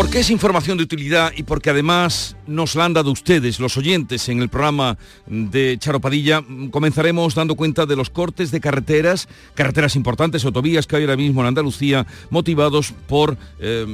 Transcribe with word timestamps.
Porque 0.00 0.20
es 0.20 0.30
información 0.30 0.78
de 0.78 0.84
utilidad 0.84 1.30
y 1.36 1.42
porque 1.42 1.68
además 1.68 2.34
nos 2.46 2.74
la 2.74 2.86
han 2.86 2.94
dado 2.94 3.12
ustedes, 3.12 3.60
los 3.60 3.76
oyentes, 3.76 4.30
en 4.30 4.40
el 4.40 4.48
programa 4.48 4.96
de 5.26 5.76
Charo 5.78 6.00
Padilla, 6.00 6.42
comenzaremos 6.70 7.34
dando 7.34 7.54
cuenta 7.54 7.84
de 7.84 7.96
los 7.96 8.08
cortes 8.08 8.50
de 8.50 8.62
carreteras, 8.62 9.28
carreteras 9.54 9.96
importantes, 9.96 10.42
autovías 10.46 10.86
que 10.86 10.96
hay 10.96 11.02
ahora 11.02 11.18
mismo 11.18 11.42
en 11.42 11.48
Andalucía, 11.48 12.06
motivados 12.30 12.94
por 13.08 13.36
eh, 13.58 13.84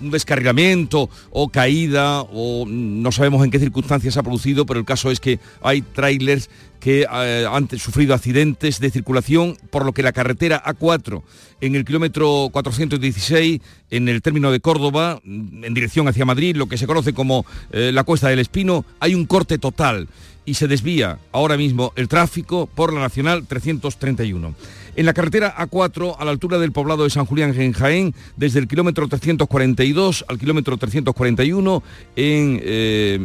un 0.00 0.10
descarrilamiento 0.10 1.10
o 1.30 1.48
caída 1.48 2.22
o 2.22 2.64
no 2.66 3.12
sabemos 3.12 3.44
en 3.44 3.50
qué 3.50 3.58
circunstancias 3.58 4.16
ha 4.16 4.22
producido, 4.22 4.66
pero 4.66 4.80
el 4.80 4.86
caso 4.86 5.10
es 5.10 5.20
que 5.20 5.38
hay 5.62 5.82
trailers 5.82 6.48
que 6.80 7.06
eh, 7.10 7.46
han 7.50 7.68
sufrido 7.78 8.14
accidentes 8.14 8.80
de 8.80 8.90
circulación, 8.90 9.56
por 9.70 9.84
lo 9.84 9.92
que 9.92 10.02
la 10.02 10.12
carretera 10.12 10.62
A4 10.64 11.22
en 11.60 11.74
el 11.74 11.84
kilómetro 11.84 12.48
416, 12.52 13.60
en 13.90 14.08
el 14.08 14.22
término 14.22 14.52
de 14.52 14.60
Córdoba, 14.60 15.20
en 15.24 15.74
dirección 15.74 16.06
hacia 16.08 16.24
Madrid, 16.24 16.56
lo 16.56 16.68
que 16.68 16.78
se 16.78 16.86
conoce 16.86 17.12
como 17.12 17.44
eh, 17.72 17.90
la 17.92 18.04
Cuesta 18.04 18.28
del 18.28 18.38
Espino, 18.38 18.84
hay 19.00 19.14
un 19.14 19.26
corte 19.26 19.58
total 19.58 20.08
y 20.44 20.54
se 20.54 20.68
desvía 20.68 21.18
ahora 21.32 21.56
mismo 21.56 21.92
el 21.96 22.08
tráfico 22.08 22.66
por 22.66 22.92
la 22.92 23.00
Nacional 23.00 23.46
331. 23.46 24.54
En 24.98 25.06
la 25.06 25.14
carretera 25.14 25.54
A4, 25.56 26.16
a 26.18 26.24
la 26.24 26.32
altura 26.32 26.58
del 26.58 26.72
poblado 26.72 27.04
de 27.04 27.10
San 27.10 27.24
Julián 27.24 27.54
en 27.56 27.72
Jaén, 27.72 28.16
desde 28.36 28.58
el 28.58 28.66
kilómetro 28.66 29.06
342 29.06 30.24
al 30.26 30.40
kilómetro 30.40 30.76
341, 30.76 31.84
en 32.16 32.60
eh, 32.60 33.20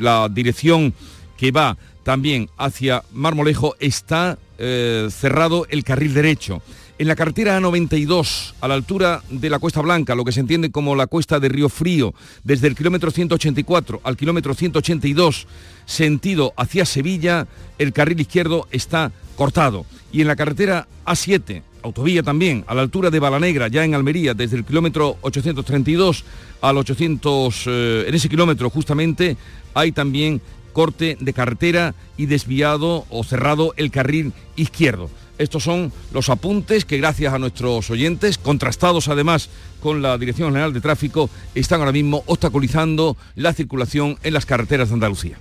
la 0.00 0.28
dirección 0.28 0.92
que 1.36 1.52
va 1.52 1.78
también 2.02 2.50
hacia 2.58 3.04
Marmolejo, 3.12 3.76
está 3.78 4.40
eh, 4.58 5.06
cerrado 5.12 5.68
el 5.70 5.84
carril 5.84 6.14
derecho. 6.14 6.62
En 6.98 7.06
la 7.06 7.14
carretera 7.14 7.60
A92, 7.60 8.54
a 8.60 8.66
la 8.66 8.74
altura 8.74 9.22
de 9.30 9.50
la 9.50 9.60
Cuesta 9.60 9.80
Blanca, 9.80 10.16
lo 10.16 10.24
que 10.24 10.32
se 10.32 10.40
entiende 10.40 10.72
como 10.72 10.96
la 10.96 11.06
cuesta 11.06 11.38
de 11.38 11.48
Río 11.48 11.68
Frío, 11.68 12.12
desde 12.42 12.66
el 12.66 12.74
kilómetro 12.74 13.12
184 13.12 14.00
al 14.02 14.16
kilómetro 14.16 14.52
182, 14.52 15.46
sentido 15.86 16.54
hacia 16.56 16.84
Sevilla, 16.84 17.46
el 17.78 17.92
carril 17.92 18.18
izquierdo 18.18 18.66
está 18.72 19.12
cortado. 19.38 19.86
Y 20.10 20.20
en 20.20 20.26
la 20.26 20.36
carretera 20.36 20.88
A7, 21.06 21.62
autovía 21.82 22.24
también, 22.24 22.64
a 22.66 22.74
la 22.74 22.82
altura 22.82 23.08
de 23.08 23.20
Balanegra, 23.20 23.68
ya 23.68 23.84
en 23.84 23.94
Almería, 23.94 24.34
desde 24.34 24.56
el 24.56 24.64
kilómetro 24.64 25.16
832 25.22 26.24
al 26.60 26.76
800, 26.76 27.64
eh, 27.66 28.04
en 28.08 28.14
ese 28.14 28.28
kilómetro 28.28 28.68
justamente, 28.68 29.36
hay 29.74 29.92
también 29.92 30.42
corte 30.72 31.16
de 31.20 31.32
carretera 31.32 31.94
y 32.16 32.26
desviado 32.26 33.06
o 33.10 33.22
cerrado 33.22 33.74
el 33.76 33.92
carril 33.92 34.32
izquierdo. 34.56 35.08
Estos 35.38 35.62
son 35.62 35.92
los 36.12 36.30
apuntes 36.30 36.84
que 36.84 36.98
gracias 36.98 37.32
a 37.32 37.38
nuestros 37.38 37.88
oyentes, 37.90 38.38
contrastados 38.38 39.06
además 39.06 39.50
con 39.80 40.02
la 40.02 40.18
Dirección 40.18 40.48
General 40.48 40.72
de 40.72 40.80
Tráfico, 40.80 41.30
están 41.54 41.78
ahora 41.78 41.92
mismo 41.92 42.24
obstaculizando 42.26 43.16
la 43.36 43.52
circulación 43.52 44.18
en 44.24 44.34
las 44.34 44.46
carreteras 44.46 44.88
de 44.88 44.94
Andalucía. 44.94 45.38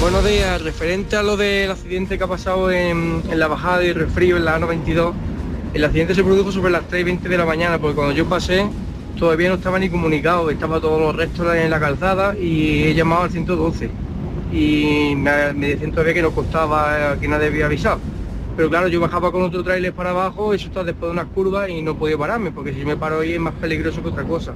Buenos 0.00 0.24
días, 0.24 0.62
referente 0.62 1.16
a 1.16 1.24
lo 1.24 1.36
del 1.36 1.72
accidente 1.72 2.18
que 2.18 2.24
ha 2.24 2.28
pasado 2.28 2.70
en, 2.70 3.20
la 3.34 3.48
bajada 3.48 3.78
de 3.78 3.92
Refrío 3.92 4.36
en 4.36 4.44
la 4.44 4.56
A92, 4.56 5.12
el 5.74 5.84
accidente 5.84 6.14
se 6.14 6.22
produjo 6.22 6.52
sobre 6.52 6.70
las 6.70 6.84
3.20 6.88 7.22
de 7.22 7.36
la 7.36 7.44
mañana, 7.44 7.80
porque 7.80 7.96
cuando 7.96 8.14
yo 8.14 8.24
pasé 8.26 8.64
todavía 9.18 9.48
no 9.48 9.56
estaba 9.56 9.76
ni 9.80 9.90
comunicado, 9.90 10.50
estaba 10.50 10.80
todos 10.80 11.00
los 11.00 11.16
restos 11.16 11.52
en 11.52 11.68
la 11.68 11.80
calzada 11.80 12.36
y 12.38 12.84
he 12.84 12.94
llamado 12.94 13.22
al 13.22 13.30
112 13.32 13.90
y 14.52 15.14
me, 15.16 15.52
me 15.54 15.68
decían 15.70 15.90
todavía 15.90 16.14
que 16.14 16.22
no 16.22 16.30
costaba, 16.30 17.16
que 17.20 17.26
nadie 17.26 17.48
había 17.48 17.66
avisado. 17.66 17.98
Pero 18.56 18.70
claro, 18.70 18.86
yo 18.86 19.00
bajaba 19.00 19.32
con 19.32 19.42
otro 19.42 19.64
trailer 19.64 19.92
para 19.92 20.10
abajo, 20.10 20.54
eso 20.54 20.68
está 20.68 20.84
después 20.84 21.08
de 21.08 21.12
unas 21.12 21.26
curvas 21.26 21.70
y 21.70 21.82
no 21.82 21.96
podía 21.96 22.16
pararme, 22.16 22.52
porque 22.52 22.72
si 22.72 22.84
me 22.84 22.96
paro 22.96 23.20
ahí 23.20 23.32
es 23.32 23.40
más 23.40 23.54
peligroso 23.54 24.00
que 24.00 24.08
otra 24.10 24.22
cosa. 24.22 24.54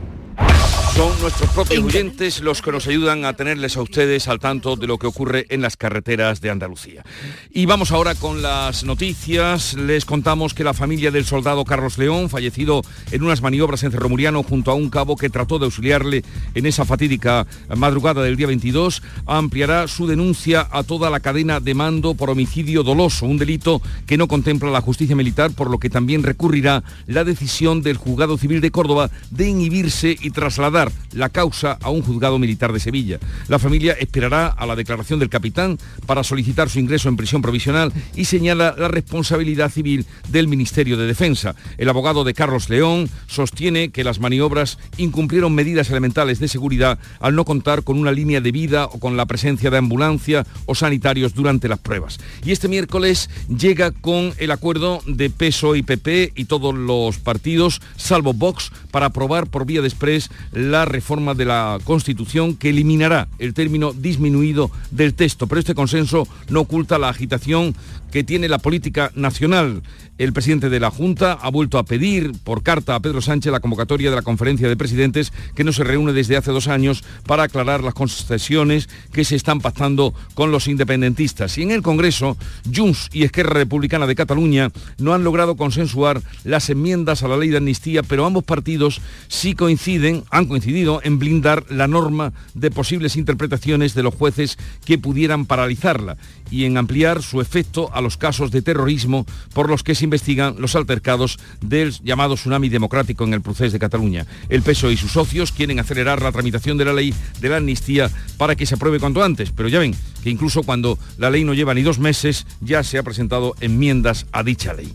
Son 0.95 1.11
nuestros 1.23 1.49
propios 1.51 1.83
oyentes 1.83 2.43
los 2.43 2.61
que 2.61 2.71
nos 2.71 2.87
ayudan 2.87 3.25
a 3.25 3.33
tenerles 3.33 3.79
a 3.79 3.83
ustedes 3.83 4.29
al 4.29 4.39
tanto 4.39 4.77
de 4.77 4.87
lo 4.87 4.99
que 4.99 5.07
ocurre 5.07 5.47
en 5.49 5.63
las 5.63 5.79
carreteras 5.79 6.43
de 6.43 6.51
Andalucía. 6.51 7.03
Y 7.51 7.65
vamos 7.65 7.93
ahora 7.93 8.15
con 8.15 8.43
las 8.43 8.85
noticias. 8.85 9.73
Les 9.73 10.05
contamos 10.05 10.53
que 10.53 10.65
la 10.65 10.75
familia 10.75 11.11
del 11.11 11.25
soldado 11.25 11.65
Carlos 11.65 11.97
León, 11.97 12.29
fallecido 12.29 12.83
en 13.11 13.23
unas 13.23 13.41
maniobras 13.41 13.83
en 13.85 13.91
Cerro 13.91 14.11
Muriano 14.11 14.43
junto 14.43 14.71
a 14.71 14.75
un 14.75 14.91
cabo 14.91 15.17
que 15.17 15.31
trató 15.31 15.59
de 15.59 15.65
auxiliarle 15.65 16.25
en 16.55 16.67
esa 16.67 16.85
fatídica 16.85 17.47
madrugada 17.75 18.23
del 18.23 18.37
día 18.37 18.49
22, 18.49 19.03
ampliará 19.25 19.89
su 19.89 20.07
denuncia 20.07 20.69
a 20.71 20.83
toda 20.83 21.09
la 21.09 21.21
cadena 21.21 21.59
de 21.59 21.73
mando 21.73 22.15
por 22.15 22.29
homicidio 22.29 22.83
doloso, 22.83 23.25
un 23.25 23.39
delito 23.39 23.81
que 24.07 24.19
no 24.19 24.29
contempla 24.29 24.71
la 24.71 24.83
justicia 24.83 25.17
militar, 25.17 25.53
por 25.53 25.71
lo 25.71 25.79
que 25.79 25.89
también 25.89 26.23
recurrirá 26.23 26.85
la 27.07 27.25
decisión 27.25 27.81
del 27.81 27.97
juzgado 27.97 28.37
civil 28.37 28.61
de 28.61 28.71
Córdoba 28.71 29.11
de 29.31 29.49
inhibirse 29.49 30.19
y 30.21 30.31
trasladar 30.31 30.82
la 31.13 31.29
causa 31.29 31.79
a 31.81 31.91
un 31.91 32.03
juzgado 32.03 32.39
militar 32.39 32.73
de 32.73 32.81
Sevilla. 32.81 33.19
La 33.49 33.59
familia 33.59 33.93
esperará 33.93 34.47
a 34.49 34.67
la 34.67 34.77
declaración 34.77 35.19
del 35.19 35.29
capitán 35.29 35.79
para 36.07 36.25
solicitar 36.25 36.71
su 36.71 36.79
ingreso 36.79 37.09
en 37.09 37.17
prisión 37.17 37.43
provisional 37.43 37.93
y 38.17 38.25
señala 38.25 38.75
la 38.77 38.89
responsabilidad 38.89 39.71
civil 39.71 40.07
del 40.29 40.49
Ministerio 40.49 40.97
de 40.97 41.07
Defensa. 41.07 41.55
El 41.79 41.89
abogado 41.89 42.25
de 42.25 42.35
Carlos 42.35 42.71
León 42.71 43.09
sostiene 43.27 43.91
que 43.91 44.05
las 44.05 44.21
maniobras 44.21 44.79
incumplieron 44.97 45.55
medidas 45.55 45.91
elementales 45.91 46.39
de 46.39 46.49
seguridad 46.49 46.99
al 47.21 47.35
no 47.35 47.45
contar 47.45 47.83
con 47.83 47.99
una 47.99 48.13
línea 48.13 48.41
de 48.41 48.53
vida 48.53 48.87
o 48.87 48.99
con 48.99 49.17
la 49.17 49.27
presencia 49.27 49.71
de 49.71 49.79
ambulancia 49.79 50.47
o 50.67 50.75
sanitarios 50.75 51.35
durante 51.35 51.69
las 51.69 51.79
pruebas. 51.79 52.19
Y 52.45 52.53
este 52.53 52.69
miércoles 52.69 53.31
llega 53.49 53.91
con 53.91 54.33
el 54.39 54.51
acuerdo 54.51 55.01
de 55.07 55.31
PSOE 55.31 55.79
y 55.79 55.83
PP 55.83 56.33
y 56.35 56.45
todos 56.47 56.75
los 56.75 57.19
partidos, 57.19 57.81
salvo 57.97 58.33
Vox, 58.33 58.73
para 58.91 59.07
aprobar 59.07 59.47
por 59.47 59.67
vía 59.67 59.81
de 59.81 59.89
express 59.89 60.31
la 60.53 60.72
reforma 60.85 61.35
de 61.35 61.45
la 61.45 61.79
Constitución 61.85 62.57
que 62.57 62.71
eliminará 62.71 63.29
el 63.39 63.55
término 63.55 63.93
disminuido 63.93 64.71
del 64.91 65.15
texto. 65.15 65.47
Pero 65.47 65.61
este 65.61 65.75
consenso 65.75 66.27
no 66.49 66.61
oculta 66.61 66.99
la 66.99 67.09
agitación 67.09 67.75
que 68.11 68.25
tiene 68.25 68.49
la 68.49 68.59
política 68.59 69.13
nacional. 69.15 69.83
El 70.23 70.33
presidente 70.33 70.71
de 70.71 70.79
la 70.79 70.93
Junta 70.93 71.33
ha 71.33 71.51
vuelto 71.51 71.79
a 71.79 71.83
pedir 71.83 72.31
por 72.45 72.63
carta 72.63 72.95
a 72.95 73.01
Pedro 73.01 73.21
Sánchez 73.21 73.51
la 73.51 73.59
convocatoria 73.59 74.09
de 74.09 74.15
la 74.15 74.23
conferencia 74.23 74.69
de 74.69 74.77
presidentes 74.77 75.33
que 75.57 75.65
no 75.65 75.73
se 75.73 75.83
reúne 75.83 76.13
desde 76.13 76.37
hace 76.37 76.53
dos 76.53 76.69
años 76.69 77.03
para 77.27 77.43
aclarar 77.43 77.83
las 77.83 77.95
concesiones 77.95 78.89
que 79.13 79.25
se 79.25 79.35
están 79.35 79.61
pactando 79.61 80.15
con 80.35 80.53
los 80.53 80.69
independentistas. 80.69 81.59
Y 81.59 81.63
en 81.65 81.73
el 81.73 81.83
Congreso, 81.83 82.37
Junts 82.73 83.09
y 83.13 83.25
Esquerra 83.25 83.55
Republicana 83.55 84.07
de 84.07 84.15
Cataluña 84.15 84.71
no 84.97 85.13
han 85.13 85.25
logrado 85.25 85.57
consensuar 85.57 86.23
las 86.45 86.71
enmiendas 86.71 87.25
a 87.25 87.29
la 87.29 87.37
ley 87.37 87.49
de 87.49 87.57
amnistía, 87.57 88.05
pero 88.05 88.25
ambos 88.25 88.45
partidos 88.45 89.01
sí 89.27 89.57
coinciden, 89.57 90.23
han 90.31 90.47
coincidido 90.47 91.01
en 91.03 91.19
blindar 91.19 91.65
la 91.69 91.89
norma 91.89 92.33
de 92.55 92.71
posibles 92.71 93.17
interpretaciones 93.17 93.95
de 93.95 94.05
los 94.05 94.15
jueces 94.15 94.57
que 94.85 94.99
pudieran 94.99 95.47
paralizarla 95.47 96.17
y 96.53 96.67
en 96.67 96.77
ampliar 96.77 97.23
su 97.23 97.41
efecto 97.41 97.91
a 97.95 98.03
los 98.03 98.19
casos 98.19 98.51
de 98.51 98.63
terrorismo 98.63 99.27
por 99.55 99.71
los 99.71 99.83
que 99.83 99.95
se 99.95 100.05
investigan 100.05 100.55
los 100.59 100.77
altercados 100.77 101.39
del 101.63 101.93
llamado 102.05 102.35
tsunami 102.35 102.69
democrático 102.69 103.25
en 103.25 103.33
el 103.33 103.41
proceso 103.41 103.73
de 103.73 103.79
Cataluña. 103.79 104.27
El 104.51 104.63
PSOE 104.63 104.93
y 104.93 104.97
sus 104.97 105.13
socios 105.13 105.51
quieren 105.51 105.81
acelerar 105.81 106.21
la 106.21 106.31
tramitación 106.31 106.77
de 106.77 106.85
la 106.85 106.93
ley 106.93 107.15
de 107.41 107.49
la 107.49 107.57
amnistía 107.57 108.11
para 108.37 108.55
que 108.55 108.67
se 108.67 108.75
apruebe 108.75 109.01
cuanto 109.01 109.25
antes, 109.25 109.51
pero 109.51 109.69
ya 109.69 109.79
ven 109.79 109.95
que 110.23 110.31
incluso 110.31 110.63
cuando 110.63 110.99
la 111.17 111.31
ley 111.31 111.43
no 111.43 111.55
lleva 111.55 111.75
ni 111.75 111.83
dos 111.83 111.99
meses 111.99 112.47
ya 112.61 112.85
se 112.85 112.99
ha 112.99 113.03
presentado 113.03 113.55
enmiendas 113.61 114.27
a 114.31 114.43
dicha 114.43 114.75
ley. 114.75 114.93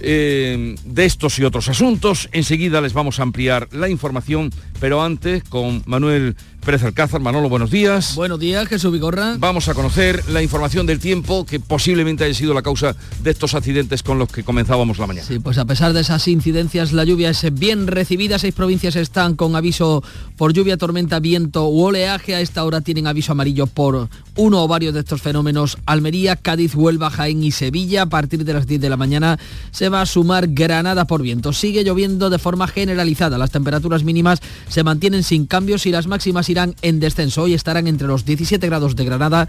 Eh, 0.00 0.74
de 0.84 1.04
estos 1.04 1.38
y 1.38 1.44
otros 1.44 1.68
asuntos. 1.68 2.28
Enseguida 2.32 2.80
les 2.80 2.92
vamos 2.92 3.20
a 3.20 3.22
ampliar 3.22 3.68
la 3.72 3.88
información, 3.88 4.50
pero 4.84 5.02
antes 5.02 5.42
con 5.44 5.82
Manuel 5.86 6.36
Pérez 6.64 6.82
Alcázar. 6.82 7.20
Manolo, 7.20 7.48
buenos 7.48 7.70
días. 7.70 8.14
Buenos 8.14 8.40
días, 8.40 8.66
Jesús 8.68 8.90
Vigorra. 8.90 9.36
Vamos 9.38 9.68
a 9.68 9.74
conocer 9.74 10.22
la 10.30 10.42
información 10.42 10.86
del 10.86 10.98
tiempo 10.98 11.44
que 11.44 11.60
posiblemente 11.60 12.24
haya 12.24 12.34
sido 12.34 12.54
la 12.54 12.62
causa 12.62 12.96
de 13.22 13.30
estos 13.30 13.54
accidentes 13.54 14.02
con 14.02 14.18
los 14.18 14.30
que 14.30 14.44
comenzábamos 14.44 14.98
la 14.98 15.06
mañana. 15.06 15.26
Sí, 15.26 15.38
pues 15.38 15.58
a 15.58 15.66
pesar 15.66 15.92
de 15.92 16.00
esas 16.00 16.26
incidencias, 16.26 16.92
la 16.92 17.04
lluvia 17.04 17.30
es 17.30 17.46
bien 17.52 17.86
recibida. 17.86 18.38
Seis 18.38 18.54
provincias 18.54 18.96
están 18.96 19.36
con 19.36 19.56
aviso 19.56 20.02
por 20.36 20.54
lluvia, 20.54 20.78
tormenta, 20.78 21.20
viento 21.20 21.68
u 21.68 21.82
oleaje. 21.82 22.34
A 22.34 22.40
esta 22.40 22.64
hora 22.64 22.80
tienen 22.80 23.06
aviso 23.06 23.32
amarillo 23.32 23.66
por 23.66 24.08
uno 24.36 24.64
o 24.64 24.68
varios 24.68 24.94
de 24.94 25.00
estos 25.00 25.20
fenómenos. 25.20 25.76
Almería, 25.84 26.36
Cádiz, 26.36 26.74
Huelva, 26.74 27.10
Jaén 27.10 27.42
y 27.42 27.50
Sevilla. 27.50 28.02
A 28.02 28.06
partir 28.06 28.44
de 28.44 28.54
las 28.54 28.66
10 28.66 28.80
de 28.80 28.88
la 28.88 28.96
mañana 28.96 29.38
se 29.70 29.90
va 29.90 30.00
a 30.00 30.06
sumar 30.06 30.48
Granada 30.48 31.06
por 31.06 31.20
viento. 31.20 31.52
Sigue 31.52 31.84
lloviendo 31.84 32.30
de 32.30 32.38
forma 32.38 32.66
generalizada. 32.68 33.36
Las 33.36 33.50
temperaturas 33.50 34.02
mínimas 34.02 34.40
se 34.74 34.82
mantienen 34.82 35.22
sin 35.22 35.46
cambios 35.46 35.86
y 35.86 35.92
las 35.92 36.08
máximas 36.08 36.48
irán 36.48 36.74
en 36.82 36.98
descenso. 36.98 37.46
y 37.46 37.54
estarán 37.54 37.86
entre 37.86 38.08
los 38.08 38.24
17 38.24 38.66
grados 38.66 38.96
de 38.96 39.04
Granada 39.04 39.46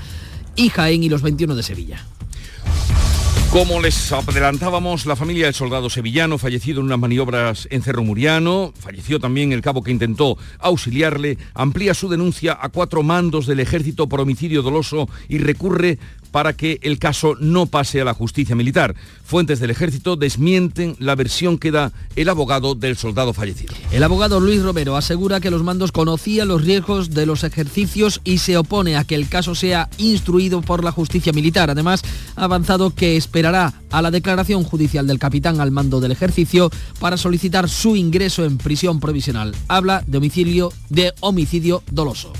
y 0.55 0.69
Jaén 0.69 1.01
y 1.01 1.09
los 1.09 1.23
21 1.23 1.55
de 1.55 1.63
Sevilla. 1.63 2.05
Como 3.49 3.81
les 3.81 4.11
adelantábamos, 4.11 5.07
la 5.07 5.15
familia 5.15 5.45
del 5.45 5.55
soldado 5.55 5.89
sevillano 5.89 6.37
fallecido 6.37 6.79
en 6.79 6.85
unas 6.85 6.99
maniobras 6.99 7.67
en 7.71 7.81
Cerro 7.81 8.03
Muriano, 8.03 8.71
falleció 8.77 9.19
también 9.19 9.51
el 9.51 9.61
cabo 9.61 9.81
que 9.81 9.89
intentó 9.89 10.37
auxiliarle, 10.59 11.39
amplía 11.55 11.95
su 11.95 12.07
denuncia 12.07 12.55
a 12.61 12.69
cuatro 12.69 13.01
mandos 13.01 13.47
del 13.47 13.61
ejército 13.61 14.07
por 14.07 14.21
homicidio 14.21 14.61
doloso 14.61 15.09
y 15.27 15.39
recurre 15.39 15.97
para 16.35 16.51
que 16.51 16.79
el 16.81 16.99
caso 16.99 17.35
no 17.39 17.65
pase 17.65 18.01
a 18.01 18.03
la 18.03 18.13
justicia 18.13 18.57
militar. 18.57 18.93
Fuentes 19.23 19.61
del 19.61 19.69
ejército 19.69 20.17
desmienten 20.17 20.97
la 20.99 21.15
versión 21.15 21.57
que 21.57 21.71
da 21.71 21.93
el 22.17 22.27
abogado 22.27 22.75
del 22.75 22.97
soldado 22.97 23.31
fallecido. 23.31 23.73
El 23.93 24.03
abogado 24.03 24.41
Luis 24.41 24.61
Romero 24.61 24.97
asegura 24.97 25.39
que 25.39 25.49
los 25.49 25.63
mandos 25.63 25.93
conocían 25.93 26.49
los 26.49 26.65
riesgos 26.65 27.11
de 27.11 27.25
los 27.25 27.45
ejercicios 27.45 28.19
y 28.25 28.39
se 28.39 28.57
opone 28.57 28.97
a 28.97 29.05
que 29.05 29.15
el 29.15 29.29
caso 29.29 29.55
sea 29.55 29.87
instruido 29.97 30.61
por 30.61 30.83
la 30.83 30.91
justicia 30.91 31.31
militar. 31.31 31.69
Además, 31.69 32.01
ha 32.35 32.43
avanzado 32.43 32.93
que 32.93 33.15
esperará 33.15 33.73
a 33.89 34.01
la 34.01 34.11
declaración 34.11 34.65
judicial 34.65 35.07
del 35.07 35.19
capitán 35.19 35.61
al 35.61 35.71
mando 35.71 36.01
del 36.01 36.11
ejercicio 36.11 36.69
para 36.99 37.15
solicitar 37.15 37.69
su 37.69 37.95
ingreso 37.95 38.43
en 38.43 38.57
prisión 38.57 38.99
provisional. 38.99 39.55
Habla 39.69 40.03
de 40.05 40.17
homicidio, 40.17 40.73
de 40.89 41.13
homicidio 41.21 41.81
doloso. 41.89 42.33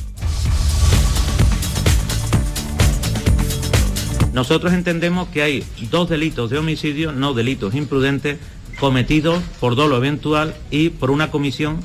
Nosotros 4.36 4.74
entendemos 4.74 5.30
que 5.30 5.42
hay 5.44 5.64
dos 5.90 6.10
delitos 6.10 6.50
de 6.50 6.58
homicidio, 6.58 7.14
no 7.14 7.34
delitos 7.34 7.74
imprudentes, 7.74 8.38
cometidos 8.82 9.42
por 9.62 9.78
dolo 9.78 9.96
eventual 9.96 10.54
y 10.70 10.90
por 10.90 11.10
una 11.10 11.32
comisión 11.32 11.80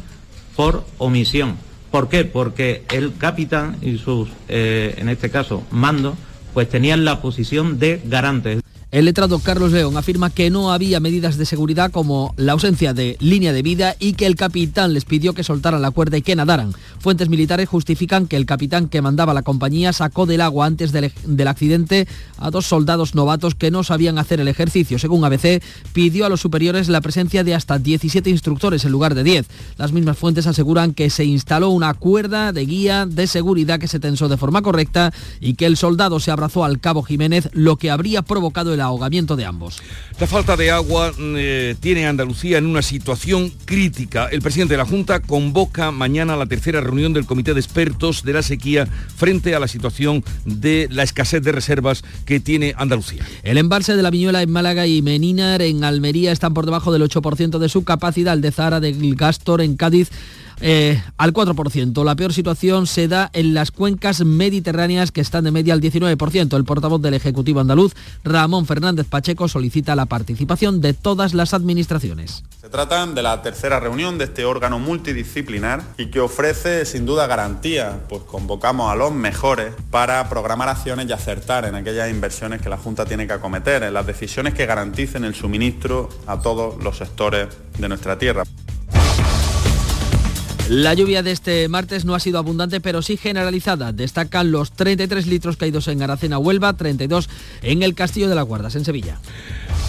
por 0.56 0.84
omisión. 0.98 1.54
¿Por 1.92 2.08
qué? 2.08 2.24
Porque 2.24 2.82
el 2.90 3.16
capitán 3.16 3.76
y 3.82 3.98
sus, 3.98 4.30
eh, 4.48 4.96
en 4.98 5.08
este 5.08 5.30
caso, 5.30 5.62
mandos, 5.70 6.16
pues 6.52 6.68
tenían 6.68 7.04
la 7.04 7.22
posición 7.22 7.78
de 7.78 8.02
garantes. 8.04 8.60
El 8.92 9.04
letrado 9.04 9.38
Carlos 9.38 9.70
León 9.70 9.96
afirma 9.96 10.30
que 10.30 10.50
no 10.50 10.72
había 10.72 10.98
medidas 10.98 11.36
de 11.36 11.46
seguridad 11.46 11.92
como 11.92 12.34
la 12.36 12.52
ausencia 12.52 12.92
de 12.92 13.16
línea 13.20 13.52
de 13.52 13.62
vida 13.62 13.94
y 14.00 14.14
que 14.14 14.26
el 14.26 14.34
capitán 14.34 14.94
les 14.94 15.04
pidió 15.04 15.32
que 15.32 15.44
soltaran 15.44 15.80
la 15.80 15.92
cuerda 15.92 16.16
y 16.16 16.22
que 16.22 16.34
nadaran. 16.34 16.74
Fuentes 16.98 17.28
militares 17.28 17.68
justifican 17.68 18.26
que 18.26 18.36
el 18.36 18.46
capitán 18.46 18.88
que 18.88 19.00
mandaba 19.00 19.32
la 19.32 19.42
compañía 19.42 19.92
sacó 19.92 20.26
del 20.26 20.40
agua 20.40 20.66
antes 20.66 20.90
del, 20.90 21.46
accidente 21.46 22.08
a 22.36 22.50
dos 22.50 22.66
soldados 22.66 23.14
novatos 23.14 23.54
que 23.54 23.70
no 23.70 23.84
sabían 23.84 24.18
hacer 24.18 24.40
el 24.40 24.48
ejercicio. 24.48 24.98
Según 24.98 25.24
ABC, 25.24 25.62
pidió 25.92 26.26
a 26.26 26.28
los 26.28 26.40
superiores 26.40 26.88
la 26.88 27.00
presencia 27.00 27.44
de 27.44 27.54
hasta 27.54 27.78
17 27.78 28.28
instructores 28.28 28.84
en 28.84 28.90
lugar 28.90 29.14
de 29.14 29.22
10. 29.22 29.46
Las 29.78 29.92
mismas 29.92 30.18
fuentes 30.18 30.48
aseguran 30.48 30.94
que 30.94 31.10
se 31.10 31.24
instaló 31.24 31.70
una 31.70 31.94
cuerda 31.94 32.52
de 32.52 32.66
guía 32.66 33.06
de 33.06 33.28
seguridad 33.28 33.78
que 33.78 33.86
se 33.86 34.00
tensó 34.00 34.28
de 34.28 34.36
forma 34.36 34.62
correcta 34.62 35.12
y 35.38 35.54
que 35.54 35.66
el 35.66 35.76
soldado 35.76 36.18
se 36.18 36.32
abrazó 36.32 36.64
al 36.64 36.80
cabo 36.80 37.04
Jiménez, 37.04 37.50
lo 37.52 37.76
que 37.76 37.92
habría 37.92 38.22
provocado 38.22 38.74
el 38.74 38.79
ahogamiento 38.80 39.36
de 39.36 39.44
ambos. 39.44 39.82
La 40.18 40.26
falta 40.26 40.56
de 40.56 40.70
agua 40.70 41.12
eh, 41.18 41.74
tiene 41.80 42.06
a 42.06 42.10
Andalucía 42.10 42.58
en 42.58 42.66
una 42.66 42.82
situación 42.82 43.52
crítica. 43.64 44.28
El 44.30 44.42
presidente 44.42 44.74
de 44.74 44.78
la 44.78 44.84
Junta 44.84 45.20
convoca 45.20 45.90
mañana 45.90 46.36
la 46.36 46.46
tercera 46.46 46.80
reunión 46.80 47.12
del 47.12 47.26
Comité 47.26 47.54
de 47.54 47.60
Expertos 47.60 48.22
de 48.22 48.32
la 48.32 48.42
Sequía 48.42 48.86
frente 48.86 49.54
a 49.54 49.60
la 49.60 49.68
situación 49.68 50.24
de 50.44 50.88
la 50.90 51.02
escasez 51.02 51.42
de 51.42 51.52
reservas 51.52 52.02
que 52.24 52.40
tiene 52.40 52.74
Andalucía. 52.76 53.24
El 53.42 53.58
embalse 53.58 53.96
de 53.96 54.02
la 54.02 54.10
Viñuela 54.10 54.42
en 54.42 54.50
Málaga 54.50 54.86
y 54.86 55.02
Meninar 55.02 55.62
en 55.62 55.84
Almería 55.84 56.32
están 56.32 56.54
por 56.54 56.66
debajo 56.66 56.92
del 56.92 57.02
8% 57.02 57.58
de 57.58 57.68
su 57.68 57.84
capacidad. 57.84 58.34
El 58.34 58.40
de 58.40 58.52
Zara 58.52 58.80
del 58.80 59.14
Gastor 59.14 59.60
en 59.60 59.76
Cádiz 59.76 60.10
eh, 60.60 61.02
al 61.16 61.32
4%. 61.32 62.04
La 62.04 62.14
peor 62.14 62.32
situación 62.32 62.86
se 62.86 63.08
da 63.08 63.30
en 63.32 63.54
las 63.54 63.70
cuencas 63.70 64.24
mediterráneas 64.24 65.12
que 65.12 65.20
están 65.20 65.44
de 65.44 65.50
media 65.50 65.74
al 65.74 65.80
19%. 65.80 66.56
El 66.56 66.64
portavoz 66.64 67.00
del 67.00 67.14
Ejecutivo 67.14 67.60
andaluz, 67.60 67.94
Ramón 68.24 68.66
Fernández 68.66 69.06
Pacheco, 69.06 69.48
solicita 69.48 69.96
la 69.96 70.06
participación 70.06 70.80
de 70.80 70.94
todas 70.94 71.34
las 71.34 71.54
administraciones. 71.54 72.44
Se 72.60 72.68
trata 72.68 73.06
de 73.06 73.22
la 73.22 73.40
tercera 73.42 73.80
reunión 73.80 74.18
de 74.18 74.24
este 74.24 74.44
órgano 74.44 74.78
multidisciplinar 74.78 75.82
y 75.96 76.06
que 76.06 76.20
ofrece 76.20 76.84
sin 76.84 77.06
duda 77.06 77.26
garantía, 77.26 78.00
pues 78.08 78.22
convocamos 78.22 78.92
a 78.92 78.96
los 78.96 79.12
mejores 79.12 79.74
para 79.90 80.28
programar 80.28 80.68
acciones 80.68 81.08
y 81.08 81.12
acertar 81.12 81.64
en 81.64 81.74
aquellas 81.74 82.10
inversiones 82.10 82.60
que 82.60 82.68
la 82.68 82.76
Junta 82.76 83.06
tiene 83.06 83.26
que 83.26 83.32
acometer, 83.32 83.82
en 83.82 83.94
las 83.94 84.06
decisiones 84.06 84.54
que 84.54 84.66
garanticen 84.66 85.24
el 85.24 85.34
suministro 85.34 86.08
a 86.26 86.40
todos 86.40 86.82
los 86.82 86.98
sectores 86.98 87.48
de 87.78 87.88
nuestra 87.88 88.18
tierra. 88.18 88.44
La 90.70 90.94
lluvia 90.94 91.24
de 91.24 91.32
este 91.32 91.66
martes 91.66 92.04
no 92.04 92.14
ha 92.14 92.20
sido 92.20 92.38
abundante, 92.38 92.80
pero 92.80 93.02
sí 93.02 93.16
generalizada. 93.16 93.90
Destacan 93.90 94.52
los 94.52 94.70
33 94.70 95.26
litros 95.26 95.56
caídos 95.56 95.88
en 95.88 96.00
Aracena, 96.00 96.38
Huelva, 96.38 96.74
32 96.74 97.28
en 97.62 97.82
el 97.82 97.96
Castillo 97.96 98.28
de 98.28 98.36
las 98.36 98.44
Guardas, 98.44 98.76
en 98.76 98.84
Sevilla. 98.84 99.18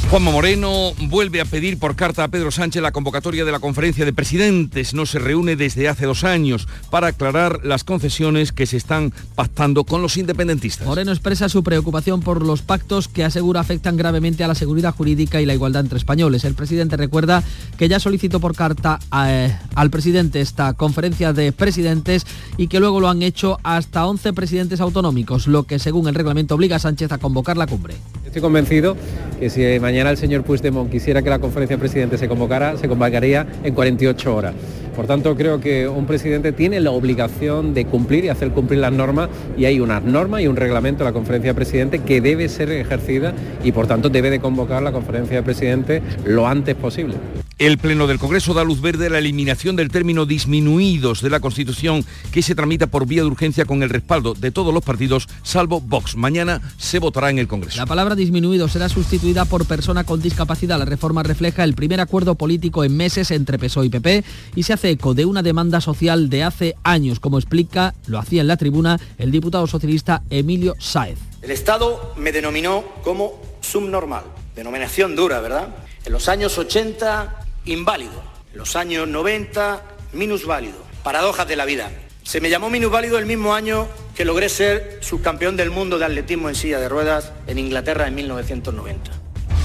Juanma 0.10 0.32
Moreno 0.32 0.92
vuelve 1.08 1.40
a 1.40 1.46
pedir 1.46 1.80
por 1.80 1.96
carta 1.96 2.26
a 2.26 2.28
Pedro 2.28 2.52
Sánchez 2.52 2.82
la 2.82 2.92
convocatoria 2.92 3.46
de 3.46 3.52
la 3.54 3.60
conferencia 3.60 4.04
de 4.04 4.12
presidentes. 4.12 4.94
No 4.94 5.06
se 5.06 5.20
reúne 5.20 5.56
desde 5.56 5.88
hace 5.88 6.06
dos 6.06 6.26
años 6.26 6.68
para 6.90 7.08
aclarar 7.08 7.62
las 7.64 7.86
concesiones 7.86 8.52
que 8.52 8.66
se 8.66 8.76
están 8.76 9.14
pactando 9.36 9.86
con 9.86 10.02
los 10.02 10.18
independentistas. 10.18 10.86
Moreno 10.86 11.12
expresa 11.12 11.48
su 11.48 11.64
preocupación 11.64 12.20
por 12.22 12.46
los 12.46 12.62
pactos 12.62 13.08
que 13.08 13.24
asegura 13.24 13.62
afectan 13.62 13.96
gravemente 13.96 14.44
a 14.44 14.50
la 14.50 14.56
seguridad 14.56 14.94
jurídica 14.94 15.40
y 15.40 15.46
la 15.46 15.54
igualdad 15.54 15.84
entre 15.84 15.98
españoles. 15.98 16.44
El 16.44 16.56
presidente 16.56 16.98
recuerda 16.98 17.42
que 17.78 17.88
ya 17.88 18.02
solicitó 18.02 18.42
por 18.42 18.54
carta 18.54 19.00
eh, 19.26 19.56
al 19.76 19.90
presidente 19.90 20.42
esta 20.42 20.74
conferencia 20.74 21.32
de 21.32 21.54
presidentes 21.54 22.26
y 22.58 22.68
que 22.68 22.82
luego 22.82 23.00
lo 23.00 23.08
han 23.08 23.22
hecho 23.22 23.60
hasta 23.64 24.06
11 24.06 24.34
presidentes 24.34 24.82
autonómicos, 24.82 25.48
lo 25.48 25.64
que 25.64 25.80
según 25.80 26.10
el 26.10 26.16
reglamento 26.16 26.56
obliga 26.56 26.76
a 26.76 26.80
Sánchez 26.80 27.14
a 27.14 27.18
convocar 27.18 27.56
la 27.56 27.68
cumbre. 27.68 27.96
Estoy 28.26 28.42
convencido 28.42 28.96
que 29.40 29.50
si 29.50 29.62
mañana 29.80 29.91
el 30.00 30.18
señor 30.18 30.44
Puigdemont 30.44 30.90
quisiera 30.90 31.22
que 31.22 31.30
la 31.30 31.40
conferencia 31.40 31.76
de 31.76 31.80
presidentes 31.80 32.20
se 32.20 32.28
convocara, 32.28 32.78
se 32.78 32.88
convocaría 32.88 33.46
en 33.64 33.74
48 33.74 34.36
horas. 34.36 34.54
Por 34.96 35.08
tanto, 35.08 35.36
creo 35.36 35.60
que 35.60 35.88
un 35.88 36.06
presidente 36.06 36.52
tiene 36.52 36.80
la 36.80 36.92
obligación 36.92 37.74
de 37.74 37.86
cumplir 37.86 38.26
y 38.26 38.30
hacer 38.30 38.52
cumplir 38.52 38.80
las 38.80 38.92
normas 38.92 39.30
y 39.58 39.66
hay 39.66 39.80
unas 39.80 40.04
normas 40.04 40.42
y 40.42 40.48
un 40.48 40.56
reglamento 40.56 41.04
de 41.04 41.10
la 41.10 41.14
conferencia 41.14 41.52
de 41.52 41.56
presidentes 41.56 42.02
que 42.02 42.22
debe 42.22 42.50
ser 42.50 42.72
ejercida 42.72 43.34
y 43.64 43.72
por 43.72 43.88
tanto 43.88 44.10
debe 44.10 44.30
de 44.30 44.40
convocar 44.40 44.82
la 44.82 44.92
conferencia 44.92 45.38
de 45.38 45.44
presidentes 45.44 46.02
lo 46.26 46.48
antes 46.48 46.76
posible. 46.76 47.16
El 47.58 47.78
Pleno 47.78 48.08
del 48.08 48.18
Congreso 48.18 48.54
da 48.54 48.64
luz 48.64 48.82
verde 48.82 49.08
a 49.08 49.10
la 49.10 49.20
eliminación 49.20 49.76
del 49.76 49.90
término 49.90 50.26
disminuidos 50.26 51.22
de 51.22 51.30
la 51.30 51.40
Constitución 51.40 52.04
que 52.32 52.42
se 52.42 52.56
tramita 52.56 52.88
por 52.88 53.06
vía 53.06 53.22
de 53.22 53.28
urgencia 53.28 53.66
con 53.66 53.84
el 53.84 53.90
respaldo 53.90 54.34
de 54.34 54.52
todos 54.52 54.74
los 54.74 54.84
partidos, 54.84 55.28
salvo 55.44 55.80
Vox. 55.80 56.16
Mañana 56.16 56.62
se 56.78 57.00
votará 57.00 57.30
en 57.30 57.38
el 57.38 57.48
Congreso. 57.48 57.78
La 57.78 57.86
palabra 57.86 58.16
disminuido 58.16 58.68
será 58.68 58.90
sustituida 58.90 59.46
por 59.46 59.66
persona 59.66 60.04
con 60.04 60.22
discapacidad. 60.22 60.80
La 60.80 60.86
reforma 60.86 61.24
refleja 61.24 61.64
el 61.64 61.76
primer 61.76 62.02
acuerdo 62.02 62.36
político 62.36 62.84
en 62.84 62.98
meses 62.98 63.32
entre 63.32 63.60
PSOE 63.60 63.86
y 63.86 63.90
PP 63.90 64.24
y 64.56 64.64
se 64.64 64.74
hace 64.74 64.90
eco 64.90 65.14
de 65.14 65.26
una 65.26 65.44
demanda 65.44 65.82
social 65.82 66.30
de 66.30 66.44
hace 66.44 66.76
años, 66.84 67.20
como 67.20 67.38
explica, 67.38 67.94
lo 68.08 68.18
hacía 68.18 68.42
en 68.42 68.48
la 68.48 68.58
tribuna, 68.58 69.00
el 69.18 69.32
diputado 69.32 69.68
socialista 69.68 70.24
Emilio 70.30 70.76
Sáez. 70.80 71.20
El 71.42 71.52
Estado 71.52 72.14
me 72.18 72.32
denominó 72.32 72.84
como 73.04 73.40
subnormal. 73.62 74.24
Denominación 74.56 75.16
dura, 75.16 75.40
¿verdad? 75.40 75.70
En 76.06 76.14
los 76.14 76.28
años 76.30 76.58
80 76.58 77.46
inválido. 77.66 78.24
En 78.52 78.60
los 78.60 78.76
años 78.76 79.08
90, 79.08 79.82
minusválido. 80.14 80.78
Paradojas 81.04 81.48
de 81.48 81.56
la 81.56 81.66
vida. 81.66 81.92
Se 82.24 82.42
me 82.42 82.50
llamó 82.50 82.70
minusválido 82.70 83.18
el 83.18 83.26
mismo 83.26 83.54
año 83.54 83.88
que 84.16 84.26
logré 84.26 84.50
ser 84.50 85.00
subcampeón 85.02 85.58
del 85.58 85.72
mundo 85.72 85.98
de 85.98 86.06
atletismo 86.06 86.50
en 86.50 86.56
silla 86.56 86.80
de 86.80 86.90
ruedas 86.90 87.32
en 87.48 87.58
Inglaterra 87.58 88.08
en 88.08 88.16
1990 88.16 89.22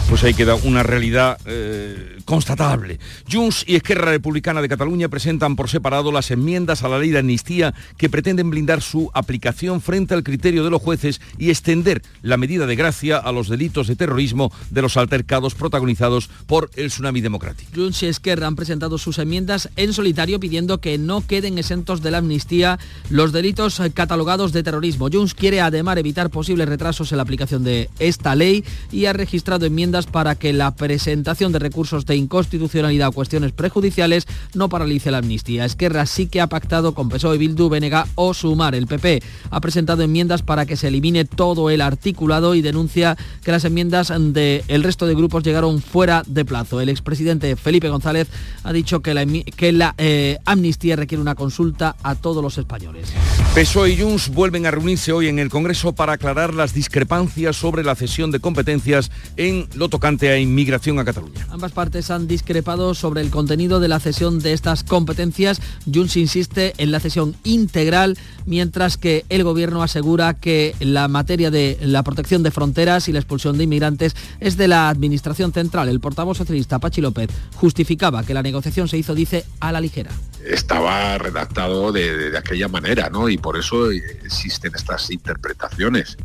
pues 0.09 0.23
ahí 0.25 0.35
queda 0.35 0.55
una 0.55 0.83
realidad 0.83 1.39
eh, 1.47 2.16
constatable. 2.27 2.99
Junts 3.33 3.65
y 3.67 3.77
Esquerra 3.77 4.11
Republicana 4.11 4.61
de 4.61 4.69
Cataluña 4.69 5.09
presentan 5.09 5.57
por 5.57 5.71
separado 5.71 6.13
las 6.13 6.31
enmiendas 6.31 6.83
a 6.83 6.89
la 6.89 6.99
ley 6.99 7.11
de 7.11 7.21
amnistía 7.21 7.73
que 7.97 8.11
pretenden 8.11 8.51
blindar 8.51 8.83
su 8.83 9.11
aplicación 9.15 9.81
frente 9.81 10.13
al 10.13 10.25
criterio 10.25 10.63
de 10.63 10.71
los 10.71 10.83
jueces 10.83 11.23
y 11.39 11.49
extender 11.49 12.03
la 12.21 12.37
medida 12.37 12.67
de 12.67 12.77
gracia 12.77 13.17
a 13.17 13.33
los 13.33 13.49
delitos 13.49 13.87
de 13.87 13.97
terrorismo 13.97 14.53
de 14.71 14.83
los 14.83 14.99
altercados 14.99 15.55
protagonizados 15.55 16.29
por 16.47 16.71
el 16.77 16.89
tsunami 16.89 17.23
democrático. 17.23 17.71
Junts 17.75 18.03
y 18.03 18.07
Esquerra 18.07 18.49
han 18.49 18.57
presentado 18.57 18.99
sus 18.99 19.19
enmiendas 19.19 19.71
en 19.77 19.93
solitario 19.93 20.41
pidiendo 20.41 20.79
que 20.79 20.99
no 20.99 21.27
queden 21.27 21.59
exentos 21.59 22.03
de 22.03 22.11
la 22.11 22.19
amnistía 22.19 22.79
los 23.09 23.33
delitos 23.33 23.81
catalogados 23.95 24.53
de 24.53 24.63
terrorismo. 24.63 25.09
Junts 25.11 25.35
quiere 25.35 25.61
además 25.61 25.97
evitar 25.97 26.31
posibles 26.31 26.69
retrasos 26.69 27.13
en 27.13 27.19
la 27.19 27.23
aplicación 27.23 27.63
de 27.63 27.89
esta 28.01 28.35
ley 28.35 28.65
y 28.91 29.07
ha 29.07 29.13
registrado 29.13 29.67
enmiendas 29.67 30.07
para 30.07 30.35
que 30.35 30.53
la 30.53 30.75
presentación 30.75 31.53
de 31.53 31.61
recursos 31.61 32.05
de 32.05 32.16
inconstitucionalidad 32.17 33.09
o 33.09 33.13
cuestiones 33.13 33.53
prejudiciales 33.53 34.27
no 34.55 34.69
paralice 34.69 35.11
la 35.11 35.19
amnistía. 35.19 35.65
Esquerra 35.65 36.07
sí 36.07 36.27
que 36.27 36.41
ha 36.41 36.47
pactado 36.49 36.95
con 36.95 37.09
PSOE, 37.09 37.39
Bildu, 37.39 37.69
Benega 37.69 38.07
o 38.15 38.35
Sumar. 38.35 38.75
El 38.75 38.87
PP 38.87 39.23
ha 39.51 39.61
presentado 39.61 40.03
enmiendas 40.03 40.43
para 40.43 40.67
que 40.67 40.77
se 40.77 40.89
elimine 40.89 41.25
todo 41.25 41.71
el 41.71 41.81
articulado 41.81 42.55
y 42.55 42.63
denuncia 42.63 43.17
que 43.43 43.53
las 43.53 43.65
enmiendas 43.65 44.09
del 44.09 44.83
resto 44.83 45.07
de 45.07 45.15
grupos 45.15 45.43
llegaron 45.43 45.81
fuera 45.81 46.23
de 46.27 46.45
plazo. 46.45 46.81
El 46.81 46.89
expresidente 46.89 47.57
Felipe 47.57 47.89
González 47.89 48.29
ha 48.65 48.73
dicho 48.73 49.01
que 49.01 49.15
la, 49.15 49.27
que 49.27 49.73
la 49.73 49.95
eh, 49.99 50.39
amnistía 50.45 50.97
requiere 50.97 51.23
una 51.23 51.35
consulta 51.35 51.97
a 52.03 52.15
todos 52.15 52.43
los 52.43 52.59
españoles. 52.59 53.13
PSOE 53.55 53.93
y 53.93 54.01
Junts 54.01 54.29
vuelven 54.29 54.67
a 54.67 54.71
reunirse 54.71 55.13
hoy 55.13 55.29
en 55.29 55.39
el 55.39 55.49
Congreso 55.49 55.95
para 55.95 56.15
aclarar 56.15 56.55
las 56.55 56.75
discrepancias 56.75 57.57
sobre 57.57 57.85
la 57.85 57.95
cesión 57.95 58.31
de 58.31 58.41
competencias 58.41 59.11
en 59.37 59.69
lo 59.75 59.89
tocante 59.89 60.31
a 60.31 60.39
inmigración 60.39 60.99
a 60.99 61.05
Cataluña. 61.05 61.47
Ambas 61.51 61.73
partes 61.73 62.06
han 62.11 62.27
discrepado 62.27 62.95
sobre 62.95 63.21
el 63.21 63.31
contenido 63.31 63.81
de 63.81 63.89
la 63.89 64.01
cesión 64.01 64.39
de 64.39 64.53
estas 64.53 64.85
competencias. 64.85 65.61
Junts 65.93 66.17
insiste 66.17 66.75
en 66.79 66.91
la 66.91 67.01
cesión 67.01 67.37
integral, 67.45 68.17
mientras 68.45 68.97
que 68.97 69.25
el 69.29 69.45
Gobierno 69.45 69.83
asegura 69.83 70.35
que 70.35 70.75
la 70.81 71.09
materia 71.09 71.51
de 71.51 71.79
la 71.81 72.03
protección 72.03 72.43
de 72.43 72.51
fronteras 72.51 73.09
y 73.09 73.13
la 73.13 73.19
expulsión 73.19 73.59
de 73.59 73.65
inmigrantes 73.65 74.15
es 74.41 74.57
de 74.57 74.69
la 74.69 74.89
Administración 74.89 75.53
Central. 75.53 75.89
El 75.89 76.01
portavoz 76.01 76.39
socialista 76.39 76.79
Pachi 76.79 77.01
López 77.01 77.31
justificaba 77.55 78.25
que 78.25 78.35
la 78.35 78.43
negociación 78.43 78.89
se 78.89 78.99
hizo, 78.99 79.15
dice, 79.15 79.45
a 79.61 79.73
la 79.73 79.81
ligera. 79.81 80.11
Estaba 80.45 81.19
redactado 81.19 81.93
de, 81.93 82.37
aquella 82.37 82.69
manera, 82.69 83.11
¿no? 83.11 83.29
Y 83.29 83.39
por 83.39 83.57
eso 83.57 83.91
existen 83.91 84.73
estas 84.75 85.11
interpretaciones 85.11 86.17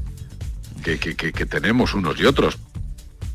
que 0.83 1.45
tenemos 1.45 1.93
unos 1.93 2.19
y 2.19 2.25
otros. 2.25 2.57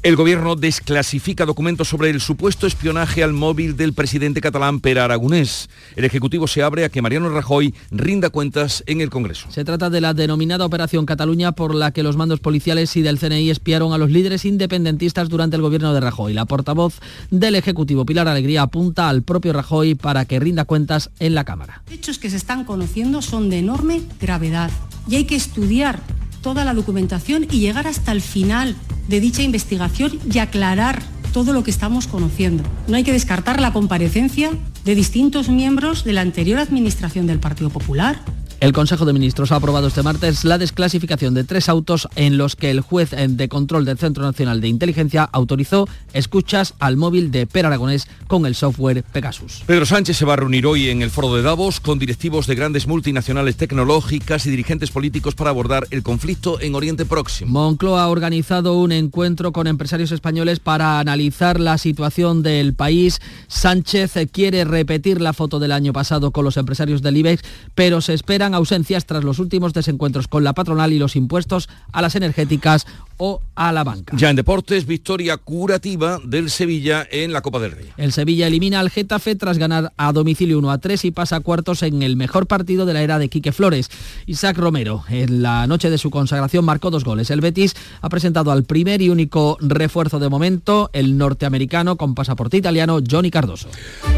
El 0.06 0.14
gobierno 0.14 0.54
desclasifica 0.54 1.46
documentos 1.46 1.88
sobre 1.88 2.10
el 2.10 2.20
supuesto 2.20 2.68
espionaje 2.68 3.25
al 3.25 3.32
móvil 3.32 3.76
del 3.76 3.92
presidente 3.92 4.40
catalán 4.40 4.78
Per 4.78 5.00
Aragonés. 5.00 5.68
El 5.96 6.04
Ejecutivo 6.04 6.46
se 6.46 6.62
abre 6.62 6.84
a 6.84 6.90
que 6.90 7.02
Mariano 7.02 7.28
Rajoy 7.28 7.75
rinda 7.90 8.30
cuentas 8.30 8.84
en 8.86 9.00
el 9.00 9.10
Congreso. 9.10 9.50
Se 9.50 9.64
trata 9.64 9.90
de 9.90 10.00
la 10.00 10.14
denominada 10.14 10.64
Operación 10.64 11.06
Cataluña 11.06 11.50
por 11.50 11.75
la 11.75 11.90
que 11.90 12.04
los 12.04 12.16
mandos 12.16 12.38
policiales 12.38 12.96
y 12.96 13.02
del 13.02 13.18
CNI 13.18 13.50
espiaron 13.50 13.92
a 13.92 13.98
los 13.98 14.12
líderes 14.12 14.44
independentistas 14.44 15.28
durante 15.28 15.56
el 15.56 15.62
gobierno 15.62 15.92
de 15.92 15.98
Rajoy. 15.98 16.34
La 16.34 16.44
portavoz 16.44 17.00
del 17.32 17.56
Ejecutivo, 17.56 18.06
Pilar 18.06 18.28
Alegría, 18.28 18.62
apunta 18.62 19.08
al 19.08 19.25
propio 19.25 19.52
Rajoy 19.54 19.96
para 19.96 20.25
que 20.25 20.38
rinda 20.38 20.66
cuentas 20.66 21.10
en 21.18 21.34
la 21.34 21.42
Cámara. 21.42 21.82
Los 21.86 21.94
hechos 21.96 22.20
que 22.20 22.30
se 22.30 22.36
están 22.36 22.64
conociendo 22.64 23.22
son 23.22 23.50
de 23.50 23.58
enorme 23.58 24.02
gravedad 24.20 24.70
y 25.08 25.16
hay 25.16 25.25
que 25.25 25.34
estudiar 25.34 26.00
toda 26.46 26.64
la 26.64 26.74
documentación 26.74 27.42
y 27.50 27.58
llegar 27.58 27.88
hasta 27.88 28.12
el 28.12 28.22
final 28.22 28.76
de 29.08 29.18
dicha 29.18 29.42
investigación 29.42 30.20
y 30.32 30.38
aclarar 30.38 31.02
todo 31.32 31.52
lo 31.52 31.64
que 31.64 31.72
estamos 31.72 32.06
conociendo. 32.06 32.62
No 32.86 32.94
hay 32.94 33.02
que 33.02 33.10
descartar 33.10 33.60
la 33.60 33.72
comparecencia 33.72 34.52
de 34.84 34.94
distintos 34.94 35.48
miembros 35.48 36.04
de 36.04 36.12
la 36.12 36.20
anterior 36.20 36.60
administración 36.60 37.26
del 37.26 37.40
Partido 37.40 37.68
Popular, 37.68 38.20
el 38.60 38.72
Consejo 38.72 39.04
de 39.04 39.12
Ministros 39.12 39.52
ha 39.52 39.56
aprobado 39.56 39.88
este 39.88 40.02
martes 40.02 40.44
la 40.44 40.58
desclasificación 40.58 41.34
de 41.34 41.44
tres 41.44 41.68
autos 41.68 42.08
en 42.16 42.38
los 42.38 42.56
que 42.56 42.70
el 42.70 42.80
juez 42.80 43.10
de 43.10 43.48
control 43.48 43.84
del 43.84 43.98
Centro 43.98 44.25
Nacional 44.25 44.60
de 44.60 44.68
Inteligencia 44.68 45.28
autorizó 45.30 45.86
escuchas 46.14 46.75
al 46.78 46.96
móvil 46.96 47.30
de 47.30 47.46
Per 47.46 47.66
Aragonés 47.66 48.08
con 48.26 48.46
el 48.46 48.54
software 48.54 49.02
Pegasus. 49.02 49.62
Pedro 49.66 49.84
Sánchez 49.84 50.16
se 50.16 50.25
va 50.25 50.34
a 50.34 50.36
reunir 50.36 50.66
hoy 50.66 50.88
en 50.88 51.02
el 51.02 51.10
foro 51.10 51.34
de 51.34 51.42
Davos 51.42 51.80
con 51.80 51.98
directivos 51.98 52.46
de 52.46 52.54
grandes 52.54 52.86
multinacionales 52.86 53.56
tecnológicas 53.56 54.46
y 54.46 54.50
dirigentes 54.50 54.90
políticos 54.90 55.34
para 55.34 55.50
abordar 55.50 55.86
el 55.90 56.02
conflicto 56.02 56.60
en 56.60 56.75
Oriente 56.75 57.04
Próximo. 57.04 57.50
Moncloa 57.52 58.04
ha 58.04 58.08
organizado 58.08 58.78
un 58.78 58.92
encuentro 58.92 59.52
con 59.52 59.66
empresarios 59.66 60.12
españoles 60.12 60.60
para 60.60 60.98
analizar 60.98 61.60
la 61.60 61.76
situación 61.76 62.42
del 62.42 62.75
país. 62.75 63.20
Sánchez 63.48 64.14
quiere 64.32 64.64
repetir 64.64 65.20
la 65.20 65.32
foto 65.32 65.58
del 65.58 65.72
año 65.72 65.92
pasado 65.92 66.30
con 66.30 66.44
los 66.44 66.56
empresarios 66.56 67.02
del 67.02 67.18
IBEX, 67.18 67.42
pero 67.75 68.00
se 68.00 68.14
espera 68.14 68.45
ausencias 68.54 69.06
tras 69.06 69.24
los 69.24 69.38
últimos 69.38 69.72
desencuentros 69.72 70.28
con 70.28 70.44
la 70.44 70.54
patronal 70.54 70.92
y 70.92 70.98
los 70.98 71.16
impuestos 71.16 71.68
a 71.92 72.02
las 72.02 72.14
energéticas 72.16 72.86
o 73.18 73.40
a 73.54 73.73
la 73.73 73.85
banca. 73.85 74.16
Ya 74.16 74.30
en 74.30 74.37
deportes, 74.37 74.87
victoria 74.87 75.37
curativa 75.37 76.18
del 76.23 76.50
Sevilla 76.50 77.06
en 77.11 77.32
la 77.32 77.40
Copa 77.40 77.58
del 77.58 77.73
Rey. 77.73 77.87
El 77.96 78.12
Sevilla 78.12 78.46
elimina 78.46 78.80
al 78.80 78.90
Getafe 78.90 79.35
tras 79.35 79.58
ganar 79.58 79.92
a 79.96 80.12
domicilio 80.12 80.58
1 80.58 80.70
a 80.70 80.78
3 80.78 81.04
y 81.06 81.11
pasa 81.11 81.37
a 81.37 81.40
cuartos 81.40 81.82
en 81.82 82.02
el 82.02 82.16
mejor 82.16 82.46
partido 82.46 82.87
de 82.87 82.92
la 82.92 83.02
era 83.02 83.18
de 83.18 83.28
Quique 83.28 83.52
Flores. 83.52 83.90
Isaac 84.26 84.58
Romero, 84.58 85.04
en 85.08 85.42
la 85.42 85.66
noche 85.66 85.90
de 85.90 85.99
su 85.99 86.11
consagración, 86.11 86.64
marcó 86.64 86.90
dos 86.90 87.04
goles. 87.04 87.30
El 87.30 87.40
Betis 87.40 87.75
ha 88.00 88.08
presentado 88.08 88.50
al 88.50 88.64
primer 88.64 89.00
y 89.02 89.08
único 89.08 89.56
refuerzo 89.61 90.18
de 90.18 90.28
momento, 90.28 90.90
el 90.92 91.16
norteamericano 91.16 91.96
con 91.96 92.14
pasaporte 92.14 92.56
italiano, 92.56 93.00
Johnny 93.08 93.30
Cardoso. 93.30 93.68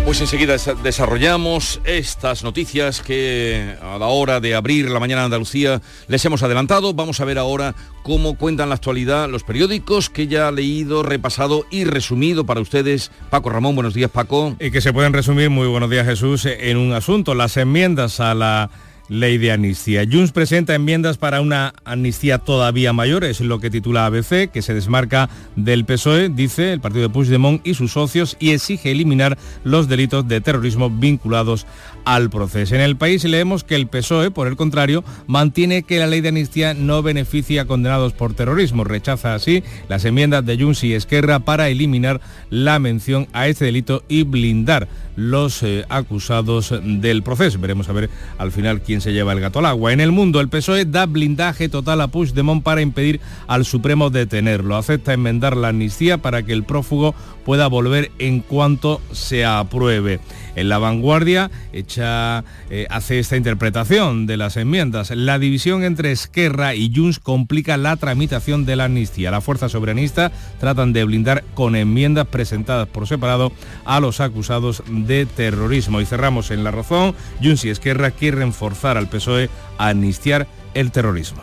Pues 0.04 0.20
enseguida 0.20 0.56
desarrollamos 0.82 1.80
estas 1.84 2.42
noticias 2.42 3.02
que 3.02 3.76
a 3.82 3.98
la 3.98 4.06
hora 4.06 4.40
de 4.40 4.54
abrir 4.54 4.90
la 4.90 5.00
mañana 5.00 5.22
de 5.22 5.26
Andalucía 5.26 5.82
les 6.08 6.24
hemos 6.24 6.42
adelantado. 6.42 6.94
Vamos 6.94 7.20
a 7.20 7.24
ver 7.24 7.38
ahora 7.38 7.74
cómo 8.02 8.36
cuentan 8.36 8.70
la 8.70 8.76
los 8.88 9.44
periódicos 9.44 10.08
que 10.08 10.28
ya 10.28 10.48
ha 10.48 10.50
leído, 10.50 11.02
repasado 11.02 11.66
y 11.70 11.84
resumido 11.84 12.46
para 12.46 12.62
ustedes. 12.62 13.10
Paco 13.28 13.50
Ramón, 13.50 13.74
buenos 13.74 13.92
días 13.92 14.10
Paco. 14.10 14.56
Y 14.58 14.70
que 14.70 14.80
se 14.80 14.94
pueden 14.94 15.12
resumir, 15.12 15.50
muy 15.50 15.66
buenos 15.66 15.90
días 15.90 16.06
Jesús, 16.06 16.46
en 16.46 16.78
un 16.78 16.94
asunto, 16.94 17.34
las 17.34 17.58
enmiendas 17.58 18.18
a 18.18 18.34
la 18.34 18.70
ley 19.08 19.36
de 19.36 19.52
amnistía. 19.52 20.04
Junts 20.10 20.32
presenta 20.32 20.74
enmiendas 20.74 21.18
para 21.18 21.40
una 21.42 21.74
amnistía 21.84 22.38
todavía 22.38 22.92
mayor, 22.94 23.24
es 23.24 23.40
lo 23.40 23.58
que 23.58 23.70
titula 23.70 24.06
ABC, 24.06 24.50
que 24.50 24.62
se 24.62 24.74
desmarca 24.74 25.28
del 25.54 25.84
PSOE, 25.84 26.30
dice 26.30 26.72
el 26.72 26.80
partido 26.80 27.02
de 27.02 27.08
Puigdemont 27.10 27.66
y 27.66 27.74
sus 27.74 27.92
socios, 27.92 28.36
y 28.38 28.50
exige 28.52 28.90
eliminar 28.90 29.36
los 29.64 29.88
delitos 29.88 30.26
de 30.28 30.40
terrorismo 30.40 30.90
vinculados 30.90 31.66
al 32.08 32.30
proceso. 32.30 32.74
En 32.74 32.80
el 32.80 32.96
país 32.96 33.22
leemos 33.24 33.64
que 33.64 33.74
el 33.74 33.86
PSOE, 33.86 34.30
por 34.30 34.48
el 34.48 34.56
contrario, 34.56 35.04
mantiene 35.26 35.82
que 35.82 35.98
la 35.98 36.06
ley 36.06 36.22
de 36.22 36.30
amnistía 36.30 36.72
no 36.72 37.02
beneficia 37.02 37.62
a 37.62 37.64
condenados 37.66 38.14
por 38.14 38.32
terrorismo. 38.32 38.82
Rechaza 38.82 39.34
así 39.34 39.62
las 39.90 40.06
enmiendas 40.06 40.46
de 40.46 40.56
Junts 40.58 40.84
y 40.84 40.94
Esquerra 40.94 41.40
para 41.40 41.68
eliminar 41.68 42.22
la 42.48 42.78
mención 42.78 43.28
a 43.34 43.46
este 43.46 43.66
delito 43.66 44.04
y 44.08 44.22
blindar 44.22 44.88
los 45.16 45.62
eh, 45.62 45.84
acusados 45.90 46.72
del 46.82 47.22
proceso. 47.22 47.58
Veremos 47.58 47.90
a 47.90 47.92
ver 47.92 48.08
al 48.38 48.52
final 48.52 48.80
quién 48.80 49.02
se 49.02 49.12
lleva 49.12 49.34
el 49.34 49.40
gato 49.40 49.58
al 49.58 49.66
agua. 49.66 49.92
En 49.92 50.00
el 50.00 50.12
mundo, 50.12 50.40
el 50.40 50.48
PSOE 50.48 50.86
da 50.86 51.04
blindaje 51.04 51.68
total 51.68 52.00
a 52.00 52.08
Puigdemont 52.08 52.62
para 52.62 52.80
impedir 52.80 53.20
al 53.48 53.66
Supremo 53.66 54.08
detenerlo. 54.08 54.76
Acepta 54.76 55.12
enmendar 55.12 55.58
la 55.58 55.68
amnistía 55.68 56.18
para 56.18 56.42
que 56.42 56.54
el 56.54 56.64
prófugo 56.64 57.14
pueda 57.44 57.66
volver 57.66 58.12
en 58.18 58.40
cuanto 58.40 59.00
se 59.10 59.44
apruebe. 59.44 60.20
En 60.58 60.68
la 60.68 60.78
vanguardia 60.78 61.52
eh, 61.72 62.86
hace 62.90 63.18
esta 63.20 63.36
interpretación 63.36 64.26
de 64.26 64.36
las 64.36 64.56
enmiendas. 64.56 65.12
La 65.12 65.38
división 65.38 65.84
entre 65.84 66.10
Esquerra 66.10 66.74
y 66.74 66.92
Junts 66.92 67.20
complica 67.20 67.76
la 67.76 67.94
tramitación 67.94 68.66
de 68.66 68.74
la 68.74 68.86
amnistía. 68.86 69.30
La 69.30 69.40
fuerza 69.40 69.68
soberanista 69.68 70.32
tratan 70.58 70.92
de 70.92 71.04
blindar 71.04 71.44
con 71.54 71.76
enmiendas 71.76 72.26
presentadas 72.26 72.88
por 72.88 73.06
separado 73.06 73.52
a 73.84 74.00
los 74.00 74.20
acusados 74.20 74.82
de 74.88 75.26
terrorismo. 75.26 76.00
Y 76.00 76.06
cerramos 76.06 76.50
en 76.50 76.64
la 76.64 76.72
razón. 76.72 77.14
Junts 77.40 77.64
y 77.64 77.70
Esquerra 77.70 78.10
quieren 78.10 78.52
forzar 78.52 78.96
al 78.96 79.08
PSOE 79.08 79.50
a 79.78 79.90
amnistiar 79.90 80.48
el 80.74 80.90
terrorismo. 80.90 81.40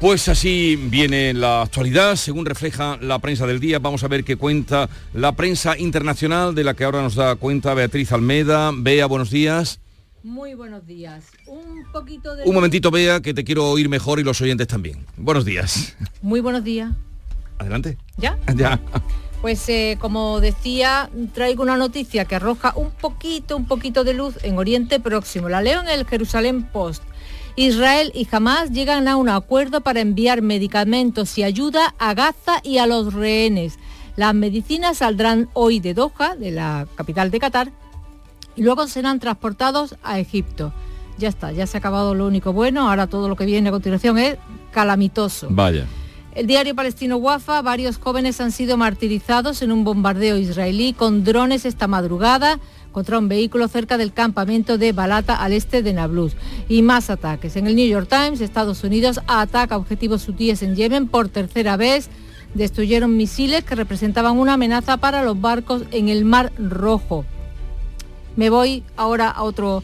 Pues 0.00 0.28
así 0.28 0.76
viene 0.76 1.32
la 1.32 1.62
actualidad, 1.62 2.16
según 2.16 2.44
refleja 2.44 2.98
la 3.00 3.18
prensa 3.20 3.46
del 3.46 3.60
día. 3.60 3.78
Vamos 3.78 4.04
a 4.04 4.08
ver 4.08 4.24
qué 4.24 4.36
cuenta 4.36 4.88
la 5.14 5.32
prensa 5.32 5.78
internacional, 5.78 6.54
de 6.54 6.64
la 6.64 6.74
que 6.74 6.84
ahora 6.84 7.00
nos 7.00 7.14
da 7.14 7.36
cuenta 7.36 7.72
Beatriz 7.72 8.12
Almeda. 8.12 8.70
Bea, 8.74 9.06
buenos 9.06 9.30
días. 9.30 9.80
Muy 10.22 10.54
buenos 10.54 10.86
días. 10.86 11.26
Un 11.46 11.84
poquito 11.92 12.34
de... 12.34 12.44
Un 12.44 12.54
momentito, 12.54 12.90
Bea, 12.90 13.20
que 13.20 13.34
te 13.34 13.44
quiero 13.44 13.68
oír 13.68 13.88
mejor 13.88 14.20
y 14.20 14.24
los 14.24 14.40
oyentes 14.40 14.66
también. 14.66 15.06
Buenos 15.16 15.44
días. 15.44 15.94
Muy 16.22 16.40
buenos 16.40 16.64
días. 16.64 16.92
Adelante. 17.58 17.96
¿Ya? 18.16 18.38
Ya. 18.56 18.80
Pues 19.42 19.68
eh, 19.68 19.98
como 20.00 20.40
decía, 20.40 21.10
traigo 21.34 21.62
una 21.62 21.76
noticia 21.76 22.24
que 22.24 22.34
arroja 22.34 22.72
un 22.76 22.90
poquito, 22.90 23.58
un 23.58 23.66
poquito 23.66 24.02
de 24.02 24.14
luz 24.14 24.38
en 24.42 24.56
Oriente 24.56 25.00
Próximo. 25.00 25.50
La 25.50 25.60
leo 25.60 25.82
en 25.82 25.88
el 25.88 26.06
Jerusalén 26.06 26.62
Post. 26.62 27.02
Israel 27.56 28.10
y 28.14 28.26
Hamas 28.32 28.72
llegan 28.72 29.06
a 29.06 29.16
un 29.16 29.28
acuerdo 29.28 29.80
para 29.80 30.00
enviar 30.00 30.42
medicamentos 30.42 31.38
y 31.38 31.44
ayuda 31.44 31.94
a 31.98 32.12
Gaza 32.14 32.60
y 32.64 32.78
a 32.78 32.86
los 32.86 33.14
rehenes. 33.14 33.78
Las 34.16 34.34
medicinas 34.34 34.98
saldrán 34.98 35.48
hoy 35.52 35.78
de 35.78 35.94
Doha, 35.94 36.34
de 36.36 36.50
la 36.50 36.88
capital 36.96 37.30
de 37.30 37.38
Qatar, 37.38 37.72
y 38.56 38.62
luego 38.62 38.88
serán 38.88 39.20
transportados 39.20 39.96
a 40.02 40.18
Egipto. 40.18 40.72
Ya 41.16 41.28
está, 41.28 41.52
ya 41.52 41.66
se 41.68 41.76
ha 41.76 41.78
acabado 41.80 42.14
lo 42.14 42.26
único 42.26 42.52
bueno, 42.52 42.88
ahora 42.88 43.06
todo 43.06 43.28
lo 43.28 43.36
que 43.36 43.46
viene 43.46 43.68
a 43.68 43.72
continuación 43.72 44.18
es 44.18 44.36
calamitoso. 44.72 45.46
Vaya. 45.50 45.86
El 46.34 46.48
diario 46.48 46.74
palestino 46.74 47.18
Wafa, 47.18 47.62
varios 47.62 47.98
jóvenes 47.98 48.40
han 48.40 48.50
sido 48.50 48.76
martirizados 48.76 49.62
en 49.62 49.70
un 49.70 49.84
bombardeo 49.84 50.36
israelí 50.36 50.92
con 50.92 51.22
drones 51.22 51.64
esta 51.64 51.86
madrugada 51.86 52.58
contra 52.94 53.18
un 53.18 53.28
vehículo 53.28 53.68
cerca 53.68 53.98
del 53.98 54.14
campamento 54.14 54.78
de 54.78 54.92
Balata 54.92 55.34
al 55.34 55.52
este 55.52 55.82
de 55.82 55.92
Nablus. 55.92 56.36
Y 56.70 56.80
más 56.80 57.10
ataques. 57.10 57.56
En 57.56 57.66
el 57.66 57.76
New 57.76 57.86
York 57.86 58.08
Times, 58.08 58.40
Estados 58.40 58.84
Unidos 58.84 59.20
ataca 59.26 59.76
objetivos 59.76 60.26
hutíes 60.26 60.62
en 60.62 60.76
Yemen 60.76 61.08
por 61.08 61.28
tercera 61.28 61.76
vez 61.76 62.08
destruyeron 62.54 63.16
misiles 63.16 63.64
que 63.64 63.74
representaban 63.74 64.38
una 64.38 64.54
amenaza 64.54 64.96
para 64.96 65.22
los 65.22 65.40
barcos 65.40 65.82
en 65.90 66.08
el 66.08 66.24
Mar 66.24 66.52
Rojo. 66.56 67.24
Me 68.36 68.48
voy 68.48 68.82
ahora 68.96 69.28
a 69.28 69.42
otro, 69.42 69.82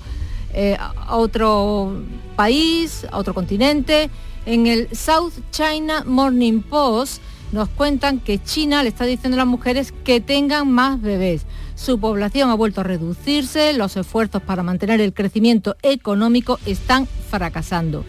eh, 0.55 0.76
a 0.79 1.17
otro 1.17 2.02
país, 2.37 3.07
a 3.11 3.19
otro 3.19 3.35
continente. 3.35 4.09
En 4.47 4.67
el 4.67 4.88
South 4.97 5.33
China 5.50 6.05
Morning 6.07 6.62
Post 6.62 7.21
nos 7.52 7.69
cuentan 7.69 8.21
que 8.21 8.43
China 8.43 8.83
le 8.83 8.88
está 8.88 9.05
diciendo 9.05 9.37
a 9.37 9.38
las 9.38 9.47
mujeres 9.47 9.93
que 10.05 10.21
tengan 10.21 10.71
más 10.71 11.00
bebés. 11.00 11.43
Su 11.80 11.99
población 11.99 12.50
ha 12.50 12.54
vuelto 12.54 12.82
a 12.82 12.84
reducirse, 12.84 13.72
los 13.72 13.96
esfuerzos 13.96 14.42
para 14.42 14.62
mantener 14.62 15.00
el 15.00 15.14
crecimiento 15.14 15.76
económico 15.82 16.58
están 16.66 17.06
fracasando. 17.06 18.04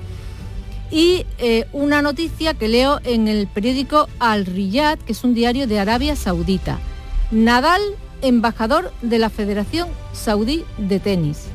Y 0.92 1.26
eh, 1.38 1.68
una 1.72 2.02
noticia 2.02 2.54
que 2.54 2.68
leo 2.68 3.00
en 3.06 3.30
el 3.30 3.48
periódico 3.48 4.10
Al 4.20 4.46
Riyad, 4.46 5.00
que 5.00 5.14
es 5.14 5.24
un 5.24 5.34
diario 5.34 5.68
de 5.68 5.80
Arabia 5.80 6.18
Saudita. 6.18 6.80
Nadal, 7.32 7.82
embajador 8.22 8.92
de 9.02 9.20
la 9.20 9.30
Federación 9.30 9.88
Saudí 10.12 10.66
de 10.78 11.00
Tenis. 11.00 11.46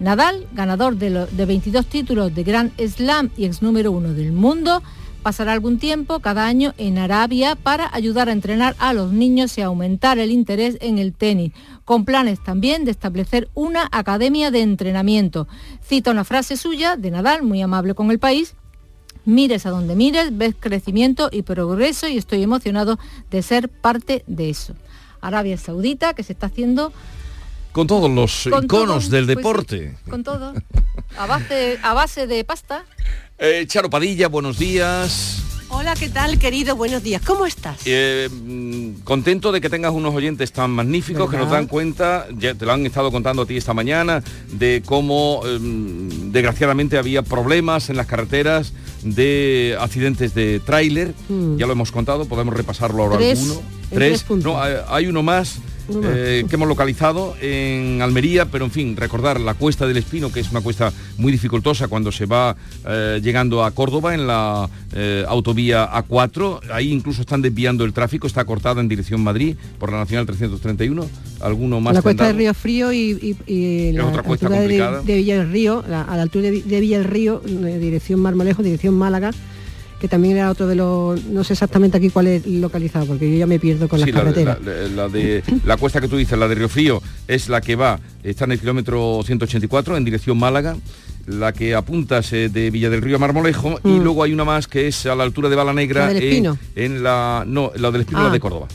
Nadal, 0.00 0.46
ganador 0.54 0.96
de, 0.96 1.26
de 1.26 1.44
22 1.44 1.84
títulos 1.84 2.34
de 2.34 2.44
Grand 2.44 2.72
Slam 2.80 3.28
y 3.36 3.44
ex 3.44 3.60
número 3.60 3.92
uno 3.92 4.14
del 4.14 4.32
mundo, 4.32 4.82
pasará 5.28 5.52
algún 5.52 5.78
tiempo 5.78 6.20
cada 6.20 6.46
año 6.46 6.72
en 6.78 6.96
Arabia 6.96 7.54
para 7.54 7.94
ayudar 7.94 8.30
a 8.30 8.32
entrenar 8.32 8.74
a 8.78 8.94
los 8.94 9.12
niños 9.12 9.58
y 9.58 9.60
aumentar 9.60 10.18
el 10.18 10.30
interés 10.30 10.78
en 10.80 10.98
el 10.98 11.12
tenis, 11.12 11.52
con 11.84 12.06
planes 12.06 12.42
también 12.42 12.86
de 12.86 12.92
establecer 12.92 13.50
una 13.52 13.90
academia 13.92 14.50
de 14.50 14.62
entrenamiento. 14.62 15.46
Cita 15.82 16.12
una 16.12 16.24
frase 16.24 16.56
suya 16.56 16.96
de 16.96 17.10
Nadal, 17.10 17.42
muy 17.42 17.60
amable 17.60 17.92
con 17.92 18.10
el 18.10 18.18
país, 18.18 18.54
mires 19.26 19.66
a 19.66 19.70
donde 19.70 19.96
mires, 19.96 20.34
ves 20.34 20.54
crecimiento 20.58 21.28
y 21.30 21.42
progreso 21.42 22.08
y 22.08 22.16
estoy 22.16 22.42
emocionado 22.42 22.98
de 23.30 23.42
ser 23.42 23.68
parte 23.68 24.24
de 24.26 24.48
eso. 24.48 24.76
Arabia 25.20 25.58
Saudita, 25.58 26.14
que 26.14 26.22
se 26.22 26.32
está 26.32 26.46
haciendo... 26.46 26.90
Con 27.78 27.86
todos 27.86 28.10
los 28.10 28.48
Con 28.50 28.64
iconos 28.64 29.04
todo, 29.04 29.14
del 29.14 29.24
pues 29.26 29.36
deporte. 29.36 29.94
sí, 30.04 30.10
con 30.10 30.24
todo. 30.24 30.52
A 31.16 31.26
base, 31.26 31.78
a 31.80 31.94
base 31.94 32.26
de 32.26 32.42
pasta. 32.42 32.84
Eh, 33.38 33.66
Charo 33.68 33.88
Padilla, 33.88 34.26
buenos 34.26 34.58
días. 34.58 35.40
Hola, 35.68 35.94
¿qué 35.94 36.08
tal, 36.08 36.40
querido? 36.40 36.74
Buenos 36.74 37.04
días. 37.04 37.22
¿Cómo 37.24 37.46
estás? 37.46 37.78
Eh, 37.84 38.28
mm, 38.32 39.02
contento 39.04 39.52
de 39.52 39.60
que 39.60 39.70
tengas 39.70 39.92
unos 39.92 40.12
oyentes 40.12 40.50
tan 40.50 40.72
magníficos 40.72 41.30
que 41.30 41.36
nos 41.36 41.52
dan 41.52 41.68
cuenta, 41.68 42.26
ya 42.36 42.52
te 42.56 42.66
lo 42.66 42.72
han 42.72 42.84
estado 42.84 43.12
contando 43.12 43.42
a 43.42 43.46
ti 43.46 43.56
esta 43.56 43.74
mañana, 43.74 44.24
de 44.50 44.82
cómo 44.84 45.42
em, 45.46 46.32
desgraciadamente 46.32 46.98
había 46.98 47.22
problemas 47.22 47.90
en 47.90 47.96
las 47.96 48.08
carreteras 48.08 48.72
de 49.04 49.76
accidentes 49.78 50.34
de 50.34 50.58
tráiler. 50.58 51.14
Ya 51.56 51.66
lo 51.66 51.74
hemos 51.74 51.92
contado, 51.92 52.24
podemos 52.24 52.54
repasarlo 52.56 53.04
ahora 53.04 53.18
Mm. 53.18 53.18
Tres, 53.18 53.38
alguno. 53.40 53.62
tres. 53.90 54.24
No, 54.44 54.60
hay, 54.60 54.74
hay 54.88 55.06
uno 55.06 55.22
más. 55.22 55.60
Eh, 56.04 56.44
que 56.48 56.54
hemos 56.56 56.68
localizado 56.68 57.34
en 57.40 58.00
Almería, 58.02 58.46
pero 58.46 58.64
en 58.64 58.70
fin, 58.70 58.96
recordar 58.96 59.40
la 59.40 59.54
Cuesta 59.54 59.86
del 59.86 59.96
Espino, 59.96 60.30
que 60.30 60.40
es 60.40 60.50
una 60.50 60.60
cuesta 60.60 60.92
muy 61.16 61.32
dificultosa 61.32 61.88
cuando 61.88 62.12
se 62.12 62.26
va 62.26 62.56
eh, 62.86 63.20
llegando 63.22 63.64
a 63.64 63.70
Córdoba 63.70 64.14
en 64.14 64.26
la 64.26 64.68
eh, 64.92 65.24
autovía 65.28 65.90
A4. 65.92 66.60
Ahí 66.72 66.92
incluso 66.92 67.22
están 67.22 67.42
desviando 67.42 67.84
el 67.84 67.92
tráfico, 67.92 68.26
está 68.26 68.44
cortada 68.44 68.80
en 68.80 68.88
dirección 68.88 69.22
Madrid 69.22 69.56
por 69.78 69.90
la 69.90 69.98
Nacional 69.98 70.26
331. 70.26 71.06
¿Alguno 71.40 71.80
más? 71.80 71.94
la 71.94 72.02
cuesta 72.02 72.24
tendrá? 72.24 72.32
de 72.32 72.38
Río 72.38 72.54
Frío 72.54 72.92
y, 72.92 73.36
y- 73.46 73.52
y 73.52 73.92
la 73.92 74.06
otra 74.06 74.22
cuesta 74.22 74.48
de, 74.48 74.66
de 75.04 75.16
Villa 75.16 75.38
del 75.38 75.50
Río, 75.52 75.84
la- 75.88 76.02
a 76.02 76.16
la 76.16 76.22
altura 76.22 76.50
de, 76.50 76.62
de 76.62 76.80
Villa 76.80 76.98
del 76.98 77.06
Río, 77.06 77.40
dirección 77.44 78.20
Marmolejo, 78.20 78.62
dirección 78.62 78.94
Málaga, 78.94 79.30
que 80.00 80.08
también 80.08 80.36
era 80.36 80.50
otro 80.50 80.66
de 80.66 80.74
los, 80.76 81.24
no 81.24 81.42
sé 81.44 81.54
exactamente 81.54 81.96
aquí 81.96 82.10
cuál 82.10 82.28
es 82.28 82.46
localizado, 82.46 83.06
porque 83.06 83.30
yo 83.32 83.38
ya 83.38 83.46
me 83.46 83.58
pierdo 83.58 83.88
con 83.88 83.98
Sí, 83.98 84.06
las 84.06 84.14
la, 84.14 84.20
carreteras. 84.22 84.58
la- 84.64 84.88
la 85.04 85.08
de 85.08 85.42
la 85.64 85.76
cuesta 85.76 86.00
que 86.00 86.08
tú 86.08 86.16
dices, 86.16 86.38
la 86.38 86.46
de 86.48 86.54
Río 86.54 86.68
Frío, 86.68 87.02
es 87.26 87.48
la 87.48 87.60
que 87.60 87.74
va, 87.76 87.98
está 88.22 88.44
en 88.44 88.52
el 88.52 88.60
kilómetro 88.60 89.20
184 89.24 89.96
en 89.96 90.04
dirección 90.04 90.38
Málaga, 90.38 90.76
la 91.26 91.52
que 91.52 91.74
apuntas 91.74 92.32
eh, 92.32 92.48
de 92.48 92.70
Villa 92.70 92.88
del 92.90 93.02
Río 93.02 93.16
a 93.16 93.18
Marmolejo 93.18 93.78
y 93.84 93.88
Mm. 93.88 94.02
luego 94.02 94.22
hay 94.22 94.32
una 94.32 94.44
más 94.44 94.66
que 94.66 94.88
es 94.88 95.04
a 95.06 95.14
la 95.14 95.24
altura 95.24 95.48
de 95.48 95.56
Bala 95.56 95.72
Negra 95.74 96.10
¿La? 96.12 96.56
En, 96.76 97.02
la 97.02 97.44
no, 97.46 97.70
la 97.76 97.90
del 97.90 98.02
Espino, 98.02 98.20
Ah. 98.20 98.24
la 98.24 98.30
de 98.30 98.40
Córdoba. 98.40 98.68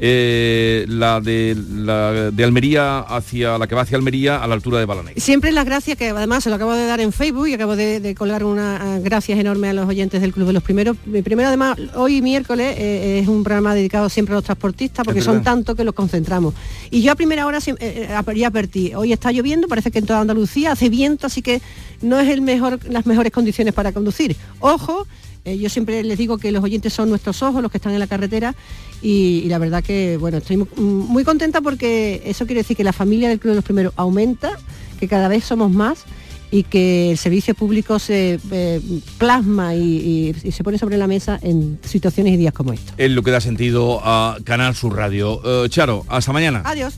Eh, 0.00 0.84
la 0.88 1.20
de 1.20 1.56
la 1.74 2.30
de 2.30 2.44
Almería 2.44 3.00
hacia 3.00 3.58
la 3.58 3.66
que 3.66 3.74
va 3.74 3.82
hacia 3.82 3.96
Almería 3.96 4.42
a 4.42 4.46
la 4.46 4.54
altura 4.54 4.78
de 4.78 4.84
Bala 4.84 5.02
Negra. 5.02 5.20
Siempre 5.20 5.50
las 5.52 5.64
gracias 5.64 5.98
que 5.98 6.10
además 6.10 6.44
se 6.44 6.50
lo 6.50 6.56
acabo 6.56 6.72
de 6.72 6.86
dar 6.86 7.00
en 7.00 7.12
Facebook 7.12 7.48
y 7.48 7.54
acabo 7.54 7.74
de, 7.74 8.00
de 8.00 8.14
colgar 8.14 8.44
unas 8.44 9.02
gracias 9.02 9.38
enormes 9.38 9.70
a 9.70 9.72
los 9.72 9.88
oyentes 9.88 10.20
del 10.20 10.32
Club 10.32 10.46
de 10.46 10.52
los 10.52 10.62
Primeros. 10.62 10.96
Mi 11.04 11.22
primero 11.22 11.48
además, 11.48 11.78
hoy 11.94 12.22
miércoles 12.22 12.76
eh, 12.78 13.20
es 13.20 13.28
un 13.28 13.42
programa 13.42 13.74
dedicado 13.74 14.08
siempre 14.08 14.34
a 14.34 14.36
los 14.36 14.44
transportistas 14.44 15.04
porque 15.04 15.20
son 15.20 15.42
tantos 15.42 15.74
que 15.76 15.84
los 15.84 15.94
concentramos. 15.94 16.54
Y 16.90 17.02
yo 17.02 17.12
a 17.12 17.14
primera 17.14 17.46
hora 17.46 17.58
eh, 17.58 17.74
eh, 17.80 18.34
ya 18.36 18.48
advertí, 18.48 18.94
hoy 18.94 19.12
está 19.12 19.32
lloviendo, 19.32 19.68
parece 19.68 19.90
que 19.90 19.98
en 19.98 20.06
toda 20.06 20.20
Andalucía 20.20 20.72
hace 20.72 20.88
viento, 20.88 21.26
así 21.26 21.42
que 21.42 21.60
no 22.02 22.18
es 22.20 22.28
el 22.28 22.40
mejor, 22.40 22.78
las 22.88 23.06
mejores 23.06 23.32
condiciones 23.32 23.74
para 23.74 23.92
conducir. 23.92 24.36
Ojo, 24.60 25.06
eh, 25.44 25.56
yo 25.58 25.68
siempre 25.68 26.02
les 26.02 26.18
digo 26.18 26.38
que 26.38 26.52
los 26.52 26.62
oyentes 26.62 26.92
son 26.92 27.08
nuestros 27.08 27.42
ojos, 27.42 27.62
los 27.62 27.70
que 27.70 27.78
están 27.78 27.92
en 27.92 27.98
la 28.00 28.06
carretera, 28.06 28.54
y, 29.02 29.42
y 29.44 29.48
la 29.48 29.58
verdad 29.58 29.82
que, 29.82 30.16
bueno, 30.16 30.38
estoy 30.38 30.56
mu- 30.58 30.66
muy 30.76 31.24
contenta 31.24 31.60
porque 31.60 32.22
eso 32.24 32.46
quiere 32.46 32.60
decir 32.62 32.76
que 32.76 32.84
la 32.84 32.92
familia 32.92 33.28
del 33.28 33.38
Club 33.38 33.52
de 33.52 33.56
los 33.56 33.64
Primeros 33.64 33.92
aumenta, 33.96 34.58
que 34.98 35.06
cada 35.08 35.28
vez 35.28 35.44
somos 35.44 35.70
más 35.70 36.04
y 36.50 36.62
que 36.62 37.10
el 37.10 37.18
servicio 37.18 37.54
público 37.54 37.98
se 37.98 38.40
eh, 38.50 38.80
plasma 39.18 39.74
y, 39.74 40.32
y- 40.42 40.48
y 40.48 40.52
se 40.52 40.64
pone 40.64 40.78
sobre 40.78 40.96
la 40.96 41.06
mesa 41.06 41.38
en 41.42 41.78
situaciones 41.84 42.32
y 42.34 42.36
días 42.38 42.54
como 42.54 42.72
estos. 42.72 42.94
Es 42.96 43.10
lo 43.10 43.22
que 43.22 43.30
da 43.30 43.40
sentido 43.40 44.00
a 44.02 44.38
Canal 44.44 44.74
Sur 44.74 44.96
Radio. 44.96 45.40
Eh, 45.64 45.68
Charo, 45.68 46.04
hasta 46.08 46.32
mañana. 46.32 46.62
Adiós. 46.64 46.94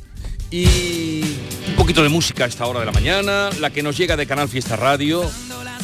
Y 0.53 1.21
un 1.69 1.75
poquito 1.77 2.03
de 2.03 2.09
música 2.09 2.45
a 2.45 2.49
esta 2.49 2.67
hora 2.67 2.81
de 2.81 2.87
la 2.87 2.93
mañana, 2.93 3.51
la 3.61 3.71
que 3.71 3.83
nos 3.83 3.97
llega 3.97 4.17
de 4.17 4.27
Canal 4.27 4.49
Fiesta 4.49 4.75
Radio, 4.77 5.23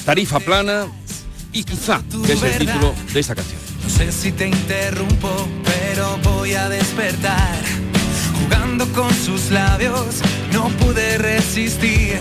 Tarifa 0.04 0.40
Plana 0.40 0.86
y 1.56 1.64
quizá, 1.64 2.02
que 2.26 2.34
es 2.34 2.42
el 2.42 2.58
título 2.58 2.94
de 3.14 3.20
esta 3.20 3.34
canción. 3.34 3.58
No 3.82 3.88
sé 3.88 4.12
si 4.12 4.30
te 4.30 4.46
interrumpo, 4.46 5.30
pero 5.64 6.18
voy 6.22 6.52
a 6.52 6.68
despertar. 6.68 7.56
Jugando 8.42 8.86
con 8.92 9.10
sus 9.14 9.50
labios, 9.50 10.20
no 10.52 10.68
pude 10.68 11.16
resistir. 11.16 12.20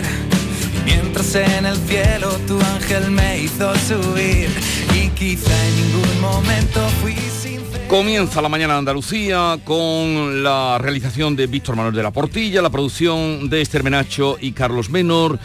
Mientras 0.86 1.34
en 1.34 1.66
el 1.66 1.76
cielo 1.76 2.30
tu 2.46 2.58
ángel 2.58 3.10
me 3.10 3.40
hizo 3.40 3.74
subir. 3.76 4.48
Y 4.94 5.10
quizá 5.10 5.54
en 5.66 5.76
ningún 5.82 6.20
momento 6.22 6.80
fui 7.02 7.14
sincero. 7.14 7.88
Comienza 7.88 8.40
la 8.40 8.48
mañana 8.48 8.72
de 8.72 8.78
Andalucía 8.78 9.58
con 9.64 10.42
la 10.42 10.78
realización 10.78 11.36
de 11.36 11.46
Víctor 11.46 11.76
Manuel 11.76 11.94
de 11.94 12.02
la 12.02 12.10
Portilla, 12.10 12.62
la 12.62 12.70
producción 12.70 13.50
de 13.50 13.60
Esther 13.60 13.84
Menacho 13.84 14.38
y 14.40 14.52
Carlos 14.52 14.88
Menor. 14.88 15.38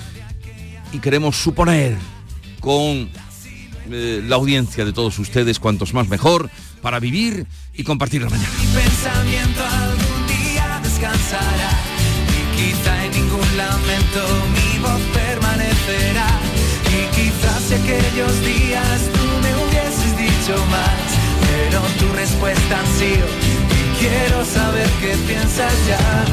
Y 0.93 0.99
queremos 0.99 1.35
suponer 1.35 1.97
con 2.61 3.09
eh, 3.93 4.23
la 4.25 4.35
audiencia 4.35 4.85
de 4.85 4.93
todos 4.93 5.17
ustedes, 5.19 5.59
cuantos 5.59 5.93
más 5.93 6.07
mejor, 6.07 6.49
para 6.81 6.99
vivir 6.99 7.45
y 7.73 7.83
compartir 7.83 8.21
la 8.21 8.29
mañana. 8.29 8.49
Mi 8.59 8.67
pensamiento 8.67 9.61
algún 9.63 10.27
día 10.27 10.79
descansará. 10.83 11.71
Y 12.29 12.57
quizá 12.57 13.05
en 13.05 13.11
ningún 13.11 13.57
lamento 13.57 14.21
mi 14.55 14.79
voz 14.79 15.01
permanecerá. 15.13 16.29
Y 16.87 17.15
quizás 17.15 17.61
si 17.67 17.73
aquellos 17.75 18.45
días 18.45 19.01
tú 19.13 19.25
me 19.43 19.51
hubieses 19.63 20.17
dicho 20.17 20.65
más. 20.67 20.99
Pero 21.47 21.81
tu 21.99 22.15
respuesta 22.15 22.79
ha 22.79 22.99
sido. 22.99 23.27
Y 23.79 23.99
quiero 23.99 24.45
saber 24.45 24.89
qué 25.01 25.15
piensas 25.27 25.73
ya. 25.87 26.25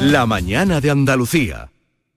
La 0.00 0.26
mañana 0.26 0.80
de 0.80 0.90
Andalucía. 0.90 1.70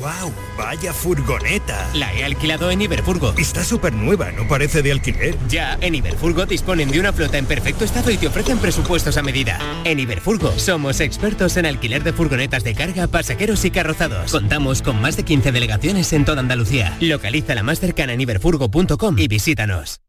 ¡Wow! 0.00 0.32
¡Vaya 0.56 0.92
furgoneta! 0.92 1.90
La 1.94 2.12
he 2.14 2.24
alquilado 2.24 2.70
en 2.70 2.82
Iberfurgo. 2.82 3.34
Está 3.36 3.64
súper 3.64 3.92
nueva, 3.92 4.30
¿no 4.32 4.46
parece 4.46 4.82
de 4.82 4.92
alquiler? 4.92 5.36
Ya, 5.48 5.76
en 5.80 5.94
Iberfurgo 5.94 6.46
disponen 6.46 6.90
de 6.90 7.00
una 7.00 7.12
flota 7.12 7.38
en 7.38 7.46
perfecto 7.46 7.84
estado 7.84 8.10
y 8.10 8.16
te 8.16 8.28
ofrecen 8.28 8.58
presupuestos 8.58 9.16
a 9.16 9.22
medida. 9.22 9.58
En 9.84 9.98
Iberfurgo 9.98 10.52
somos 10.58 11.00
expertos 11.00 11.56
en 11.56 11.66
alquiler 11.66 12.02
de 12.04 12.12
furgonetas 12.12 12.64
de 12.64 12.74
carga, 12.74 13.06
pasajeros 13.06 13.64
y 13.64 13.70
carrozados. 13.70 14.30
Contamos 14.30 14.82
con 14.82 15.00
más 15.00 15.16
de 15.16 15.24
15 15.24 15.52
delegaciones 15.52 16.12
en 16.12 16.24
toda 16.24 16.40
Andalucía. 16.40 16.96
Localiza 17.00 17.54
la 17.54 17.62
más 17.62 17.80
cercana 17.80 18.12
en 18.12 18.20
iberfurgo.com 18.20 19.18
y 19.18 19.28
visítanos. 19.28 20.00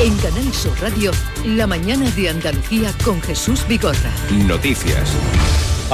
En 0.00 0.16
Canal 0.16 0.52
Sur 0.52 0.78
Radio, 0.80 1.12
la 1.46 1.66
mañana 1.66 2.10
de 2.10 2.28
Andalucía 2.28 2.92
con 3.04 3.22
Jesús 3.22 3.64
Vigorra. 3.68 4.10
Noticias. 4.30 5.12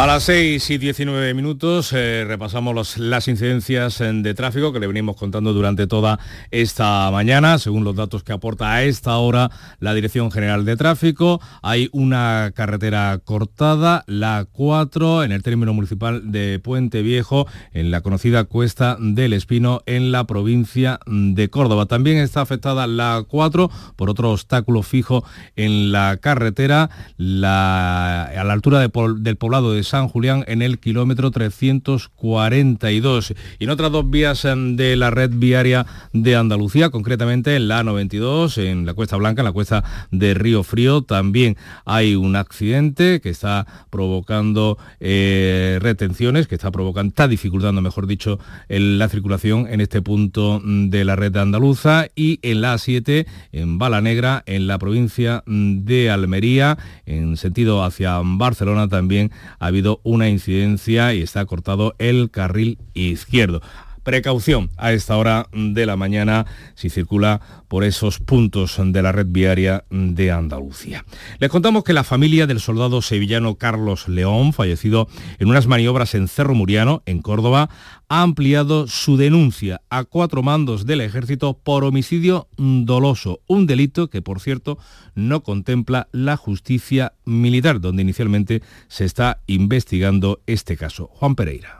A 0.00 0.06
las 0.06 0.22
6 0.22 0.70
y 0.70 0.78
19 0.78 1.34
minutos 1.34 1.92
eh, 1.92 2.24
repasamos 2.26 2.96
las 2.96 3.28
incidencias 3.28 4.00
eh, 4.00 4.10
de 4.10 4.32
tráfico 4.32 4.72
que 4.72 4.80
le 4.80 4.86
venimos 4.86 5.14
contando 5.14 5.52
durante 5.52 5.86
toda 5.86 6.18
esta 6.50 7.10
mañana. 7.10 7.58
Según 7.58 7.84
los 7.84 7.96
datos 7.96 8.24
que 8.24 8.32
aporta 8.32 8.72
a 8.72 8.82
esta 8.82 9.18
hora 9.18 9.50
la 9.78 9.92
Dirección 9.92 10.30
General 10.30 10.64
de 10.64 10.78
Tráfico, 10.78 11.42
hay 11.60 11.90
una 11.92 12.50
carretera 12.54 13.20
cortada, 13.22 14.02
la 14.06 14.46
4, 14.50 15.22
en 15.22 15.32
el 15.32 15.42
término 15.42 15.74
municipal 15.74 16.32
de 16.32 16.58
Puente 16.60 17.02
Viejo, 17.02 17.46
en 17.74 17.90
la 17.90 18.00
conocida 18.00 18.44
Cuesta 18.44 18.96
del 18.98 19.34
Espino, 19.34 19.82
en 19.84 20.12
la 20.12 20.24
provincia 20.24 20.98
de 21.06 21.50
Córdoba. 21.50 21.84
También 21.84 22.16
está 22.16 22.40
afectada 22.40 22.86
la 22.86 23.22
4 23.28 23.70
por 23.96 24.08
otro 24.08 24.30
obstáculo 24.30 24.82
fijo 24.82 25.24
en 25.56 25.92
la 25.92 26.16
carretera, 26.16 26.88
a 27.18 28.42
la 28.46 28.52
altura 28.54 28.78
del 28.78 29.36
poblado 29.36 29.74
de 29.74 29.89
San 29.90 30.08
Julián 30.08 30.44
en 30.46 30.62
el 30.62 30.78
kilómetro 30.78 31.32
342. 31.32 33.34
Y 33.58 33.64
en 33.64 33.70
otras 33.70 33.90
dos 33.90 34.08
vías 34.08 34.44
em, 34.44 34.76
de 34.76 34.94
la 34.94 35.10
red 35.10 35.30
viaria 35.34 35.84
de 36.12 36.36
Andalucía, 36.36 36.90
concretamente 36.90 37.56
en 37.56 37.66
la 37.66 37.82
A92, 37.82 38.58
en 38.58 38.86
la 38.86 38.94
Cuesta 38.94 39.16
Blanca, 39.16 39.42
en 39.42 39.46
la 39.46 39.52
Cuesta 39.52 39.82
de 40.12 40.34
Río 40.34 40.62
Frío, 40.62 41.02
también 41.02 41.56
hay 41.84 42.14
un 42.14 42.36
accidente 42.36 43.20
que 43.20 43.30
está 43.30 43.66
provocando 43.90 44.78
eh, 45.00 45.78
retenciones, 45.80 46.46
que 46.46 46.54
está 46.54 46.70
provocando, 46.70 47.10
está 47.10 47.26
dificultando, 47.26 47.82
mejor 47.82 48.06
dicho, 48.06 48.38
la 48.68 49.08
circulación 49.08 49.66
en 49.68 49.80
este 49.80 50.02
punto 50.02 50.62
de 50.64 51.04
la 51.04 51.16
red 51.16 51.36
andaluza 51.36 52.06
y 52.14 52.38
en 52.42 52.60
la 52.60 52.74
A7, 52.74 53.26
en 53.50 53.78
Bala 53.78 54.00
Negra, 54.00 54.44
en 54.46 54.68
la 54.68 54.78
provincia 54.78 55.42
mm, 55.46 55.84
de 55.84 56.10
Almería, 56.10 56.78
en 57.06 57.36
sentido 57.36 57.82
hacia 57.82 58.20
Barcelona 58.22 58.88
también 58.88 59.32
ha 59.70 59.72
habido 59.72 60.00
una 60.02 60.28
incidencia 60.28 61.14
y 61.14 61.22
está 61.22 61.44
cortado 61.46 61.94
el 61.98 62.30
carril 62.30 62.78
izquierdo. 62.92 63.62
Precaución 64.02 64.70
a 64.76 64.92
esta 64.92 65.16
hora 65.16 65.48
de 65.52 65.86
la 65.86 65.96
mañana 65.96 66.46
si 66.74 66.90
circula 66.90 67.40
por 67.68 67.84
esos 67.84 68.18
puntos 68.18 68.80
de 68.82 69.02
la 69.02 69.12
red 69.12 69.26
viaria 69.28 69.84
de 69.90 70.30
Andalucía. 70.30 71.04
Les 71.38 71.50
contamos 71.50 71.84
que 71.84 71.92
la 71.92 72.02
familia 72.02 72.46
del 72.46 72.60
soldado 72.60 73.02
sevillano 73.02 73.56
Carlos 73.56 74.08
León, 74.08 74.52
fallecido 74.52 75.08
en 75.38 75.48
unas 75.48 75.66
maniobras 75.66 76.14
en 76.14 76.28
Cerro 76.28 76.54
Muriano, 76.54 77.02
en 77.06 77.22
Córdoba, 77.22 77.70
ha 78.08 78.22
ampliado 78.22 78.88
su 78.88 79.16
denuncia 79.16 79.82
a 79.88 80.04
cuatro 80.04 80.42
mandos 80.42 80.84
del 80.84 81.00
ejército 81.00 81.54
por 81.54 81.84
homicidio 81.84 82.48
doloso, 82.56 83.40
un 83.46 83.66
delito 83.66 84.10
que, 84.10 84.22
por 84.22 84.40
cierto, 84.40 84.78
no 85.14 85.42
contempla 85.42 86.08
la 86.10 86.36
justicia 86.36 87.12
militar, 87.24 87.80
donde 87.80 88.02
inicialmente 88.02 88.62
se 88.88 89.04
está 89.04 89.40
investigando 89.46 90.40
este 90.46 90.76
caso. 90.76 91.08
Juan 91.12 91.36
Pereira. 91.36 91.79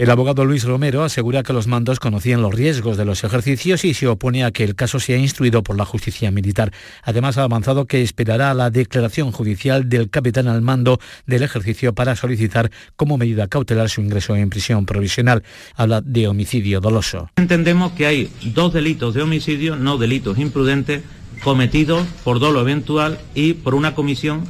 El 0.00 0.08
abogado 0.08 0.46
Luis 0.46 0.64
Romero 0.64 1.04
asegura 1.04 1.42
que 1.42 1.52
los 1.52 1.66
mandos 1.66 2.00
conocían 2.00 2.40
los 2.40 2.54
riesgos 2.54 2.96
de 2.96 3.04
los 3.04 3.22
ejercicios 3.22 3.84
y 3.84 3.92
se 3.92 4.06
opone 4.06 4.44
a 4.44 4.50
que 4.50 4.64
el 4.64 4.74
caso 4.74 4.98
sea 4.98 5.18
instruido 5.18 5.62
por 5.62 5.76
la 5.76 5.84
justicia 5.84 6.30
militar. 6.30 6.72
Además, 7.02 7.36
ha 7.36 7.42
avanzado 7.42 7.84
que 7.84 8.00
esperará 8.00 8.54
la 8.54 8.70
declaración 8.70 9.30
judicial 9.30 9.90
del 9.90 10.08
capitán 10.08 10.48
al 10.48 10.62
mando 10.62 11.00
del 11.26 11.42
ejercicio 11.42 11.94
para 11.94 12.16
solicitar 12.16 12.70
como 12.96 13.18
medida 13.18 13.46
cautelar 13.46 13.90
su 13.90 14.00
ingreso 14.00 14.34
en 14.36 14.48
prisión 14.48 14.86
provisional. 14.86 15.42
Habla 15.74 16.00
de 16.00 16.28
homicidio 16.28 16.80
doloso. 16.80 17.28
Entendemos 17.36 17.92
que 17.92 18.06
hay 18.06 18.32
dos 18.54 18.72
delitos 18.72 19.12
de 19.12 19.20
homicidio, 19.20 19.76
no 19.76 19.98
delitos 19.98 20.38
imprudentes, 20.38 21.02
cometidos 21.44 22.06
por 22.24 22.40
dolo 22.40 22.62
eventual 22.62 23.18
y 23.34 23.52
por 23.52 23.74
una 23.74 23.94
comisión 23.94 24.46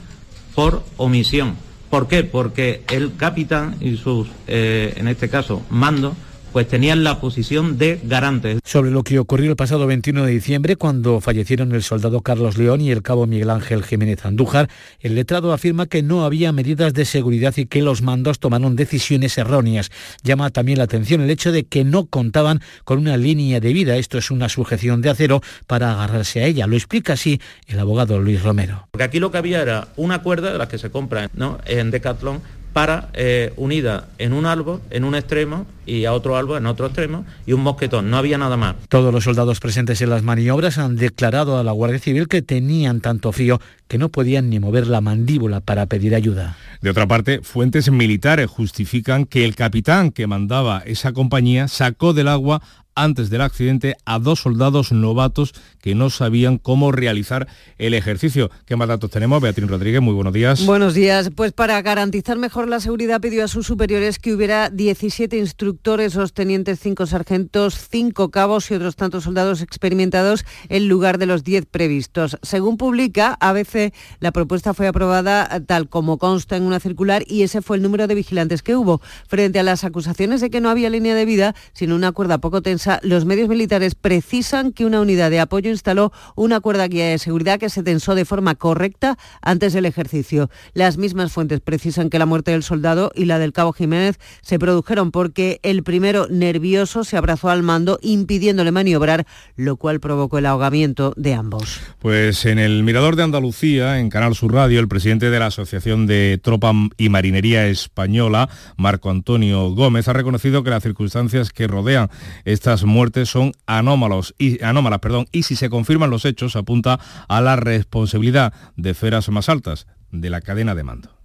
por 0.54 0.84
omisión 0.96 1.56
¿Por 1.90 2.06
qué? 2.06 2.22
Porque 2.22 2.82
el 2.88 3.16
capitán 3.16 3.74
y 3.80 3.96
sus, 3.96 4.28
eh, 4.46 4.94
en 4.96 5.08
este 5.08 5.28
caso, 5.28 5.62
mandos, 5.70 6.14
pues 6.52 6.68
tenían 6.68 7.04
la 7.04 7.20
posición 7.20 7.78
de 7.78 8.00
garantes. 8.02 8.60
Sobre 8.64 8.90
lo 8.90 9.02
que 9.02 9.18
ocurrió 9.18 9.50
el 9.50 9.56
pasado 9.56 9.86
21 9.86 10.24
de 10.24 10.32
diciembre, 10.32 10.76
cuando 10.76 11.20
fallecieron 11.20 11.72
el 11.72 11.82
soldado 11.82 12.20
Carlos 12.20 12.58
León 12.58 12.80
y 12.80 12.90
el 12.90 13.02
cabo 13.02 13.26
Miguel 13.26 13.50
Ángel 13.50 13.84
Jiménez 13.84 14.24
Andújar, 14.24 14.68
el 15.00 15.14
letrado 15.14 15.52
afirma 15.52 15.86
que 15.86 16.02
no 16.02 16.24
había 16.24 16.52
medidas 16.52 16.94
de 16.94 17.04
seguridad 17.04 17.54
y 17.56 17.66
que 17.66 17.82
los 17.82 18.02
mandos 18.02 18.38
tomaron 18.38 18.76
decisiones 18.76 19.38
erróneas. 19.38 19.90
Llama 20.22 20.50
también 20.50 20.78
la 20.78 20.84
atención 20.84 21.20
el 21.20 21.30
hecho 21.30 21.52
de 21.52 21.64
que 21.64 21.84
no 21.84 22.06
contaban 22.06 22.60
con 22.84 22.98
una 22.98 23.16
línea 23.16 23.60
de 23.60 23.72
vida. 23.72 23.96
Esto 23.96 24.18
es 24.18 24.30
una 24.30 24.48
sujeción 24.48 25.02
de 25.02 25.10
acero 25.10 25.42
para 25.66 25.92
agarrarse 25.92 26.42
a 26.42 26.46
ella. 26.46 26.66
Lo 26.66 26.76
explica 26.76 27.14
así 27.14 27.40
el 27.66 27.78
abogado 27.78 28.18
Luis 28.18 28.42
Romero. 28.42 28.88
Porque 28.90 29.04
aquí 29.04 29.18
lo 29.20 29.30
que 29.30 29.38
había 29.38 29.62
era 29.62 29.88
una 29.96 30.22
cuerda 30.22 30.52
de 30.52 30.58
las 30.58 30.68
que 30.68 30.78
se 30.78 30.90
compra 30.90 31.30
¿no? 31.34 31.58
en 31.66 31.90
Decathlon 31.90 32.40
para 32.72 33.08
eh, 33.14 33.52
unida 33.56 34.08
en 34.18 34.32
un 34.32 34.46
árbol, 34.46 34.80
en 34.90 35.04
un 35.04 35.14
extremo, 35.14 35.66
y 35.90 36.04
a 36.04 36.12
otro 36.12 36.36
árbol, 36.36 36.58
en 36.58 36.66
otro 36.66 36.86
extremo, 36.86 37.24
y 37.46 37.52
un 37.52 37.62
mosquetón. 37.62 38.10
No 38.10 38.16
había 38.16 38.38
nada 38.38 38.56
más. 38.56 38.76
Todos 38.88 39.12
los 39.12 39.24
soldados 39.24 39.60
presentes 39.60 40.00
en 40.00 40.10
las 40.10 40.22
maniobras 40.22 40.78
han 40.78 40.96
declarado 40.96 41.58
a 41.58 41.64
la 41.64 41.72
Guardia 41.72 41.98
Civil 41.98 42.28
que 42.28 42.42
tenían 42.42 43.00
tanto 43.00 43.32
frío 43.32 43.60
que 43.88 43.98
no 43.98 44.08
podían 44.08 44.50
ni 44.50 44.60
mover 44.60 44.86
la 44.86 45.00
mandíbula 45.00 45.60
para 45.60 45.86
pedir 45.86 46.14
ayuda. 46.14 46.56
De 46.80 46.90
otra 46.90 47.08
parte, 47.08 47.40
fuentes 47.42 47.90
militares 47.90 48.48
justifican 48.48 49.24
que 49.24 49.44
el 49.44 49.56
capitán 49.56 50.12
que 50.12 50.26
mandaba 50.26 50.82
esa 50.86 51.12
compañía 51.12 51.66
sacó 51.66 52.12
del 52.12 52.28
agua 52.28 52.62
antes 52.94 53.30
del 53.30 53.40
accidente 53.40 53.96
a 54.04 54.18
dos 54.18 54.40
soldados 54.40 54.92
novatos 54.92 55.54
que 55.80 55.94
no 55.94 56.10
sabían 56.10 56.58
cómo 56.58 56.92
realizar 56.92 57.48
el 57.78 57.94
ejercicio. 57.94 58.50
¿Qué 58.66 58.76
más 58.76 58.88
datos 58.88 59.10
tenemos? 59.10 59.40
Beatriz 59.40 59.68
Rodríguez, 59.68 60.02
muy 60.02 60.14
buenos 60.14 60.32
días. 60.32 60.66
Buenos 60.66 60.94
días. 60.94 61.30
Pues 61.34 61.52
para 61.52 61.80
garantizar 61.82 62.36
mejor 62.36 62.68
la 62.68 62.80
seguridad 62.80 63.20
pidió 63.20 63.44
a 63.44 63.48
sus 63.48 63.66
superiores 63.66 64.18
que 64.18 64.34
hubiera 64.34 64.70
17 64.70 65.36
instructores, 65.38 65.79
dos 65.82 66.32
tenientes, 66.34 66.78
cinco 66.80 67.06
sargentos, 67.06 67.88
cinco 67.90 68.30
cabos 68.30 68.70
y 68.70 68.74
otros 68.74 68.96
tantos 68.96 69.24
soldados 69.24 69.62
experimentados 69.62 70.44
en 70.68 70.88
lugar 70.88 71.18
de 71.18 71.26
los 71.26 71.42
10 71.42 71.66
previstos. 71.66 72.38
Según 72.42 72.76
publica 72.76 73.36
ABC, 73.40 73.92
la 74.18 74.32
propuesta 74.32 74.74
fue 74.74 74.86
aprobada 74.86 75.60
tal 75.66 75.88
como 75.88 76.18
consta 76.18 76.56
en 76.56 76.64
una 76.64 76.80
circular 76.80 77.24
y 77.26 77.42
ese 77.42 77.62
fue 77.62 77.76
el 77.76 77.82
número 77.82 78.06
de 78.06 78.14
vigilantes 78.14 78.62
que 78.62 78.76
hubo. 78.76 79.00
Frente 79.28 79.58
a 79.58 79.62
las 79.62 79.84
acusaciones 79.84 80.40
de 80.40 80.50
que 80.50 80.60
no 80.60 80.68
había 80.68 80.90
línea 80.90 81.14
de 81.14 81.24
vida, 81.24 81.54
sino 81.72 81.94
una 81.94 82.12
cuerda 82.12 82.38
poco 82.38 82.62
tensa 82.62 83.00
los 83.02 83.24
medios 83.24 83.48
militares 83.48 83.94
precisan 83.94 84.72
que 84.72 84.84
una 84.84 85.00
unidad 85.00 85.30
de 85.30 85.40
apoyo 85.40 85.70
instaló 85.70 86.12
una 86.36 86.60
cuerda 86.60 86.88
guía 86.88 87.08
de 87.08 87.18
seguridad 87.18 87.58
que 87.58 87.70
se 87.70 87.82
tensó 87.82 88.14
de 88.14 88.24
forma 88.24 88.54
correcta 88.54 89.18
antes 89.42 89.72
del 89.72 89.86
ejercicio. 89.86 90.50
Las 90.74 90.98
mismas 90.98 91.32
fuentes 91.32 91.60
precisan 91.60 92.10
que 92.10 92.18
la 92.18 92.26
muerte 92.26 92.50
del 92.50 92.62
soldado 92.62 93.12
y 93.14 93.24
la 93.24 93.38
del 93.38 93.52
cabo 93.52 93.72
Jiménez 93.72 94.18
se 94.42 94.58
produjeron 94.58 95.10
porque 95.10 95.59
el 95.62 95.82
primero 95.82 96.26
nervioso 96.28 97.04
se 97.04 97.16
abrazó 97.16 97.50
al 97.50 97.62
mando 97.62 97.98
impidiéndole 98.02 98.72
maniobrar, 98.72 99.26
lo 99.56 99.76
cual 99.76 100.00
provocó 100.00 100.38
el 100.38 100.46
ahogamiento 100.46 101.12
de 101.16 101.34
ambos. 101.34 101.80
Pues 101.98 102.46
en 102.46 102.58
el 102.58 102.82
Mirador 102.82 103.16
de 103.16 103.22
Andalucía, 103.22 104.00
en 104.00 104.08
Canal 104.10 104.34
Sur 104.34 104.52
Radio, 104.52 104.80
el 104.80 104.88
presidente 104.88 105.30
de 105.30 105.38
la 105.38 105.46
Asociación 105.46 106.06
de 106.06 106.40
Tropa 106.42 106.72
y 106.96 107.08
Marinería 107.08 107.66
Española, 107.66 108.48
Marco 108.76 109.10
Antonio 109.10 109.70
Gómez, 109.70 110.08
ha 110.08 110.12
reconocido 110.12 110.64
que 110.64 110.70
las 110.70 110.82
circunstancias 110.82 111.50
que 111.50 111.66
rodean 111.66 112.10
esta 112.44 112.70
muertes 112.84 113.28
son 113.28 113.52
anómalos 113.66 114.34
y, 114.38 114.62
anómalas 114.62 115.00
perdón, 115.00 115.26
y 115.32 115.42
si 115.42 115.56
se 115.56 115.70
confirman 115.70 116.10
los 116.10 116.24
hechos 116.24 116.56
apunta 116.56 117.00
a 117.28 117.40
la 117.40 117.56
responsabilidad 117.56 118.52
de 118.76 118.90
esferas 118.90 119.28
más 119.28 119.48
altas 119.48 119.86
de 120.10 120.30
la 120.30 120.40
cadena 120.40 120.74
de 120.74 120.84
mando 120.84 121.19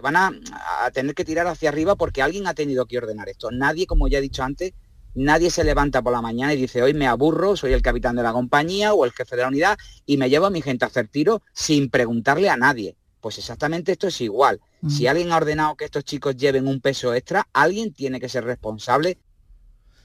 van 0.00 0.16
a, 0.16 0.32
a, 0.82 0.90
tener 0.90 1.14
que 1.14 1.24
tirar 1.24 1.46
hacia 1.46 1.68
arriba 1.68 1.96
porque 1.96 2.22
alguien 2.22 2.46
ha 2.46 2.54
tenido 2.54 2.86
que 2.86 2.98
ordenar 2.98 3.28
esto. 3.28 3.50
Nadie, 3.50 3.86
como 3.86 4.08
ya 4.08 4.18
he 4.18 4.20
dicho 4.22 4.42
antes, 4.42 4.72
nadie 5.14 5.50
se 5.50 5.64
levanta 5.64 6.02
por 6.02 6.12
la 6.12 6.22
mañana 6.22 6.54
y 6.54 6.56
dice, 6.56 6.82
hoy 6.82 6.94
me 6.94 7.06
aburro, 7.06 7.56
soy 7.56 7.72
el 7.72 7.82
capitán 7.82 8.16
de 8.16 8.22
la 8.22 8.32
compañía 8.32 8.94
o 8.94 9.04
el 9.04 9.12
jefe 9.12 9.36
de 9.36 9.42
la 9.42 9.48
unidad 9.48 9.78
y 10.06 10.16
me 10.16 10.30
llevo 10.30 10.46
a 10.46 10.50
mi 10.50 10.62
gente 10.62 10.84
a 10.84 10.88
hacer 10.88 11.08
tiro 11.08 11.42
sin 11.52 11.90
preguntarle 11.90 12.48
a 12.50 12.56
nadie. 12.56 12.96
Pues 13.20 13.38
exactamente 13.38 13.92
esto 13.92 14.06
es 14.06 14.20
igual. 14.20 14.60
Si 14.88 15.08
alguien 15.08 15.32
ha 15.32 15.36
ordenado 15.36 15.74
que 15.74 15.84
estos 15.84 16.04
chicos 16.04 16.36
lleven 16.36 16.68
un 16.68 16.80
peso 16.80 17.12
extra, 17.12 17.48
alguien 17.52 17.92
tiene 17.92 18.20
que 18.20 18.28
ser 18.28 18.44
responsable 18.44 19.18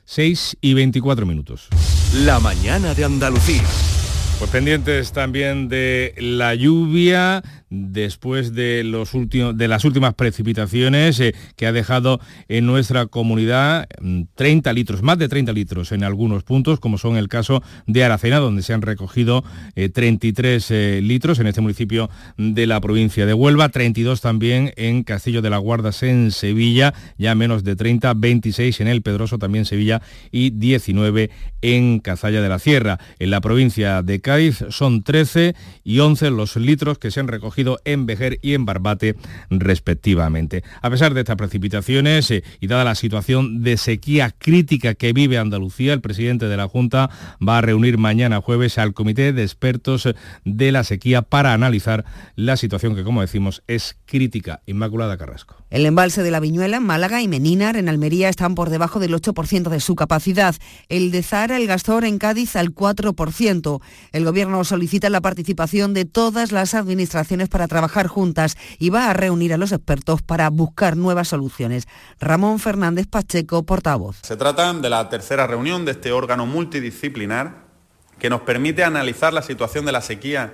6 0.06 0.58
y 0.62 0.73
24 0.73 1.25
minutos. 1.25 1.69
La 2.13 2.39
mañana 2.39 2.93
de 2.93 3.06
Andalucía. 3.06 3.63
Pues 4.38 4.51
pendientes 4.51 5.13
también 5.13 5.69
de 5.69 6.13
la 6.17 6.56
lluvia, 6.56 7.41
después 7.74 8.54
de, 8.54 8.84
los 8.84 9.16
últimos, 9.16 9.58
de 9.58 9.68
las 9.68 9.84
últimas 9.84 10.14
precipitaciones 10.14 11.20
eh, 11.20 11.34
que 11.56 11.66
ha 11.66 11.72
dejado 11.72 12.20
en 12.48 12.68
nuestra 12.68 13.08
comunidad 13.08 13.88
30 14.36 14.72
mm, 14.72 14.76
litros, 14.76 15.02
más 15.02 15.18
de 15.18 15.28
30 15.28 15.52
litros 15.54 15.92
en 15.92 16.04
algunos 16.04 16.44
puntos, 16.44 16.80
como 16.80 17.00
son 17.00 17.18
el 17.18 17.28
caso 17.28 17.64
de 17.88 18.04
Aracena, 18.04 18.38
donde 18.38 18.62
se 18.62 18.74
han 18.74 18.84
recogido 18.84 19.44
33 19.76 20.72
eh, 20.72 20.98
eh, 20.98 21.02
litros 21.02 21.40
en 21.40 21.48
este 21.48 21.62
municipio 21.62 22.10
de 22.38 22.68
la 22.68 22.80
provincia 22.80 23.26
de 23.26 23.34
Huelva, 23.34 23.70
32 23.70 24.22
también 24.22 24.72
en 24.76 25.04
Castillo 25.04 25.42
de 25.42 25.50
la 25.50 25.58
Guardas 25.58 26.04
en 26.04 26.32
Sevilla, 26.32 26.94
ya 27.18 27.34
menos 27.34 27.64
de 27.64 27.76
30, 27.76 28.14
26 28.14 28.82
en 28.82 28.88
El 28.88 29.02
Pedroso, 29.02 29.40
también 29.40 29.66
Sevilla, 29.66 30.02
y 30.32 30.52
19 30.52 31.32
en 31.62 32.00
Cazalla 32.00 32.42
de 32.42 32.50
la 32.50 32.60
Sierra. 32.60 33.00
En 33.18 33.32
la 33.32 33.42
provincia 33.42 34.04
de 34.04 34.22
Cádiz 34.22 34.64
son 34.70 35.04
13 35.04 35.56
y 35.84 36.00
11 36.00 36.30
los 36.30 36.56
litros 36.56 37.00
que 37.00 37.10
se 37.10 37.20
han 37.20 37.28
recogido 37.28 37.62
En 37.86 38.06
Vejer 38.06 38.39
y 38.41 38.54
en 38.54 38.65
Barbate 38.65 39.15
respectivamente. 39.49 40.63
A 40.82 40.89
pesar 40.89 41.13
de 41.13 41.21
estas 41.21 41.36
precipitaciones 41.36 42.30
eh, 42.32 42.43
y 42.60 42.67
dada 42.67 42.84
la 42.84 42.95
situación 42.95 43.63
de 43.63 43.78
sequía 43.78 44.32
crítica 44.38 44.93
que 44.93 45.13
vive 45.13 45.38
Andalucía, 45.38 45.93
el 45.93 46.02
presidente 46.02 46.47
de 46.47 46.58
la 46.58 46.67
Junta 46.67 47.10
va 47.45 47.58
a 47.58 47.62
reunir 47.62 47.97
mañana 47.97 48.41
jueves 48.41 48.78
al 48.78 48.93
Comité 48.93 49.34
de 49.34 49.43
Expertos 49.43 50.10
de 50.45 50.71
la 50.71 50.84
Sequía 50.84 51.21
para 51.21 51.54
analizar 51.54 52.06
la 52.36 52.58
situación 52.58 52.95
que, 52.95 53.04
como 53.04 53.21
decimos, 53.21 53.63
es 53.67 53.97
crítica. 54.06 54.62
Inmaculada 54.65 55.17
Carrasco. 55.17 55.62
El 55.74 55.88
embalse 55.88 56.22
de 56.22 56.30
la 56.30 56.40
Viñuela 56.40 56.78
en 56.78 56.84
Málaga 56.84 57.24
y 57.24 57.28
Menínar 57.28 57.78
en 57.78 57.90
Almería 57.90 58.30
están 58.30 58.54
por 58.54 58.70
debajo 58.70 59.00
del 59.00 59.12
8% 59.16 59.70
de 59.70 59.80
su 59.80 59.96
capacidad. 59.96 60.54
El 60.88 61.10
de 61.10 61.24
Zara, 61.24 61.58
el 61.58 61.66
Gastor 61.66 62.06
en 62.06 62.20
Cádiz 62.20 62.56
al 62.56 62.76
4%. 62.76 63.82
El 64.12 64.24
Gobierno 64.24 64.64
solicita 64.66 65.10
la 65.10 65.20
participación 65.20 65.96
de 65.96 66.06
todas 66.06 66.52
las 66.52 66.76
administraciones 66.76 67.50
para 67.50 67.68
trabajar 67.68 68.06
juntas 68.06 68.56
y 68.78 68.92
va 68.92 69.10
a 69.10 69.14
reunir 69.14 69.52
a 69.52 69.58
los 69.58 69.72
expertos 69.72 70.22
para 70.22 70.48
buscar 70.52 70.96
nuevas 70.96 71.30
soluciones. 71.30 71.88
Ramón 72.20 72.60
Fernández 72.60 73.08
Pacheco, 73.08 73.64
portavoz. 73.64 74.20
Se 74.22 74.38
trata 74.38 74.72
de 74.76 74.90
la 74.92 75.10
tercera 75.10 75.48
reunión 75.48 75.86
de 75.86 75.94
este 75.94 76.12
órgano 76.12 76.46
multidisciplinar 76.46 77.64
que 78.20 78.30
nos 78.30 78.42
permite 78.42 78.84
analizar 78.84 79.34
la 79.34 79.42
situación 79.42 79.88
de 79.88 79.92
la 79.92 80.02
sequía 80.02 80.54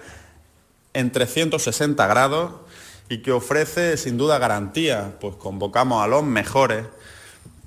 en 0.94 1.12
360 1.12 2.08
grados 2.08 2.69
y 3.10 3.18
que 3.20 3.32
ofrece 3.32 3.98
sin 3.98 4.18
duda 4.18 4.38
garantía, 4.38 5.18
pues 5.20 5.36
convocamos 5.36 6.04
a 6.04 6.08
los 6.08 6.24
mejores 6.24 6.86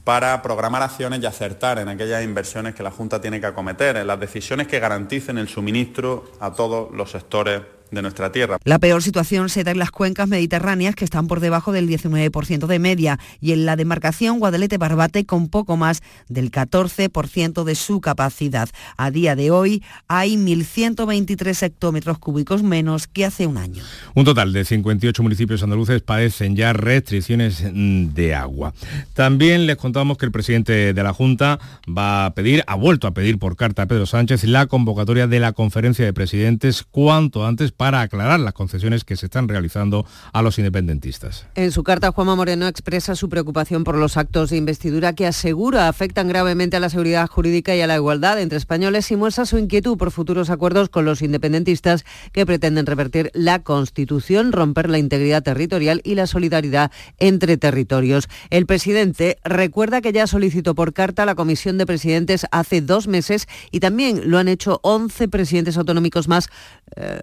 para 0.05 0.41
programar 0.43 0.83
acciones 0.83 1.21
y 1.21 1.27
acertar 1.27 1.79
en 1.79 1.89
aquellas 1.89 2.25
inversiones 2.25 2.75
que 2.75 2.83
la 2.83 2.91
Junta 2.91 3.21
tiene 3.21 3.41
que 3.41 3.47
acometer, 3.47 3.97
en 3.97 4.07
las 4.07 4.19
decisiones 4.19 4.69
que 4.69 4.81
garanticen 4.81 5.39
el 5.39 5.49
suministro 5.49 6.31
a 6.41 6.53
todos 6.53 6.93
los 6.93 7.11
sectores 7.11 7.63
de 7.93 8.03
nuestra 8.03 8.33
tierra. 8.33 8.59
La 8.65 8.79
peor 8.79 9.03
situación 9.03 9.49
se 9.49 9.65
da 9.65 9.71
en 9.71 9.79
las 9.79 9.91
cuencas 9.91 10.27
mediterráneas 10.27 10.97
que 10.97 11.05
están 11.05 11.29
por 11.29 11.41
debajo 11.41 11.73
del 11.73 11.89
19% 11.89 12.67
de 12.67 12.79
media 12.79 13.19
y 13.41 13.53
en 13.53 13.67
la 13.67 13.77
demarcación 13.77 14.41
Guadalete-Barbate 14.41 15.27
con 15.27 15.49
poco 15.49 15.77
más 15.77 16.03
del 16.29 16.51
14% 16.51 17.65
de 17.65 17.75
su 17.75 18.01
capacidad. 18.01 18.69
A 18.97 19.11
día 19.11 19.37
de 19.37 19.51
hoy 19.51 19.83
hay 20.09 20.37
1.123 20.37 21.63
hectómetros 21.63 22.19
cúbicos 22.19 22.63
menos 22.63 23.07
que 23.07 23.27
hace 23.27 23.47
un 23.47 23.59
año. 23.59 23.83
Un 24.15 24.25
total 24.25 24.53
de 24.53 24.65
58 24.65 25.23
municipios 25.23 25.63
andaluces 25.63 26.01
padecen 26.01 26.57
ya 26.57 26.73
restricciones 26.73 27.63
de 27.63 28.35
agua. 28.35 28.73
También 29.13 29.67
les 29.67 29.77
contamos 29.77 30.17
que 30.17 30.25
el 30.25 30.33
presidente 30.33 30.95
de 30.95 31.03
la 31.03 31.13
Junta 31.13 31.59
va 31.87 32.25
a 32.25 32.35
pedir, 32.35 32.65
ha 32.67 32.75
vuelto 32.75 33.07
a 33.07 33.13
pedir 33.13 33.39
por 33.39 33.57
carta 33.57 33.83
a 33.83 33.87
Pedro 33.87 34.07
Sánchez 34.07 34.45
la 34.45 34.67
convocatoria 34.67 35.27
de 35.27 35.41
la 35.41 35.53
conferencia 35.53 36.05
de 36.05 36.13
presidentes 36.15 36.85
cuanto 36.85 37.47
antes 37.47 37.73
para 37.73 37.82
aclarar 37.89 38.41
las 38.41 38.55
concesiones 38.55 39.05
que 39.05 39.17
se 39.17 39.27
están 39.27 39.49
realizando 39.49 40.07
a 40.33 40.43
los 40.43 40.59
independentistas. 40.59 41.47
En 41.55 41.73
su 41.73 41.83
carta, 41.83 42.13
Juanma 42.13 42.37
Moreno 42.37 42.67
expresa 42.67 43.15
su 43.15 43.29
preocupación 43.29 43.85
por 43.85 43.97
los 43.97 44.17
actos 44.17 44.51
de 44.51 44.57
investidura 44.57 45.13
que 45.15 45.27
asegura 45.27 45.89
afectan 45.89 46.29
gravemente 46.29 46.77
a 46.77 46.81
la 46.81 46.89
seguridad 46.89 47.29
jurídica 47.29 47.75
y 47.75 47.81
a 47.81 47.87
la 47.87 47.97
igualdad 47.97 48.41
entre 48.41 48.59
españoles 48.59 49.11
y 49.11 49.17
muestra 49.17 49.47
su 49.47 49.59
inquietud 49.59 49.97
por 49.99 50.11
futuros 50.11 50.51
acuerdos 50.51 50.89
con 50.89 51.05
los 51.05 51.23
independentistas 51.23 52.05
que 52.33 52.47
pretenden 52.47 52.87
revertir 52.87 53.31
la 53.35 53.61
Constitución, 53.61 54.53
romper 54.53 54.89
la 54.89 54.99
integridad 54.99 55.43
territorial 55.43 56.01
y 56.05 56.15
la 56.15 56.27
solidaridad 56.27 56.91
entre 57.19 57.57
territorios. 57.57 58.29
El 58.51 58.67
presidente 58.67 59.39
recuerda 59.45 60.01
que 60.01 60.13
ya 60.13 60.27
solicitó 60.27 60.75
por 60.75 60.93
carta 60.93 61.27
la 61.27 61.35
Comisión 61.35 61.79
de 61.79 61.87
Presidentes 61.87 62.47
hace 62.51 62.81
dos 62.81 63.09
meses 63.09 63.49
y 63.71 63.81
también 63.81 64.31
lo 64.31 64.39
han 64.39 64.49
hecho 64.49 64.81
11 64.83 65.29
presidentes 65.29 65.77
autonómicos 65.77 66.29
más 66.29 66.49
eh, 66.97 67.21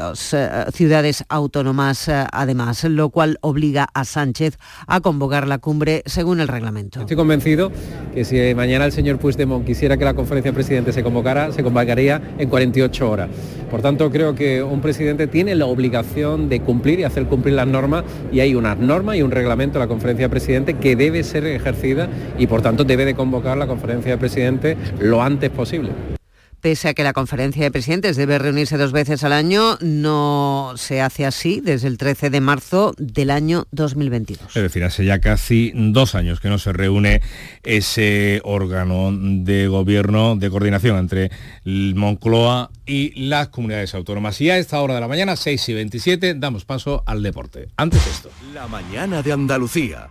las 0.00 0.32
eh, 0.32 0.48
ciudades 0.72 1.24
autónomas, 1.28 2.08
eh, 2.08 2.24
además, 2.32 2.84
lo 2.84 3.10
cual 3.10 3.38
obliga 3.42 3.86
a 3.92 4.04
Sánchez 4.04 4.58
a 4.86 5.00
convocar 5.00 5.46
la 5.46 5.58
cumbre 5.58 6.02
según 6.06 6.40
el 6.40 6.48
reglamento. 6.48 7.00
Estoy 7.00 7.16
convencido 7.16 7.70
que 8.14 8.24
si 8.24 8.54
mañana 8.54 8.86
el 8.86 8.92
señor 8.92 9.18
Puigdemont 9.18 9.66
quisiera 9.66 9.96
que 9.96 10.04
la 10.04 10.14
conferencia 10.14 10.50
de 10.50 10.54
presidentes 10.54 10.94
se 10.94 11.02
convocara, 11.02 11.52
se 11.52 11.62
convocaría 11.62 12.20
en 12.38 12.48
48 12.48 13.10
horas. 13.10 13.28
Por 13.70 13.82
tanto, 13.82 14.10
creo 14.10 14.34
que 14.34 14.62
un 14.62 14.80
presidente 14.80 15.26
tiene 15.26 15.54
la 15.54 15.66
obligación 15.66 16.48
de 16.48 16.60
cumplir 16.60 17.00
y 17.00 17.04
hacer 17.04 17.26
cumplir 17.26 17.54
las 17.54 17.66
normas 17.66 18.04
y 18.32 18.40
hay 18.40 18.54
unas 18.54 18.78
normas 18.78 19.16
y 19.16 19.22
un 19.22 19.30
reglamento 19.30 19.74
de 19.78 19.84
la 19.84 19.88
conferencia 19.88 20.26
de 20.26 20.30
presidentes 20.30 20.76
que 20.80 20.96
debe 20.96 21.22
ser 21.22 21.46
ejercida 21.46 22.08
y 22.38 22.46
por 22.46 22.62
tanto 22.62 22.84
debe 22.84 23.04
de 23.04 23.14
convocar 23.14 23.58
la 23.58 23.66
conferencia 23.66 24.12
de 24.12 24.18
presidentes 24.18 24.76
lo 24.98 25.22
antes 25.22 25.50
posible. 25.50 26.19
Pese 26.60 26.88
a 26.88 26.94
que 26.94 27.04
la 27.04 27.14
conferencia 27.14 27.62
de 27.64 27.70
presidentes 27.70 28.16
debe 28.16 28.38
reunirse 28.38 28.76
dos 28.76 28.92
veces 28.92 29.24
al 29.24 29.32
año, 29.32 29.78
no 29.80 30.74
se 30.76 31.00
hace 31.00 31.24
así 31.24 31.60
desde 31.62 31.88
el 31.88 31.96
13 31.96 32.28
de 32.28 32.40
marzo 32.42 32.94
del 32.98 33.30
año 33.30 33.66
2022. 33.70 34.54
Es 34.54 34.62
decir, 34.62 34.84
hace 34.84 35.06
ya 35.06 35.20
casi 35.20 35.72
dos 35.74 36.14
años 36.14 36.38
que 36.38 36.50
no 36.50 36.58
se 36.58 36.74
reúne 36.74 37.22
ese 37.62 38.42
órgano 38.44 39.10
de 39.12 39.68
gobierno, 39.68 40.36
de 40.36 40.50
coordinación 40.50 40.98
entre 40.98 41.30
Moncloa 41.64 42.70
y 42.84 43.18
las 43.28 43.48
comunidades 43.48 43.94
autónomas. 43.94 44.38
Y 44.42 44.50
a 44.50 44.58
esta 44.58 44.82
hora 44.82 44.94
de 44.94 45.00
la 45.00 45.08
mañana, 45.08 45.36
6 45.36 45.68
y 45.70 45.74
27, 45.74 46.34
damos 46.34 46.66
paso 46.66 47.02
al 47.06 47.22
deporte. 47.22 47.68
Antes 47.76 48.06
esto. 48.06 48.30
La 48.52 48.68
mañana 48.68 49.22
de 49.22 49.32
Andalucía. 49.32 50.10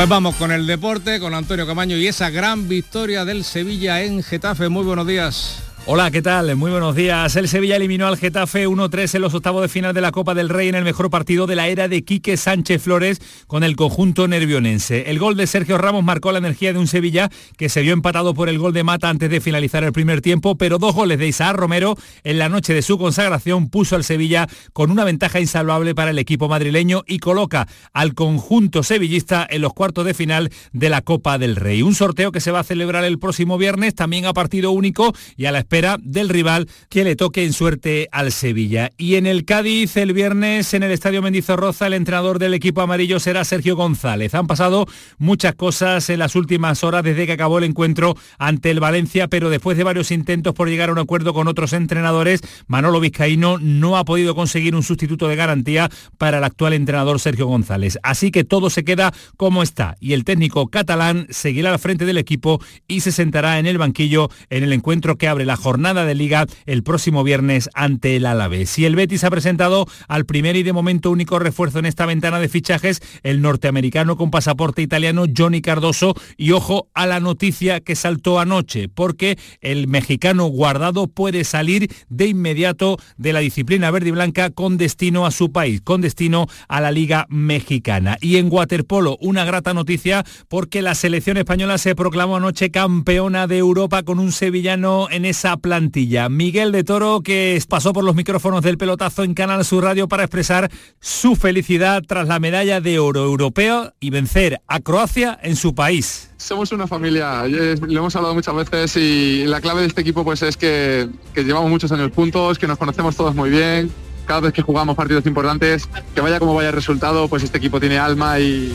Pues 0.00 0.08
vamos 0.08 0.36
con 0.36 0.50
el 0.50 0.66
deporte, 0.66 1.20
con 1.20 1.34
Antonio 1.34 1.66
Camaño 1.66 1.94
y 1.94 2.06
esa 2.06 2.30
gran 2.30 2.70
victoria 2.70 3.26
del 3.26 3.44
Sevilla 3.44 4.02
en 4.02 4.22
Getafe. 4.22 4.70
Muy 4.70 4.82
buenos 4.82 5.06
días. 5.06 5.69
Hola, 5.86 6.10
¿qué 6.10 6.20
tal? 6.20 6.54
Muy 6.56 6.70
buenos 6.70 6.94
días. 6.94 7.34
El 7.36 7.48
Sevilla 7.48 7.74
eliminó 7.74 8.06
al 8.06 8.18
Getafe 8.18 8.68
1-3 8.68 9.14
en 9.14 9.22
los 9.22 9.34
octavos 9.34 9.62
de 9.62 9.68
final 9.68 9.94
de 9.94 10.02
la 10.02 10.12
Copa 10.12 10.34
del 10.34 10.50
Rey 10.50 10.68
en 10.68 10.74
el 10.74 10.84
mejor 10.84 11.08
partido 11.08 11.46
de 11.46 11.56
la 11.56 11.68
era 11.68 11.88
de 11.88 12.04
Quique 12.04 12.36
Sánchez 12.36 12.82
Flores 12.82 13.20
con 13.46 13.64
el 13.64 13.76
conjunto 13.76 14.28
nervionense. 14.28 15.10
El 15.10 15.18
gol 15.18 15.36
de 15.36 15.46
Sergio 15.46 15.78
Ramos 15.78 16.04
marcó 16.04 16.32
la 16.32 16.38
energía 16.38 16.74
de 16.74 16.78
un 16.78 16.86
Sevilla 16.86 17.30
que 17.56 17.70
se 17.70 17.80
vio 17.80 17.94
empatado 17.94 18.34
por 18.34 18.50
el 18.50 18.58
gol 18.58 18.74
de 18.74 18.84
Mata 18.84 19.08
antes 19.08 19.30
de 19.30 19.40
finalizar 19.40 19.82
el 19.82 19.92
primer 19.92 20.20
tiempo, 20.20 20.56
pero 20.56 20.78
dos 20.78 20.94
goles 20.94 21.18
de 21.18 21.26
Isaac 21.26 21.56
Romero 21.56 21.96
en 22.24 22.38
la 22.38 22.50
noche 22.50 22.74
de 22.74 22.82
su 22.82 22.98
consagración 22.98 23.70
puso 23.70 23.96
al 23.96 24.04
Sevilla 24.04 24.46
con 24.74 24.90
una 24.90 25.04
ventaja 25.04 25.40
insalvable 25.40 25.94
para 25.94 26.10
el 26.10 26.18
equipo 26.18 26.46
madrileño 26.46 27.04
y 27.06 27.18
coloca 27.18 27.66
al 27.94 28.14
conjunto 28.14 28.82
sevillista 28.82 29.46
en 29.48 29.62
los 29.62 29.72
cuartos 29.72 30.04
de 30.04 30.14
final 30.14 30.50
de 30.72 30.90
la 30.90 31.00
Copa 31.00 31.38
del 31.38 31.56
Rey. 31.56 31.80
Un 31.80 31.94
sorteo 31.94 32.32
que 32.32 32.40
se 32.40 32.52
va 32.52 32.60
a 32.60 32.64
celebrar 32.64 33.02
el 33.04 33.18
próximo 33.18 33.56
viernes, 33.56 33.94
también 33.94 34.26
a 34.26 34.34
partido 34.34 34.70
único 34.72 35.14
y 35.36 35.46
a 35.46 35.52
la 35.52 35.58
espera 35.70 35.98
del 36.02 36.28
rival 36.28 36.68
que 36.88 37.04
le 37.04 37.14
toque 37.14 37.44
en 37.44 37.52
suerte 37.52 38.08
al 38.10 38.32
Sevilla. 38.32 38.90
Y 38.98 39.14
en 39.14 39.24
el 39.24 39.44
Cádiz, 39.44 39.96
el 39.96 40.12
viernes, 40.12 40.74
en 40.74 40.82
el 40.82 40.90
Estadio 40.90 41.22
Mendizorroza, 41.22 41.86
el 41.86 41.92
entrenador 41.92 42.40
del 42.40 42.54
equipo 42.54 42.80
amarillo 42.80 43.20
será 43.20 43.44
Sergio 43.44 43.76
González. 43.76 44.34
Han 44.34 44.48
pasado 44.48 44.88
muchas 45.18 45.54
cosas 45.54 46.10
en 46.10 46.18
las 46.18 46.34
últimas 46.34 46.82
horas 46.82 47.04
desde 47.04 47.24
que 47.24 47.34
acabó 47.34 47.58
el 47.58 47.64
encuentro 47.64 48.16
ante 48.36 48.72
el 48.72 48.80
Valencia, 48.80 49.28
pero 49.28 49.48
después 49.48 49.78
de 49.78 49.84
varios 49.84 50.10
intentos 50.10 50.54
por 50.54 50.68
llegar 50.68 50.88
a 50.88 50.92
un 50.92 50.98
acuerdo 50.98 51.32
con 51.32 51.46
otros 51.46 51.72
entrenadores, 51.72 52.40
Manolo 52.66 52.98
Vizcaíno 52.98 53.58
no 53.60 53.96
ha 53.96 54.04
podido 54.04 54.34
conseguir 54.34 54.74
un 54.74 54.82
sustituto 54.82 55.28
de 55.28 55.36
garantía 55.36 55.88
para 56.18 56.38
el 56.38 56.44
actual 56.44 56.72
entrenador 56.72 57.20
Sergio 57.20 57.46
González. 57.46 57.96
Así 58.02 58.32
que 58.32 58.42
todo 58.42 58.70
se 58.70 58.82
queda 58.82 59.14
como 59.36 59.62
está 59.62 59.96
y 60.00 60.14
el 60.14 60.24
técnico 60.24 60.66
catalán 60.66 61.28
seguirá 61.30 61.72
al 61.72 61.78
frente 61.78 62.06
del 62.06 62.18
equipo 62.18 62.60
y 62.88 63.02
se 63.02 63.12
sentará 63.12 63.60
en 63.60 63.66
el 63.66 63.78
banquillo 63.78 64.30
en 64.48 64.64
el 64.64 64.72
encuentro 64.72 65.16
que 65.16 65.28
abre 65.28 65.44
la 65.44 65.59
jornada 65.60 66.04
de 66.04 66.14
liga 66.16 66.46
el 66.66 66.82
próximo 66.82 67.22
viernes 67.22 67.70
ante 67.74 68.16
el 68.16 68.26
Alavés. 68.26 68.78
Y 68.78 68.86
el 68.86 68.96
Betis 68.96 69.22
ha 69.24 69.30
presentado 69.30 69.86
al 70.08 70.24
primer 70.24 70.56
y 70.56 70.64
de 70.64 70.72
momento 70.72 71.10
único 71.10 71.38
refuerzo 71.38 71.78
en 71.78 71.86
esta 71.86 72.06
ventana 72.06 72.40
de 72.40 72.48
fichajes, 72.48 73.00
el 73.22 73.42
norteamericano 73.42 74.16
con 74.16 74.30
pasaporte 74.30 74.82
italiano 74.82 75.26
Johnny 75.36 75.60
Cardoso. 75.60 76.14
Y 76.36 76.52
ojo 76.52 76.88
a 76.94 77.06
la 77.06 77.20
noticia 77.20 77.80
que 77.80 77.94
saltó 77.94 78.40
anoche, 78.40 78.88
porque 78.88 79.38
el 79.60 79.86
mexicano 79.86 80.46
guardado 80.46 81.06
puede 81.06 81.44
salir 81.44 81.92
de 82.08 82.26
inmediato 82.26 82.96
de 83.16 83.32
la 83.32 83.40
disciplina 83.40 83.90
verde 83.90 84.08
y 84.08 84.12
blanca 84.12 84.50
con 84.50 84.78
destino 84.78 85.26
a 85.26 85.30
su 85.30 85.52
país, 85.52 85.80
con 85.82 86.00
destino 86.00 86.46
a 86.68 86.80
la 86.80 86.90
Liga 86.90 87.26
Mexicana. 87.28 88.16
Y 88.20 88.36
en 88.36 88.48
waterpolo, 88.50 89.16
una 89.20 89.44
grata 89.44 89.74
noticia 89.74 90.24
porque 90.48 90.82
la 90.82 90.94
selección 90.94 91.36
española 91.36 91.78
se 91.78 91.94
proclamó 91.94 92.36
anoche 92.36 92.70
campeona 92.70 93.46
de 93.46 93.58
Europa 93.58 94.02
con 94.02 94.18
un 94.18 94.32
sevillano 94.32 95.08
en 95.10 95.24
esa 95.24 95.49
esta 95.50 95.56
plantilla. 95.56 96.28
Miguel 96.28 96.70
de 96.70 96.84
Toro, 96.84 97.22
que 97.22 97.60
pasó 97.68 97.92
por 97.92 98.04
los 98.04 98.14
micrófonos 98.14 98.62
del 98.62 98.78
pelotazo 98.78 99.24
en 99.24 99.34
Canal 99.34 99.64
Sur 99.64 99.82
Radio 99.82 100.06
para 100.06 100.22
expresar 100.22 100.70
su 101.00 101.34
felicidad 101.34 102.02
tras 102.06 102.28
la 102.28 102.38
medalla 102.38 102.80
de 102.80 103.00
oro 103.00 103.24
europeo 103.24 103.92
y 103.98 104.10
vencer 104.10 104.60
a 104.68 104.78
Croacia 104.78 105.36
en 105.42 105.56
su 105.56 105.74
país. 105.74 106.30
Somos 106.36 106.70
una 106.70 106.86
familia, 106.86 107.46
eh, 107.46 107.74
lo 107.80 107.98
hemos 107.98 108.14
hablado 108.14 108.34
muchas 108.34 108.54
veces 108.54 108.96
y 108.96 109.44
la 109.46 109.60
clave 109.60 109.80
de 109.80 109.88
este 109.88 110.02
equipo 110.02 110.22
pues 110.22 110.40
es 110.42 110.56
que, 110.56 111.08
que 111.34 111.42
llevamos 111.42 111.68
muchos 111.68 111.90
años 111.90 112.12
juntos, 112.14 112.56
que 112.56 112.68
nos 112.68 112.78
conocemos 112.78 113.16
todos 113.16 113.34
muy 113.34 113.50
bien, 113.50 113.90
cada 114.26 114.42
vez 114.42 114.52
que 114.52 114.62
jugamos 114.62 114.94
partidos 114.94 115.26
importantes, 115.26 115.88
que 116.14 116.20
vaya 116.20 116.38
como 116.38 116.54
vaya 116.54 116.68
el 116.68 116.76
resultado, 116.76 117.26
pues 117.26 117.42
este 117.42 117.58
equipo 117.58 117.80
tiene 117.80 117.98
alma 117.98 118.38
y, 118.38 118.72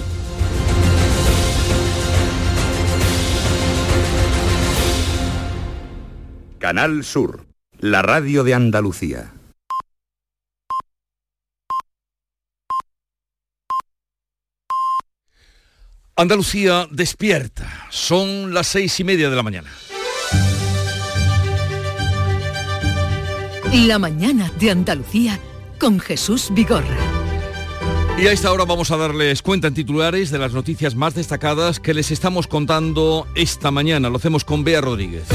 Canal 6.65 7.03
Sur, 7.03 7.45
la 7.77 8.01
radio 8.01 8.43
de 8.43 8.55
Andalucía. 8.55 9.31
Andalucía 16.15 16.87
despierta. 16.89 17.71
Son 17.91 18.51
las 18.51 18.65
seis 18.65 18.99
y 18.99 19.03
media 19.03 19.29
de 19.29 19.35
la 19.35 19.43
mañana. 19.43 19.69
La 23.71 23.99
mañana 23.99 24.51
de 24.59 24.71
Andalucía 24.71 25.39
con 25.79 25.99
Jesús 25.99 26.47
Vigorra. 26.51 26.97
Y 28.17 28.25
a 28.25 28.31
esta 28.31 28.51
hora 28.51 28.65
vamos 28.65 28.89
a 28.89 28.97
darles 28.97 29.43
cuenta 29.43 29.67
en 29.67 29.75
titulares 29.75 30.31
de 30.31 30.39
las 30.39 30.53
noticias 30.53 30.95
más 30.95 31.13
destacadas 31.13 31.79
que 31.79 31.93
les 31.93 32.09
estamos 32.09 32.47
contando 32.47 33.27
esta 33.35 33.69
mañana. 33.69 34.09
Lo 34.09 34.17
hacemos 34.17 34.43
con 34.43 34.63
Bea 34.63 34.81
Rodríguez. 34.81 35.27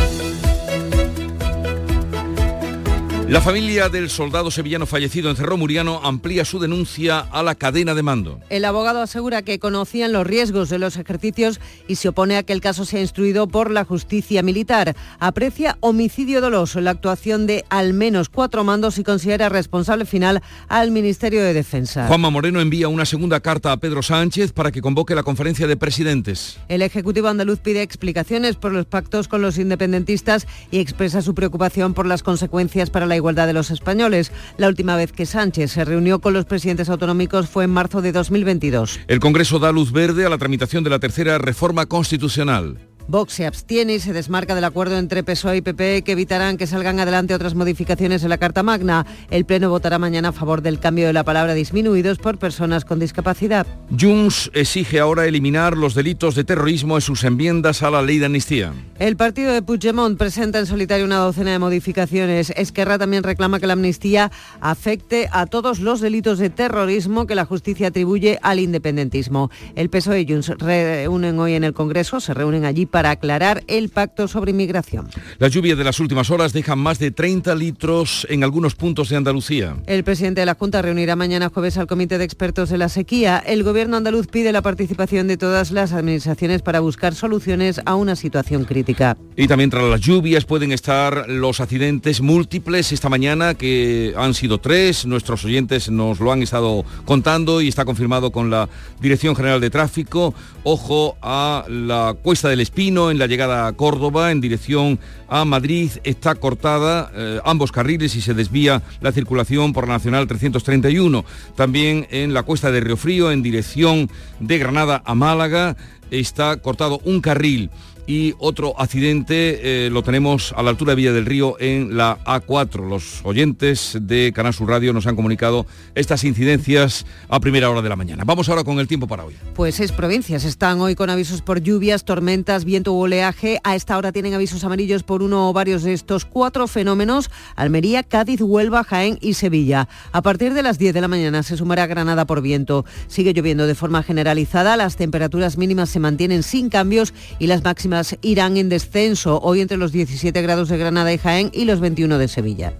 La 3.31 3.41
familia 3.41 3.89
del 3.89 4.11
soldado 4.11 4.51
sevillano 4.51 4.87
fallecido 4.87 5.31
en 5.31 5.37
Cerro 5.37 5.57
Muriano 5.57 6.01
amplía 6.03 6.45
su 6.45 6.59
denuncia 6.59 7.21
a 7.21 7.45
la 7.45 7.55
cadena 7.55 7.95
de 7.95 8.03
mando. 8.03 8.41
El 8.51 8.65
abogado 8.65 9.01
asegura 9.01 9.43
que 9.43 9.61
conocían 9.61 10.13
los 10.13 10.27
riesgos 10.27 10.69
de 10.69 10.81
los 10.81 10.97
ejercicios 10.97 11.61
y 11.87 11.95
se 11.95 12.09
opone 12.09 12.37
a 12.37 12.43
que 12.43 12.53
el 12.53 12.61
caso 12.61 12.85
sea 12.85 13.01
instruido 13.01 13.47
por 13.47 13.71
la 13.71 13.85
justicia 13.85 14.43
militar. 14.43 14.97
Aprecia 15.21 15.77
homicidio 15.79 16.41
doloso 16.41 16.81
en 16.81 16.87
la 16.87 16.91
actuación 16.91 17.47
de 17.47 17.65
al 17.69 17.95
menos 17.95 18.31
cuatro 18.31 18.65
mandos 18.65 18.99
y 18.99 19.05
considera 19.05 19.49
responsable 19.49 20.07
final 20.07 20.43
al 20.67 20.91
Ministerio 20.91 21.45
de 21.45 21.55
Defensa. 21.55 22.09
Juanma 22.09 22.31
Moreno 22.31 22.61
envía 22.61 22.89
una 22.89 23.07
segunda 23.07 23.39
carta 23.39 23.71
a 23.71 23.77
Pedro 23.77 24.03
Sánchez 24.03 24.51
para 24.51 24.73
que 24.73 24.83
convoque 24.83 25.15
la 25.15 25.23
conferencia 25.23 25.69
de 25.69 25.77
presidentes. 25.77 26.59
El 26.67 26.83
Ejecutivo 26.83 27.29
andaluz 27.29 27.61
pide 27.61 27.83
explicaciones 27.83 28.57
por 28.57 28.73
los 28.73 28.87
pactos 28.87 29.29
con 29.29 29.41
los 29.41 29.57
independentistas 29.57 30.49
y 30.73 30.81
expresa 30.81 31.23
su 31.23 31.33
preocupación 31.37 31.95
por 31.95 32.07
las 32.07 32.25
consecuencias 32.25 32.91
para 32.91 33.07
la 33.07 33.20
igualdad 33.21 33.47
de 33.47 33.53
los 33.53 33.71
españoles. 33.71 34.33
La 34.57 34.69
última 34.69 34.97
vez 34.97 35.13
que 35.13 35.27
Sánchez 35.27 35.71
se 35.71 35.85
reunió 35.85 36.21
con 36.21 36.33
los 36.33 36.45
presidentes 36.45 36.89
autonómicos 36.89 37.49
fue 37.49 37.65
en 37.65 37.71
marzo 37.71 38.03
de 38.03 38.13
2022. 38.13 39.01
El 39.07 39.21
Congreso 39.21 39.59
da 39.59 39.71
luz 39.71 39.93
verde 39.93 40.27
a 40.27 40.29
la 40.29 40.39
tramitación 40.39 40.83
de 40.83 40.91
la 40.91 40.99
tercera 40.99 41.39
reforma 41.39 41.87
constitucional. 41.87 42.90
Vox 43.11 43.33
se 43.33 43.45
abstiene 43.45 43.95
y 43.95 43.99
se 43.99 44.13
desmarca 44.13 44.55
del 44.55 44.63
acuerdo 44.63 44.97
entre 44.97 45.25
PSOE 45.25 45.57
y 45.57 45.63
PP 45.63 46.03
que 46.03 46.13
evitarán 46.13 46.57
que 46.57 46.69
salgan 46.69 47.01
adelante 47.01 47.35
otras 47.35 47.57
modificaciones 47.57 48.23
en 48.23 48.29
la 48.29 48.39
Carta 48.39 48.63
Magna. 48.63 49.05
El 49.31 49.45
Pleno 49.45 49.69
votará 49.69 49.99
mañana 49.99 50.29
a 50.29 50.33
favor 50.33 50.63
del 50.63 50.79
cambio 50.79 51.09
de 51.09 51.13
la 51.13 51.25
palabra 51.25 51.55
disminuidos 51.55 52.19
por 52.19 52.39
personas 52.39 52.85
con 52.85 53.01
discapacidad. 53.01 53.67
Junts 53.99 54.53
exige 54.55 55.01
ahora 55.01 55.27
eliminar 55.27 55.77
los 55.77 55.97
delitos 55.97 56.37
de 56.37 56.45
terrorismo 56.45 56.99
en 56.99 57.01
sus 57.01 57.25
enmiendas 57.25 57.83
a 57.83 57.91
la 57.91 58.01
ley 58.01 58.19
de 58.19 58.27
amnistía. 58.27 58.73
El 59.01 59.17
partido 59.17 59.53
de 59.53 59.63
Puigdemont 59.63 60.17
presenta 60.17 60.61
en 60.61 60.67
solitario 60.67 61.05
una 61.05 61.17
docena 61.17 61.51
de 61.51 61.59
modificaciones. 61.59 62.51
Esquerra 62.51 62.97
también 62.97 63.25
reclama 63.25 63.59
que 63.59 63.67
la 63.67 63.73
amnistía 63.73 64.31
afecte 64.61 65.29
a 65.33 65.47
todos 65.47 65.81
los 65.81 66.01
delitos 66.01 66.39
de 66.39 66.51
terrorismo 66.51 67.27
que 67.27 67.35
la 67.35 67.45
justicia 67.45 67.89
atribuye 67.89 68.39
al 68.43 68.61
independentismo. 68.61 69.51
El 69.75 69.91
PSOE 69.91 70.21
y 70.21 70.29
Junts 70.29 70.51
reúnen 70.59 71.41
hoy 71.41 71.55
en 71.55 71.65
el 71.65 71.75
Congreso, 71.75 72.21
se 72.21 72.35
reúnen 72.35 72.65
allí 72.65 72.87
para 72.87 73.00
aclarar 73.07 73.65
el 73.67 73.89
pacto 73.89 74.29
sobre 74.29 74.51
inmigración. 74.51 75.09
Las 75.39 75.53
lluvias 75.53 75.79
de 75.79 75.85
las 75.85 76.01
últimas 76.01 76.31
horas 76.31 76.53
dejan 76.53 76.79
más 76.79 76.99
de 76.99 77.11
30 77.11 77.55
litros 77.55 78.27
en 78.29 78.45
algunos 78.45 78.75
puntos 78.75 79.09
de 79.09 79.17
Andalucía. 79.17 79.77
El 79.87 80.05
presidente 80.05 80.43
de 80.43 80.47
la 80.47 80.55
Junta 80.55 80.83
reunirá 80.83 81.17
mañana 81.17 81.49
jueves 81.49 81.79
al 81.79 81.87
Comité 81.87 82.19
de 82.19 82.25
Expertos 82.25 82.69
de 82.69 82.79
la 82.79 82.89
Sequía. 82.89 83.39
El 83.39 83.63
gobierno 83.63 83.97
andaluz 83.97 84.27
pide 84.27 84.53
la 84.53 84.63
participación 84.63 85.29
de 85.29 85.37
todas 85.37 85.71
las 85.71 85.93
administraciones 85.93 86.63
para 86.63 86.81
buscar 86.81 87.15
soluciones 87.15 87.81
a 87.87 87.95
una 87.95 88.17
situación 88.17 88.65
crítica. 88.65 89.17
Y 89.37 89.49
también 89.49 89.71
tras 89.71 89.85
las 89.85 90.01
lluvias 90.01 90.45
pueden 90.45 90.73
estar 90.73 91.29
los 91.29 91.61
accidentes 91.61 92.21
múltiples 92.21 92.93
esta 92.93 93.09
mañana, 93.09 93.55
que 93.55 94.15
han 94.17 94.35
sido 94.35 94.59
tres. 94.59 95.07
Nuestros 95.07 95.45
oyentes 95.45 95.91
nos 95.91 96.21
lo 96.21 96.33
han 96.33 96.43
estado 96.43 96.85
contando 97.05 97.61
y 97.61 97.69
está 97.69 97.85
confirmado 97.85 98.33
con 98.33 98.51
la 98.51 98.69
Dirección 99.01 99.37
General 99.37 99.61
de 99.61 99.71
Tráfico. 99.71 100.35
Ojo 100.65 101.17
a 101.23 101.65
la 101.69 102.15
Cuesta 102.23 102.49
del 102.49 102.61
Espino 102.61 102.90
en 102.91 103.19
la 103.19 103.29
llegada 103.29 103.69
a 103.69 103.73
Córdoba 103.73 104.33
en 104.33 104.41
dirección 104.41 104.99
a 105.29 105.45
Madrid 105.45 105.93
está 106.03 106.35
cortada 106.35 107.13
eh, 107.15 107.39
ambos 107.45 107.71
carriles 107.71 108.17
y 108.17 108.21
se 108.21 108.35
desvía 108.35 108.83
la 109.01 109.13
circulación 109.13 109.73
por 109.73 109.87
la 109.87 109.95
Nacional 109.95 110.27
331. 110.27 111.25
También 111.55 112.09
en 112.11 112.35
la 112.35 112.43
cuesta 112.43 112.73
de 112.73 112.81
Río 112.81 112.97
Frío 112.97 113.31
en 113.31 113.45
dirección 113.45 114.11
de 114.41 114.59
Granada 114.59 115.03
a 115.05 115.15
Málaga 115.15 115.77
está 116.11 116.57
cortado 116.57 117.01
un 117.05 117.21
carril 117.21 117.71
y 118.07 118.35
otro 118.39 118.79
accidente 118.81 119.87
eh, 119.87 119.91
lo 119.91 120.03
tenemos 120.03 120.53
a 120.57 120.63
la 120.63 120.71
altura 120.71 120.93
de 120.93 120.97
Villa 120.97 121.13
del 121.13 121.27
Río 121.27 121.57
en 121.61 121.97
la 121.97 122.19
A4. 122.25 122.89
Los 122.89 123.21
oyentes 123.25 123.99
de 124.01 124.33
Canal 124.35 124.55
Sur 124.55 124.69
Radio 124.69 124.93
nos 124.93 125.07
han 125.07 125.17
comunicado 125.17 125.67
estas 125.95 126.25
incidencias 126.25 127.07
a 127.29 127.41
primera 127.41 127.71
hora 127.71 127.83
de 127.83 127.89
la 127.89 127.97
mañana. 127.97 128.25
Vamos 128.25 128.49
ahora 128.49 128.65
con 128.65 128.79
el 128.79 128.89
tiempo 128.89 129.07
para 129.07 129.25
hoy. 129.25 129.35
Pues 129.55 129.75
seis 129.75 129.93
provincias 129.93 130.45
están 130.45 130.81
hoy 130.81 130.95
con 130.95 131.11
avisos 131.11 131.43
por 131.43 131.61
lluvias, 131.61 132.05
tormentas, 132.05 132.65
viento 132.65 132.93
u 132.93 133.01
oleaje. 133.01 133.61
A 133.65 133.77
esta 133.77 133.99
hora 133.99 134.13
tienen 134.13 134.35
avisos 134.35 134.65
amarillos 134.65 135.03
por 135.03 135.23
uno 135.23 135.51
o 135.51 135.53
varios 135.53 135.83
de 135.83 135.93
estos 135.93 136.25
cuatro 136.25 136.67
fenómenos. 136.67 137.31
Almería, 137.57 138.03
Cádiz, 138.03 138.41
Huelva, 138.41 138.85
Jaén 138.85 139.19
y 139.21 139.35
Sevilla. 139.35 139.89
A 140.13 140.23
partir 140.23 140.55
de 140.55 140.63
las 140.63 140.79
10 140.79 140.95
de 140.95 141.01
la 141.01 141.09
mañana 141.09 141.43
se 141.43 141.57
sumará 141.57 141.87
Granada 141.87 142.25
por 142.25 142.43
viento. 142.43 142.85
Sigue 143.09 143.33
lloviendo 143.33 143.67
de 143.67 143.75
forma 143.75 144.03
generalizada, 144.03 144.77
las 144.77 144.97
temperaturas 144.97 145.59
mínimas 145.59 145.91
se 145.91 146.01
mantienen 146.01 146.43
sin 146.43 146.69
cambios 146.69 147.13
y 147.39 147.47
las 147.47 147.63
máximas 147.63 147.90
irán 148.23 148.57
en 148.57 148.69
descenso, 148.69 149.41
hoy 149.43 149.61
entre 149.61 149.77
los 149.77 149.93
17 149.93 150.41
grados 150.43 150.69
de 150.69 150.79
Granada 150.79 151.13
y 151.13 151.19
Jaén 151.19 151.51
y 151.53 151.65
los 151.65 151.81
21 151.81 152.19
de 152.19 152.29
Sevilla. 152.29 152.73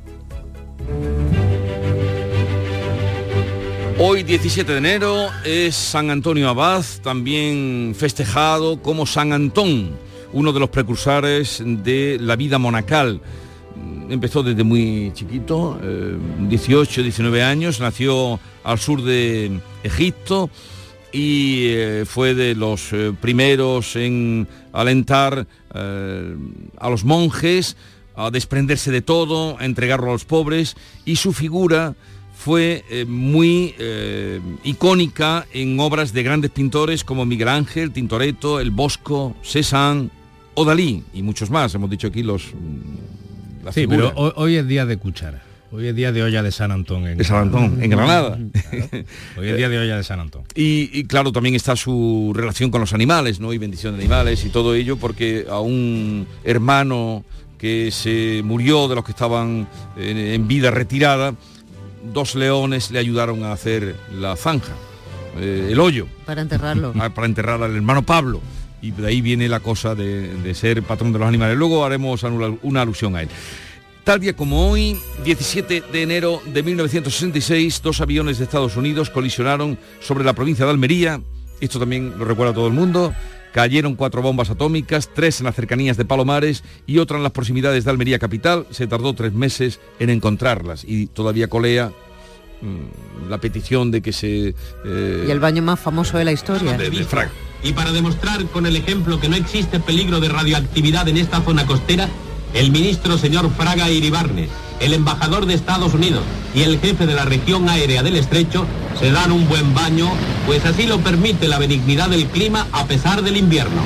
Hoy 3.99 4.23
17 4.23 4.73
de 4.73 4.79
enero 4.79 5.29
es 5.45 5.75
San 5.75 6.09
Antonio 6.09 6.49
Abad, 6.49 6.85
también 7.03 7.95
festejado 7.95 8.81
como 8.81 9.05
San 9.05 9.33
Antón, 9.33 9.91
uno 10.33 10.53
de 10.55 10.61
los 10.61 10.71
precursores 10.71 11.63
de 11.63 12.17
la 12.19 12.35
vida 12.37 12.59
monacal. 12.59 13.21
Empezó 14.09 14.43
desde 14.43 14.65
muy 14.65 15.13
chiquito, 15.13 15.79
18, 16.49 17.03
19 17.03 17.43
años, 17.43 17.79
nació 17.79 18.41
al 18.65 18.79
sur 18.79 19.03
de 19.03 19.61
Egipto, 19.85 20.51
y 21.13 21.69
eh, 21.69 22.05
fue 22.07 22.35
de 22.35 22.55
los 22.55 22.93
eh, 22.93 23.13
primeros 23.21 23.97
en 23.97 24.47
alentar 24.73 25.47
eh, 25.75 26.37
a 26.79 26.91
los 26.91 27.05
monjes 27.05 27.77
a 28.17 28.31
desprenderse 28.31 28.91
de 28.91 29.03
todo, 29.03 29.59
a 29.59 29.65
entregarlo 29.65 30.09
a 30.09 30.13
los 30.13 30.25
pobres 30.25 30.77
y 31.05 31.17
su 31.17 31.33
figura 31.33 31.95
fue 32.35 32.85
muy 33.07 33.75
icónica 34.65 35.47
en 35.53 35.79
obras 35.79 36.15
de 36.15 36.23
grandes 36.23 36.51
pintores 36.51 37.05
como 37.05 37.27
Miguel 37.27 37.49
Ángel, 37.49 37.93
Tintoretto, 37.93 38.61
El 38.61 38.71
Bosco, 38.71 39.37
Cézanne 39.43 40.09
o 40.55 40.65
Dalí 40.65 41.05
y 41.13 41.23
muchos 41.23 41.51
más. 41.51 41.75
Hemos 41.75 41.91
dicho 41.91 42.09
aquí 42.09 42.23
los... 42.23 42.55
Mm, 42.55 43.65
la 43.65 43.73
sí, 43.73 43.87
pero 43.87 44.13
hoy, 44.17 44.33
hoy 44.37 44.57
es 44.57 44.67
día 44.67 44.87
de 44.87 44.97
cuchara. 44.97 45.43
Hoy 45.73 45.87
es 45.87 45.95
día 45.95 46.11
de 46.11 46.23
olla 46.23 46.43
de 46.43 46.51
San 46.51 46.73
Antón. 46.73 47.07
En 47.07 47.17
de 47.17 47.23
San 47.23 47.43
Antón, 47.43 47.81
en 47.81 47.91
Granada. 47.91 48.37
Hoy 49.37 49.49
es 49.49 49.57
día 49.57 49.69
de 49.69 49.79
olla 49.79 49.97
de 49.97 50.03
San 50.03 50.19
Antón. 50.19 50.43
Y, 50.57 50.91
y, 50.93 51.05
claro, 51.05 51.31
también 51.31 51.55
está 51.55 51.77
su 51.77 52.33
relación 52.35 52.71
con 52.71 52.81
los 52.81 52.93
animales, 52.93 53.39
¿no? 53.39 53.53
Y 53.53 53.59
bendición 53.59 53.95
de 53.97 54.01
animales 54.01 54.45
y 54.45 54.49
todo 54.49 54.75
ello, 54.75 54.97
porque 54.97 55.47
a 55.49 55.61
un 55.61 56.27
hermano 56.43 57.25
que 57.57 57.91
se 57.93 58.43
murió 58.45 58.89
de 58.89 58.97
los 58.97 59.05
que 59.05 59.13
estaban 59.13 59.69
en, 59.97 60.17
en 60.17 60.49
vida 60.49 60.73
retirada, 60.73 61.35
dos 62.13 62.35
leones 62.35 62.91
le 62.91 62.99
ayudaron 62.99 63.45
a 63.45 63.53
hacer 63.53 63.95
la 64.13 64.35
zanja, 64.35 64.73
eh, 65.39 65.69
el 65.71 65.79
hoyo. 65.79 66.09
Para 66.27 66.41
enterrarlo. 66.43 66.93
para 66.93 67.27
enterrar 67.27 67.63
al 67.63 67.77
hermano 67.77 68.03
Pablo. 68.03 68.41
Y 68.83 68.91
de 68.93 69.07
ahí 69.07 69.21
viene 69.21 69.47
la 69.49 69.61
cosa 69.61 69.95
de, 69.95 70.35
de 70.37 70.55
ser 70.55 70.83
patrón 70.83 71.13
de 71.13 71.19
los 71.19 71.29
animales. 71.29 71.57
Luego 71.57 71.85
haremos 71.85 72.25
una 72.63 72.83
alusión 72.83 73.15
a 73.15 73.23
él. 73.23 73.29
Tal 74.05 74.19
día 74.21 74.35
como 74.35 74.71
hoy, 74.71 74.99
17 75.25 75.85
de 75.93 76.03
enero 76.03 76.41
de 76.47 76.63
1966, 76.63 77.83
dos 77.83 78.01
aviones 78.01 78.39
de 78.39 78.45
Estados 78.45 78.77
Unidos 78.77 79.11
colisionaron 79.11 79.79
sobre 80.01 80.25
la 80.25 80.33
provincia 80.33 80.65
de 80.65 80.71
Almería, 80.71 81.21
esto 81.61 81.79
también 81.79 82.15
lo 82.19 82.25
recuerda 82.25 82.55
todo 82.55 82.67
el 82.67 82.73
mundo, 82.73 83.13
cayeron 83.53 83.95
cuatro 83.95 84.23
bombas 84.23 84.51
atómicas, 84.51 85.11
tres 85.15 85.41
en 85.41 85.47
las 85.47 85.55
cercanías 85.55 85.97
de 85.97 86.05
Palomares 86.05 86.65
y 86.87 86.99
otra 86.99 87.19
en 87.19 87.23
las 87.23 87.33
proximidades 87.33 87.85
de 87.85 87.91
Almería 87.91 88.19
Capital. 88.19 88.67
Se 88.71 88.87
tardó 88.87 89.13
tres 89.15 89.33
meses 89.33 89.81
en 89.99 90.11
encontrarlas 90.11 90.85
y 90.85 91.07
todavía 91.07 91.49
colea 91.49 91.93
mm, 92.63 93.29
la 93.29 93.39
petición 93.39 93.91
de 93.91 94.01
que 94.01 94.13
se... 94.13 94.55
eh, 94.85 95.25
y 95.29 95.31
el 95.31 95.41
baño 95.41 95.63
más 95.63 95.79
famoso 95.79 96.17
de 96.17 96.25
la 96.25 96.33
historia. 96.33 96.77
De, 96.77 96.91
de 96.91 97.05
Fraga. 97.05 97.31
Y 97.63 97.73
para 97.75 97.93
demostrar 97.93 98.43
con 98.47 98.65
el 98.65 98.77
ejemplo 98.77 99.21
que 99.21 99.29
no 99.29 99.37
existe 99.37 99.81
peligro 99.81 100.21
de 100.21 100.31
radioactividad 100.31 101.07
en 101.09 101.19
esta 101.19 101.43
zona 101.43 101.67
costera, 101.67 102.09
el 102.55 102.71
ministro 102.71 103.19
señor 103.19 103.51
Fraga 103.57 103.91
Iribarne, 103.91 104.49
el 104.81 104.95
embajador 104.95 105.47
de 105.47 105.55
Estados 105.55 105.95
Unidos 105.95 106.23
y 106.55 106.63
el 106.63 106.81
jefe 106.81 107.07
de 107.07 107.15
la 107.15 107.25
región 107.25 107.69
aérea 107.69 108.03
del 108.03 108.17
estrecho 108.17 108.67
se 108.99 109.11
dan 109.11 109.33
un 109.33 109.49
buen 109.49 109.75
baño, 109.75 110.11
pues 110.47 110.65
así 110.65 110.87
lo 110.87 110.99
permite 111.01 111.49
la 111.49 111.59
benignidad 111.59 112.09
del 112.09 112.27
clima 112.27 112.67
a 112.73 112.87
pesar 112.87 113.23
del 113.23 113.37
invierno. 113.37 113.83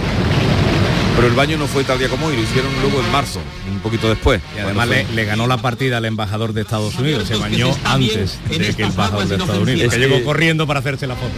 Pero 1.17 1.29
el 1.29 1.35
baño 1.35 1.57
no 1.57 1.69
fue 1.69 1.85
tal 1.85 1.99
día 1.99 2.09
como 2.09 2.27
hoy, 2.27 2.37
lo 2.37 2.43
hicieron 2.43 2.73
luego 2.83 3.01
en 3.01 3.13
marzo, 3.13 3.41
un 3.71 3.79
poquito 3.79 4.09
después. 4.09 4.41
Y 4.57 4.59
además 4.59 4.89
le, 4.89 5.07
le, 5.15 5.25
ganó 5.25 5.47
la 5.47 5.59
partida 5.59 5.99
al 5.99 6.05
embajador 6.07 6.53
de 6.53 6.63
Estados 6.63 6.97
Unidos, 6.97 7.29
se 7.29 7.37
bañó 7.37 7.71
antes 7.85 8.41
de 8.49 8.75
que 8.75 8.83
el 8.83 8.91
embajador 8.91 9.29
de 9.29 9.37
Estados 9.37 9.63
Unidos, 9.63 9.93
que 9.95 10.01
llegó 10.01 10.25
corriendo 10.25 10.67
para 10.67 10.81
hacerse 10.81 11.07
la 11.07 11.15
foto. 11.15 11.35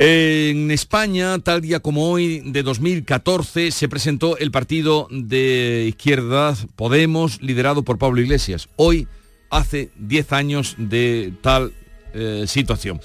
En 0.00 0.70
España, 0.70 1.40
tal 1.40 1.60
día 1.60 1.80
como 1.80 2.08
hoy, 2.08 2.40
de 2.44 2.62
2014, 2.62 3.72
se 3.72 3.88
presentó 3.88 4.38
el 4.38 4.52
partido 4.52 5.08
de 5.10 5.86
izquierda 5.88 6.54
Podemos, 6.76 7.42
liderado 7.42 7.82
por 7.82 7.98
Pablo 7.98 8.20
Iglesias. 8.20 8.68
Hoy 8.76 9.08
hace 9.50 9.90
10 9.98 10.32
años 10.32 10.76
de 10.78 11.32
tal 11.42 11.72
eh, 12.14 12.44
situación. 12.46 13.00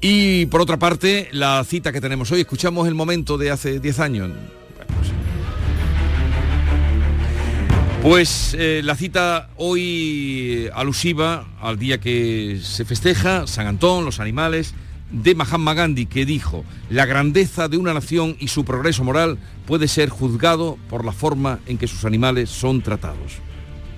Y 0.00 0.46
por 0.46 0.62
otra 0.62 0.78
parte, 0.78 1.28
la 1.32 1.62
cita 1.62 1.92
que 1.92 2.00
tenemos 2.00 2.32
hoy, 2.32 2.40
escuchamos 2.40 2.88
el 2.88 2.94
momento 2.94 3.36
de 3.36 3.50
hace 3.50 3.78
10 3.78 4.00
años. 4.00 4.30
Pues 8.00 8.56
eh, 8.58 8.80
la 8.82 8.94
cita 8.94 9.50
hoy 9.58 10.70
alusiva 10.72 11.48
al 11.60 11.78
día 11.78 12.00
que 12.00 12.60
se 12.62 12.86
festeja, 12.86 13.46
San 13.46 13.66
Antón, 13.66 14.06
los 14.06 14.20
animales, 14.20 14.72
de 15.10 15.34
Mahatma 15.34 15.74
Gandhi 15.74 16.06
que 16.06 16.24
dijo, 16.24 16.64
la 16.88 17.06
grandeza 17.06 17.68
de 17.68 17.76
una 17.76 17.94
nación 17.94 18.36
y 18.38 18.48
su 18.48 18.64
progreso 18.64 19.04
moral 19.04 19.38
puede 19.66 19.88
ser 19.88 20.08
juzgado 20.08 20.78
por 20.88 21.04
la 21.04 21.12
forma 21.12 21.60
en 21.66 21.78
que 21.78 21.88
sus 21.88 22.04
animales 22.04 22.50
son 22.50 22.82
tratados. 22.82 23.38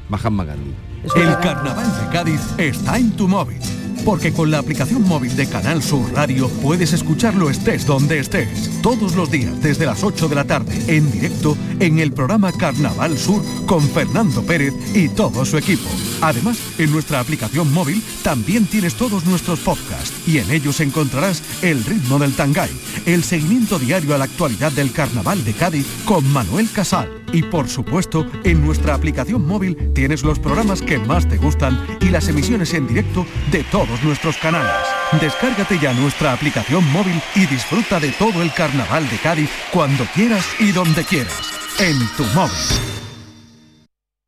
Mahatma 0.08 0.44
Gandhi. 0.44 0.74
El 1.16 1.38
carnaval 1.38 1.86
de 2.00 2.12
Cádiz 2.12 2.40
está 2.58 2.98
en 2.98 3.12
tu 3.12 3.26
móvil. 3.26 3.58
Porque 4.04 4.32
con 4.32 4.50
la 4.50 4.58
aplicación 4.58 5.02
móvil 5.02 5.34
de 5.36 5.48
Canal 5.48 5.82
Sur 5.82 6.12
Radio 6.12 6.48
puedes 6.60 6.92
escucharlo 6.92 7.50
estés 7.50 7.86
donde 7.86 8.18
estés. 8.18 8.82
Todos 8.82 9.14
los 9.14 9.30
días 9.30 9.62
desde 9.62 9.86
las 9.86 10.02
8 10.02 10.28
de 10.28 10.34
la 10.34 10.44
tarde 10.44 10.76
en 10.88 11.10
directo 11.10 11.56
en 11.78 12.00
el 12.00 12.12
programa 12.12 12.52
Carnaval 12.52 13.16
Sur 13.16 13.42
con 13.66 13.82
Fernando 13.82 14.42
Pérez 14.42 14.74
y 14.94 15.08
todo 15.08 15.44
su 15.44 15.56
equipo. 15.56 15.88
Además, 16.22 16.58
en 16.78 16.92
nuestra 16.92 17.18
aplicación 17.18 17.72
móvil 17.72 18.00
también 18.22 18.66
tienes 18.66 18.94
todos 18.94 19.26
nuestros 19.26 19.58
podcasts 19.60 20.12
y 20.26 20.38
en 20.38 20.50
ellos 20.52 20.80
encontrarás 20.80 21.42
el 21.62 21.84
ritmo 21.84 22.18
del 22.18 22.32
tangay, 22.32 22.70
el 23.06 23.24
seguimiento 23.24 23.78
diario 23.78 24.14
a 24.14 24.18
la 24.18 24.24
actualidad 24.24 24.70
del 24.70 24.92
Carnaval 24.92 25.44
de 25.44 25.52
Cádiz 25.52 25.86
con 26.04 26.26
Manuel 26.32 26.70
Casal. 26.70 27.10
Y 27.32 27.42
por 27.42 27.68
supuesto, 27.68 28.26
en 28.44 28.64
nuestra 28.64 28.94
aplicación 28.94 29.46
móvil 29.46 29.92
tienes 29.94 30.22
los 30.22 30.38
programas 30.38 30.80
que 30.80 30.98
más 30.98 31.28
te 31.28 31.38
gustan 31.38 31.84
y 32.00 32.10
las 32.10 32.28
emisiones 32.28 32.72
en 32.74 32.86
directo 32.86 33.26
de 33.50 33.64
todos 33.64 34.02
nuestros 34.04 34.36
canales. 34.36 34.86
Descárgate 35.20 35.78
ya 35.80 35.92
nuestra 35.92 36.32
aplicación 36.32 36.84
móvil 36.92 37.20
y 37.34 37.46
disfruta 37.46 37.98
de 37.98 38.12
todo 38.12 38.42
el 38.42 38.52
Carnaval 38.54 39.08
de 39.10 39.18
Cádiz 39.18 39.50
cuando 39.72 40.04
quieras 40.14 40.46
y 40.60 40.70
donde 40.70 41.04
quieras. 41.04 41.52
En 41.80 41.98
tu 42.16 42.24
móvil. 42.34 42.91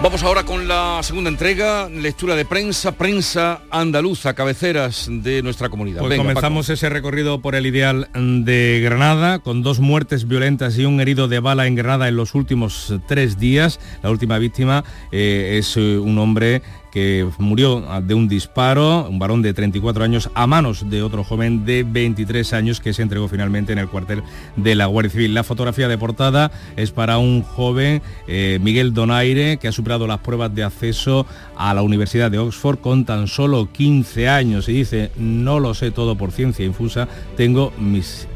Vamos 0.00 0.22
ahora 0.22 0.44
con 0.44 0.68
la 0.68 1.00
segunda 1.02 1.28
entrega, 1.28 1.88
lectura 1.88 2.36
de 2.36 2.44
prensa, 2.44 2.92
prensa 2.92 3.62
andaluza, 3.68 4.32
cabeceras 4.32 5.08
de 5.10 5.42
nuestra 5.42 5.68
comunidad. 5.68 5.98
Pues 5.98 6.10
Venga, 6.10 6.22
comenzamos 6.22 6.66
Paco. 6.66 6.74
ese 6.74 6.88
recorrido 6.88 7.40
por 7.42 7.56
el 7.56 7.66
ideal 7.66 8.08
de 8.14 8.80
Granada, 8.82 9.40
con 9.40 9.64
dos 9.64 9.80
muertes 9.80 10.28
violentas 10.28 10.78
y 10.78 10.84
un 10.84 11.00
herido 11.00 11.26
de 11.26 11.40
bala 11.40 11.66
en 11.66 11.74
Granada 11.74 12.06
en 12.06 12.14
los 12.14 12.36
últimos 12.36 12.94
tres 13.08 13.40
días. 13.40 13.80
La 14.04 14.10
última 14.10 14.38
víctima 14.38 14.84
eh, 15.10 15.56
es 15.58 15.76
un 15.76 16.16
hombre 16.18 16.62
que 16.90 17.28
murió 17.38 17.84
de 18.02 18.14
un 18.14 18.28
disparo, 18.28 19.08
un 19.08 19.18
varón 19.18 19.42
de 19.42 19.54
34 19.54 20.04
años, 20.04 20.30
a 20.34 20.46
manos 20.46 20.88
de 20.88 21.02
otro 21.02 21.24
joven 21.24 21.64
de 21.64 21.84
23 21.84 22.52
años 22.52 22.80
que 22.80 22.92
se 22.92 23.02
entregó 23.02 23.28
finalmente 23.28 23.72
en 23.72 23.78
el 23.78 23.88
cuartel 23.88 24.22
de 24.56 24.74
la 24.74 24.86
Guardia 24.86 25.10
Civil. 25.10 25.34
La 25.34 25.44
fotografía 25.44 25.88
de 25.88 25.98
portada 25.98 26.50
es 26.76 26.90
para 26.90 27.18
un 27.18 27.42
joven, 27.42 28.02
eh, 28.26 28.58
Miguel 28.60 28.94
Donaire, 28.94 29.58
que 29.58 29.68
ha 29.68 29.72
superado 29.72 30.06
las 30.06 30.20
pruebas 30.20 30.54
de 30.54 30.64
acceso 30.64 31.26
a 31.56 31.74
la 31.74 31.82
Universidad 31.82 32.30
de 32.30 32.38
Oxford 32.38 32.78
con 32.78 33.04
tan 33.04 33.26
solo 33.26 33.70
15 33.72 34.28
años 34.28 34.68
y 34.68 34.72
dice, 34.72 35.10
no 35.16 35.60
lo 35.60 35.74
sé 35.74 35.90
todo 35.90 36.16
por 36.16 36.32
ciencia 36.32 36.64
infusa, 36.64 37.08
tengo 37.36 37.72
mis, 37.78 38.26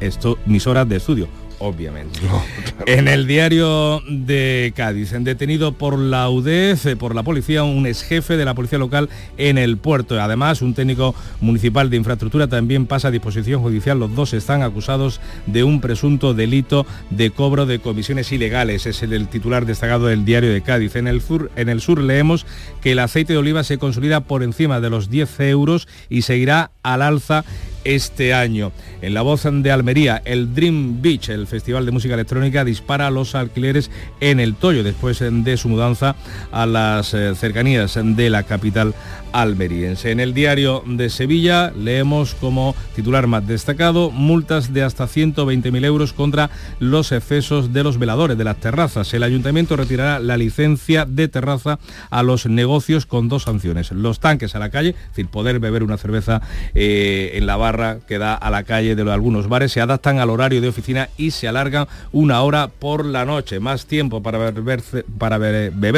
horas 0.67 0.89
de 0.89 0.97
estudio 0.97 1.29
obviamente. 1.63 2.21
No, 2.23 2.43
claro. 2.65 2.85
En 2.87 3.09
el 3.09 3.27
diario 3.27 4.03
de 4.09 4.73
Cádiz, 4.77 5.13
detenido 5.21 5.73
por 5.73 5.99
la 5.99 6.29
UDEF, 6.29 6.97
por 6.97 7.15
la 7.15 7.23
policía, 7.23 7.63
un 7.63 7.87
ex 7.87 8.03
jefe 8.03 8.37
de 8.37 8.45
la 8.45 8.55
policía 8.55 8.79
local 8.79 9.09
en 9.39 9.57
el 9.59 9.77
puerto. 9.77 10.21
Además, 10.21 10.63
un 10.63 10.75
técnico 10.75 11.15
municipal 11.41 11.91
de 11.91 11.97
infraestructura 11.97 12.49
también 12.49 12.87
pasa 12.87 13.09
a 13.09 13.11
disposición 13.11 13.63
judicial. 13.63 13.99
Los 13.99 14.15
dos 14.15 14.35
están 14.35 14.63
acusados 14.63 15.21
de 15.47 15.65
un 15.65 15.81
presunto 15.81 16.35
delito 16.35 16.87
de 17.11 17.31
cobro 17.31 17.67
de 17.67 17.79
comisiones 17.79 18.33
ilegales. 18.33 18.87
Es 18.87 19.03
el, 19.03 19.13
el 19.13 19.29
titular 19.29 19.65
destacado 19.65 20.07
del 20.07 20.25
diario 20.25 20.53
de 20.53 20.63
Cádiz. 20.63 20.97
En 20.97 21.07
el, 21.07 21.21
sur, 21.21 21.51
en 21.57 21.69
el 21.69 21.81
sur 21.81 22.01
leemos 22.01 22.47
que 22.81 22.93
el 22.93 22.99
aceite 22.99 23.33
de 23.33 23.39
oliva 23.39 23.65
se 23.65 23.79
consolida 23.79 24.23
por 24.23 24.43
encima 24.43 24.81
de 24.81 24.91
los 24.91 25.11
10 25.11 25.41
euros 25.41 25.89
y 26.09 26.23
seguirá 26.23 26.73
al 26.83 27.03
alza 27.03 27.45
este 27.85 28.35
año. 28.35 28.73
En 29.01 29.15
la 29.15 29.23
voz 29.23 29.43
de 29.45 29.71
Almería, 29.71 30.23
el 30.25 30.55
Dream 30.55 31.03
Beach, 31.03 31.29
el 31.29 31.47
Festival 31.47 31.87
de 31.87 31.93
Música 31.93 32.15
Electrónica, 32.15 32.65
dispara 32.65 33.11
los 33.11 33.35
alquileres 33.35 33.91
en 34.21 34.41
el 34.41 34.55
Toyo 34.55 34.83
después 34.83 35.19
de 35.21 35.57
su 35.57 35.69
mudanza 35.69 36.17
a 36.51 36.67
las 36.67 37.09
cercanías 37.09 37.99
de 38.03 38.31
la 38.31 38.43
capital 38.45 38.95
almeriense. 39.33 40.11
En 40.11 40.21
el 40.21 40.35
diario 40.35 40.83
de 40.87 41.11
Sevilla 41.11 41.73
leemos 41.77 42.35
como 42.35 42.75
titular 42.95 43.27
más 43.27 43.47
destacado 43.47 44.11
multas 44.11 44.73
de 44.73 44.83
hasta 44.83 45.07
120.000 45.07 45.85
euros 45.85 46.13
contra 46.13 46.51
los 46.81 47.13
excesos 47.13 47.73
de 47.73 47.85
los 47.85 47.99
veladores 47.99 48.39
de 48.39 48.45
las 48.45 48.57
terrazas. 48.59 49.13
El 49.15 49.23
ayuntamiento 49.23 49.77
retirará 49.77 50.19
la 50.19 50.37
licencia 50.37 51.05
de 51.05 51.29
terraza 51.29 51.79
a 52.11 52.23
los 52.23 52.47
negocios 52.47 53.07
con 53.07 53.29
dos 53.29 53.45
sanciones. 53.45 53.93
Los 53.93 54.21
tanques 54.21 54.55
a 54.55 54.59
la 54.59 54.71
calle, 54.71 54.91
es 54.91 55.09
decir, 55.09 55.29
poder 55.29 55.61
beber 55.61 55.83
una 55.83 55.99
cerveza 55.99 56.43
eh, 56.75 57.33
en 57.35 57.47
la 57.47 57.57
barra 57.57 57.99
que 58.07 58.19
da 58.19 58.35
a 58.35 58.51
la 58.51 58.63
calle 58.65 58.95
de 58.95 59.13
algunos 59.13 59.49
bares 59.49 59.73
se 59.73 59.81
adaptan 59.81 60.19
al 60.19 60.31
horario 60.31 60.61
de 60.61 60.69
oficina 60.69 61.09
y 61.17 61.33
se 61.33 61.49
alargan 61.49 61.87
una 62.13 62.43
hora 62.43 62.69
por 62.69 63.05
la 63.05 63.25
noche. 63.25 63.61
Más 63.61 63.87
tiempo 63.87 64.23
para 64.23 64.39
beber, 64.39 64.83
para 65.19 65.39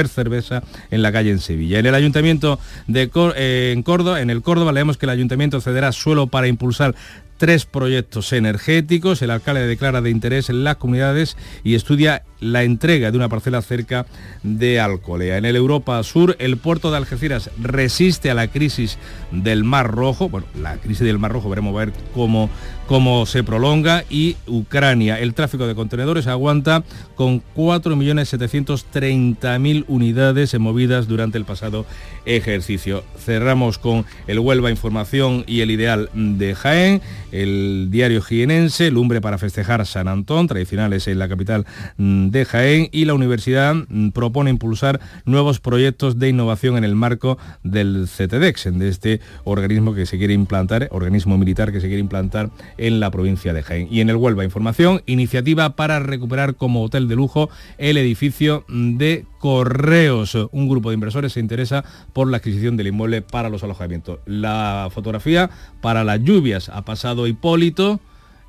cerveza 0.08 0.62
en 0.90 1.02
la 1.02 1.12
calle 1.12 1.30
en 1.30 1.38
Sevilla. 1.38 1.78
En 1.78 1.86
el 1.86 1.94
ayuntamiento 1.94 2.58
de 2.86 3.08
en 3.36 3.82
Córdoba, 3.82 4.20
en 4.20 4.30
el 4.30 4.42
Córdoba 4.42 4.72
leemos 4.72 4.96
que 4.96 5.06
el 5.06 5.10
ayuntamiento 5.10 5.60
cederá 5.60 5.92
suelo 5.92 6.26
para 6.26 6.48
impulsar 6.48 6.94
tres 7.36 7.66
proyectos 7.66 8.32
energéticos. 8.32 9.22
El 9.22 9.30
alcalde 9.30 9.66
declara 9.66 10.00
de 10.00 10.10
interés 10.10 10.50
en 10.50 10.64
las 10.64 10.76
comunidades 10.76 11.36
y 11.62 11.74
estudia 11.74 12.22
la 12.40 12.62
entrega 12.62 13.10
de 13.10 13.16
una 13.16 13.28
parcela 13.28 13.62
cerca 13.62 14.06
de 14.42 14.80
Alcolea. 14.80 15.38
En 15.38 15.44
el 15.44 15.56
Europa 15.56 16.02
Sur, 16.02 16.36
el 16.38 16.56
puerto 16.56 16.90
de 16.90 16.98
Algeciras 16.98 17.50
resiste 17.60 18.30
a 18.30 18.34
la 18.34 18.48
crisis 18.48 18.98
del 19.30 19.64
Mar 19.64 19.90
Rojo. 19.90 20.28
Bueno, 20.28 20.46
la 20.60 20.76
crisis 20.76 21.06
del 21.06 21.18
Mar 21.18 21.32
Rojo 21.32 21.48
veremos 21.48 21.74
ver 21.74 21.92
cómo, 22.14 22.50
cómo 22.86 23.26
se 23.26 23.44
prolonga. 23.44 24.04
Y 24.10 24.36
Ucrania, 24.46 25.20
el 25.20 25.34
tráfico 25.34 25.66
de 25.66 25.74
contenedores 25.74 26.26
aguanta 26.26 26.82
con 27.14 27.42
4.730.000 27.54 29.84
unidades 29.88 30.58
movidas 30.58 31.06
durante 31.08 31.36
el 31.38 31.44
pasado 31.44 31.86
ejercicio. 32.24 33.04
Cerramos 33.18 33.78
con 33.78 34.06
el 34.26 34.38
Huelva 34.38 34.70
Información 34.70 35.44
y 35.46 35.60
el 35.60 35.70
Ideal 35.70 36.08
de 36.14 36.54
Jaén. 36.54 37.02
el 37.32 37.88
diario 37.90 38.22
jienense, 38.22 38.90
lumbre 38.90 39.20
para 39.20 39.36
festejar 39.38 39.84
San 39.86 40.08
Antón, 40.08 40.46
tradicionales 40.46 41.08
en 41.08 41.18
la 41.18 41.28
capital 41.28 41.66
mm, 41.96 42.28
de 42.28 42.44
Jaén, 42.44 42.88
y 42.92 43.06
la 43.06 43.14
universidad 43.14 43.74
mm, 43.74 44.10
propone 44.10 44.50
impulsar 44.50 45.00
nuevos 45.24 45.60
proyectos 45.60 46.18
de 46.18 46.28
innovación 46.28 46.76
en 46.76 46.84
el 46.84 46.94
marco 46.94 47.38
del 47.62 48.06
CTDEX, 48.06 48.78
de 48.78 48.88
este 48.88 49.20
organismo 49.44 49.94
que 49.94 50.04
se 50.06 50.18
quiere 50.18 50.34
implantar, 50.34 50.88
organismo 50.92 51.38
militar 51.38 51.72
que 51.72 51.80
se 51.80 51.88
quiere 51.88 52.00
implantar 52.00 52.50
en 52.78 53.00
la 53.00 53.10
provincia 53.10 53.52
de 53.52 53.62
Jaén. 53.62 53.88
Y 53.90 54.00
en 54.00 54.10
el 54.10 54.16
Huelva 54.16 54.44
Información, 54.44 55.02
iniciativa 55.06 55.76
para 55.76 56.00
recuperar 56.00 56.54
como 56.54 56.82
hotel 56.82 57.08
de 57.08 57.16
lujo 57.16 57.50
el 57.78 57.96
edificio 57.96 58.64
de 58.68 59.24
Correos. 59.38 60.34
Un 60.52 60.68
grupo 60.68 60.90
de 60.90 60.94
inversores 60.94 61.32
se 61.34 61.40
interesa 61.40 61.84
por 62.12 62.30
la 62.30 62.38
adquisición 62.38 62.76
del 62.76 62.88
inmueble 62.88 63.22
para 63.22 63.48
los 63.48 63.62
alojamientos. 63.64 64.20
La 64.26 64.88
fotografía 64.92 65.50
para 65.80 66.04
las 66.04 66.20
lluvias 66.22 66.68
ha 66.68 66.82
pasado 66.82 67.26
Hipólito 67.26 68.00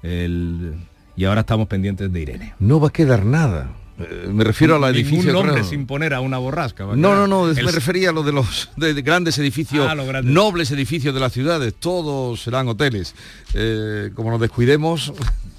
y 0.03 1.25
ahora 1.25 1.41
estamos 1.41 1.67
pendientes 1.67 2.11
de 2.11 2.21
Irene. 2.21 2.53
No 2.59 2.79
va 2.79 2.89
a 2.89 2.91
quedar 2.91 3.25
nada. 3.25 3.71
Eh, 3.97 4.27
me 4.29 4.43
refiero 4.43 4.75
a 4.75 4.79
la 4.79 4.89
edificio 4.89 5.31
nombre 5.31 5.63
sin 5.63 5.85
poner 5.85 6.13
a 6.13 6.19
una 6.19 6.37
borrasca. 6.37 6.83
No, 6.85 7.15
no, 7.15 7.27
no, 7.27 7.45
me 7.45 7.71
refería 7.71 8.09
a 8.09 8.13
lo 8.13 8.23
de 8.23 8.33
los 8.33 8.69
grandes 8.77 9.37
edificios, 9.37 9.87
ah, 9.89 9.95
nobles 10.21 10.71
edificios 10.71 11.13
de 11.13 11.19
las 11.19 11.31
ciudades, 11.31 11.73
todos 11.79 12.41
serán 12.41 12.67
hoteles. 12.67 13.15
Eh, 13.53 14.11
como 14.13 14.31
nos 14.31 14.41
descuidemos, 14.41 15.13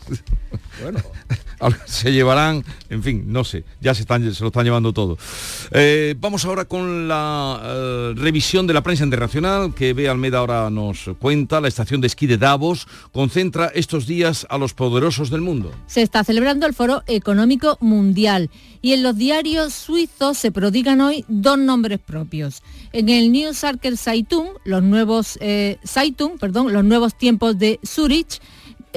bueno. 0.83 1.01
se 1.87 2.13
llevarán, 2.13 2.65
en 2.91 3.03
fin, 3.03 3.25
no 3.27 3.45
sé, 3.45 3.65
ya 3.81 3.95
se, 3.95 4.03
están, 4.03 4.33
se 4.33 4.43
lo 4.43 4.49
están 4.49 4.65
llevando 4.65 4.93
todo. 4.93 5.19
Eh, 5.73 6.15
vamos 6.19 6.45
ahora 6.45 6.65
con 6.65 7.09
la 7.09 7.61
eh, 7.63 8.13
revisión 8.17 8.67
de 8.67 8.75
la 8.75 8.83
prensa 8.83 9.05
internacional 9.05 9.75
que 9.75 9.93
Bea 9.93 10.11
Almeda 10.11 10.39
ahora 10.39 10.71
nos 10.71 11.11
cuenta. 11.19 11.61
La 11.61 11.69
estación 11.69 12.01
de 12.01 12.07
esquí 12.07 12.27
de 12.27 12.39
Davos 12.39 12.87
concentra 13.13 13.67
estos 13.75 14.07
días 14.07 14.47
a 14.51 14.59
los 14.59 14.75
poderosos 14.75 15.31
del 15.31 15.41
mundo. 15.41 15.73
Se 15.87 16.03
está 16.03 16.25
celebrando 16.25 16.67
el 16.67 16.75
Foro 16.75 17.03
Económico 17.07 17.79
Mundial 17.81 18.51
y 18.83 18.93
en 18.93 19.03
los 19.03 19.17
diarios 19.17 19.73
suizos 19.73 20.39
se 20.39 20.53
prodigan 20.53 21.01
hoy 21.01 21.25
dos 21.29 21.59
nombres 21.59 21.99
propios. 21.99 22.63
En 22.93 23.09
el 23.09 23.33
News 23.33 23.65
Arker 23.65 23.97
Zeitung, 23.97 24.49
los 24.65 24.83
nuevos 24.83 25.39
eh, 25.41 25.79
Zeitung, 25.85 26.39
perdón, 26.39 26.73
los 26.73 26.85
nuevos 26.85 27.17
tiempos 27.17 27.59
de 27.59 27.81
Zurich, 27.85 28.41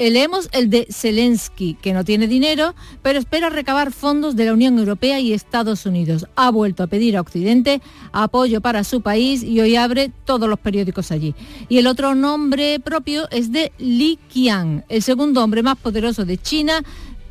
leemos 0.08 0.48
el 0.52 0.70
de 0.70 0.86
Zelensky, 0.90 1.74
que 1.74 1.92
no 1.92 2.04
tiene 2.04 2.26
dinero, 2.26 2.74
pero 3.02 3.18
espera 3.18 3.50
recabar 3.50 3.92
fondos 3.92 4.36
de 4.36 4.46
la 4.46 4.54
Unión 4.54 4.78
Europea 4.78 5.20
y 5.20 5.34
Estados 5.34 5.84
Unidos. 5.84 6.26
Ha 6.36 6.50
vuelto 6.50 6.82
a 6.82 6.86
pedir 6.86 7.18
a 7.18 7.20
Occidente 7.20 7.82
apoyo 8.12 8.62
para 8.62 8.84
su 8.84 9.02
país 9.02 9.42
y 9.42 9.60
hoy 9.60 9.76
abre 9.76 10.10
todos 10.24 10.48
los 10.48 10.58
periódicos 10.58 11.10
allí. 11.10 11.34
Y 11.68 11.76
el 11.76 11.86
otro 11.86 12.14
nombre 12.14 12.80
propio 12.80 13.28
es 13.30 13.52
de 13.52 13.72
Li 13.78 14.18
Qiang, 14.32 14.84
el 14.88 15.02
segundo 15.02 15.44
hombre 15.44 15.62
más 15.62 15.76
poderoso 15.76 16.24
de 16.24 16.38
China 16.38 16.82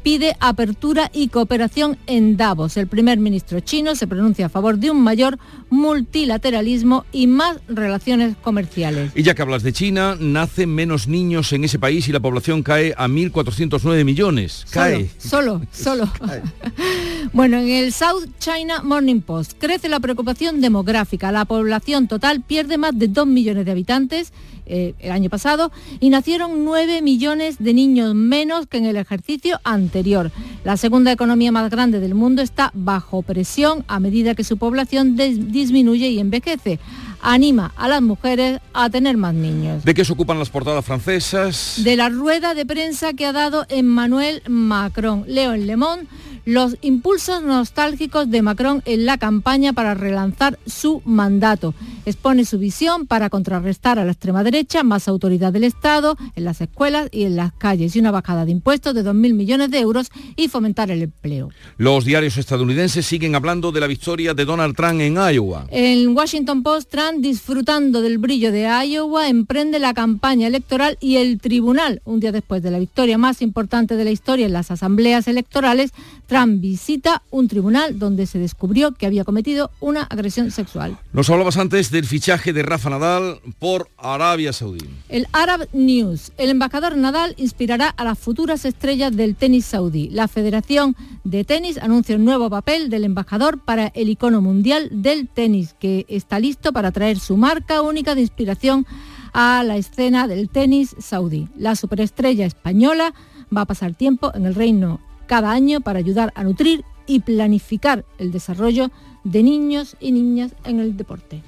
pide 0.04 0.36
apertura 0.40 1.10
y 1.14 1.30
cooperación 1.30 1.98
en 2.08 2.38
Davos. 2.38 2.78
El 2.78 2.88
primer 2.88 3.20
ministro 3.20 3.60
chino 3.60 3.96
se 3.96 4.08
pronuncia 4.08 4.48
a 4.48 4.50
favor 4.50 4.78
de 4.78 4.92
un 4.92 5.02
mayor 5.02 5.38
multilateralismo 5.70 7.06
y 7.12 7.28
más 7.28 7.58
relaciones 7.68 8.36
comerciales. 8.42 9.12
Y 9.16 9.24
ya 9.24 9.36
que 9.36 9.42
hablas 9.42 9.64
de 9.64 9.74
China, 9.74 10.16
nacen 10.20 10.74
menos 10.74 11.08
niños 11.08 11.54
en 11.54 11.64
ese 11.64 11.80
país 11.80 12.08
y 12.08 12.12
la 12.12 12.20
población 12.20 12.64
cae 12.64 12.94
a 12.98 13.08
1.409 13.08 14.04
millones. 14.04 14.66
Cae. 14.72 15.10
Solo, 15.18 15.62
solo. 15.72 16.12
solo. 16.18 16.42
bueno, 17.34 17.58
en 17.58 17.70
el 17.70 17.94
South 17.94 18.28
China 18.40 18.82
Morning 18.84 19.22
Post 19.22 19.54
crece 19.60 19.90
la 19.90 20.00
preocupación 20.00 20.62
demográfica. 20.62 21.32
La 21.32 21.46
población 21.46 22.08
total 22.08 22.42
pierde 22.42 22.78
más 22.78 22.98
de 22.98 23.08
2 23.08 23.28
millones 23.28 23.66
de 23.66 23.72
habitantes 23.72 24.34
eh, 24.70 24.94
el 25.00 25.12
año 25.12 25.30
pasado 25.30 25.72
y 26.00 26.10
nacieron 26.10 26.64
9 26.64 27.02
millones 27.02 27.58
de 27.60 27.74
niños 27.74 28.14
menos 28.14 28.68
que 28.68 28.78
en 28.78 28.86
el 28.86 28.98
ejercicio 28.98 29.60
anterior. 29.64 30.32
La 30.64 30.78
segunda 30.78 31.12
economía 31.12 31.52
más 31.52 31.70
grande 31.70 32.00
del 32.00 32.14
mundo 32.14 32.42
está 32.42 32.72
bajo 32.76 33.24
presión 33.24 33.84
a 33.88 34.00
medida 34.00 34.36
que 34.36 34.44
su 34.44 34.58
población 34.58 35.16
disminuye 35.16 36.10
y 36.10 36.20
envejece 36.20 36.80
anima 37.22 37.74
a 37.76 37.88
las 37.88 38.02
mujeres 38.02 38.60
a 38.74 38.90
tener 38.90 39.18
más 39.18 39.34
niños. 39.34 39.84
¿De 39.84 39.94
qué 39.94 40.06
se 40.06 40.14
ocupan 40.14 40.40
las 40.40 40.50
portadas 40.50 40.86
francesas? 40.86 41.82
De 41.84 41.96
la 41.96 42.10
rueda 42.10 42.54
de 42.54 42.66
prensa 42.66 43.14
que 43.14 43.26
ha 43.26 43.34
dado 43.34 43.66
Emmanuel 43.70 44.42
Macron. 44.48 45.26
Leo 45.28 45.54
en 45.54 45.68
Le 45.68 45.76
Monde 45.76 46.08
los 46.50 46.78
impulsos 46.82 47.44
nostálgicos 47.44 48.30
de 48.32 48.42
Macron 48.42 48.82
en 48.86 49.06
la 49.06 49.20
campaña 49.20 49.72
para 49.72 49.94
relanzar 49.94 50.58
su 50.66 51.04
mandato. 51.06 51.76
Expone 52.06 52.44
su 52.44 52.58
visión 52.58 53.06
para 53.06 53.30
contrarrestar 53.30 54.00
a 54.00 54.06
la 54.06 54.14
extrema 54.14 54.44
derecha, 54.44 54.84
más 54.84 55.08
autoridad 55.08 55.54
del 55.54 55.64
Estado 55.64 56.18
en 56.36 56.46
las 56.46 56.60
escuelas 56.60 57.08
y 57.12 57.26
en 57.26 57.36
las 57.36 57.54
calles 57.54 57.96
y 57.96 58.00
una 58.00 58.10
bajada 58.10 58.46
de 58.46 58.52
impuestos 58.52 58.96
de 58.96 59.04
2.000 59.04 59.34
millones 59.36 59.70
de 59.70 59.80
euros 59.80 60.10
y 60.36 60.48
fomentar 60.48 60.90
el 60.90 61.04
empleo. 61.04 61.50
Los 61.78 62.04
diarios 62.04 62.38
estadounidenses 62.38 63.06
siguen 63.06 63.36
hablando 63.36 63.72
de 63.72 63.82
la 63.82 63.88
victoria 63.88 64.34
de 64.34 64.46
Donald 64.46 64.76
Trump 64.76 65.02
en 65.02 65.18
Iowa. 65.18 65.68
En 65.70 66.18
Washington 66.18 66.64
Post, 66.64 66.90
Trump, 66.90 67.20
disfrutando 67.20 68.02
del 68.02 68.18
brillo 68.18 68.52
de 68.52 68.68
Iowa, 68.88 69.30
emprende 69.30 69.78
la 69.78 69.94
campaña 69.94 70.48
electoral 70.48 70.98
y 71.00 71.18
el 71.18 71.40
tribunal, 71.40 72.02
un 72.06 72.20
día 72.20 72.32
después 72.32 72.64
de 72.64 72.72
la 72.72 72.80
victoria 72.80 73.20
más 73.20 73.44
importante 73.44 73.96
de 73.96 74.04
la 74.04 74.12
historia 74.12 74.48
en 74.48 74.54
las 74.54 74.72
asambleas 74.72 75.28
electorales, 75.28 75.92
Trump 76.26 76.39
visita 76.48 77.24
un 77.32 77.48
tribunal 77.48 78.00
donde 78.00 78.26
se 78.26 78.40
descubrió 78.40 78.94
que 78.94 79.06
había 79.06 79.24
cometido 79.24 79.72
una 79.80 80.04
agresión 80.04 80.52
sexual. 80.52 80.98
Nos 81.14 81.30
hablabas 81.30 81.58
antes 81.58 81.92
del 81.92 82.06
fichaje 82.06 82.54
de 82.54 82.64
Rafa 82.64 82.90
Nadal 82.90 83.40
por 83.60 83.90
Arabia 83.98 84.54
Saudí. 84.54 84.80
El 85.10 85.28
Arab 85.32 85.68
News. 85.74 86.32
El 86.38 86.50
embajador 86.50 86.98
Nadal 86.98 87.34
inspirará 87.38 87.90
a 87.90 88.04
las 88.04 88.18
futuras 88.18 88.66
estrellas 88.66 89.16
del 89.16 89.36
tenis 89.36 89.66
saudí. 89.66 90.10
La 90.10 90.28
Federación 90.28 90.96
de 91.24 91.44
Tenis 91.44 91.78
anuncia 91.78 92.16
un 92.16 92.26
nuevo 92.26 92.50
papel 92.50 92.90
del 92.90 93.04
embajador 93.04 93.60
para 93.60 93.88
el 93.88 94.10
icono 94.10 94.42
mundial 94.42 94.90
del 94.92 95.28
tenis, 95.28 95.76
que 95.80 96.06
está 96.10 96.40
listo 96.40 96.74
para 96.74 96.92
traer 96.92 97.20
su 97.20 97.38
marca 97.38 97.82
única 97.82 98.16
de 98.16 98.22
inspiración 98.22 98.86
a 99.34 99.64
la 99.64 99.78
escena 99.78 100.28
del 100.28 100.50
tenis 100.50 100.96
saudí. 101.00 101.48
La 101.58 101.76
superestrella 101.76 102.46
española 102.46 103.14
va 103.56 103.62
a 103.62 103.66
pasar 103.66 103.94
tiempo 103.94 104.32
en 104.34 104.46
el 104.46 104.56
Reino 104.56 105.00
cada 105.30 105.52
año 105.52 105.80
para 105.80 106.00
ayudar 106.00 106.34
a 106.36 106.44
nutrir 106.44 106.84
y 107.06 107.20
planificar 107.20 108.04
el 108.18 108.32
desarrollo 108.32 108.90
de 109.24 109.44
niños 109.44 109.96
y 110.00 110.12
niñas 110.12 110.56
en 110.66 110.80
el 110.80 110.98
deporte. 110.98 111.44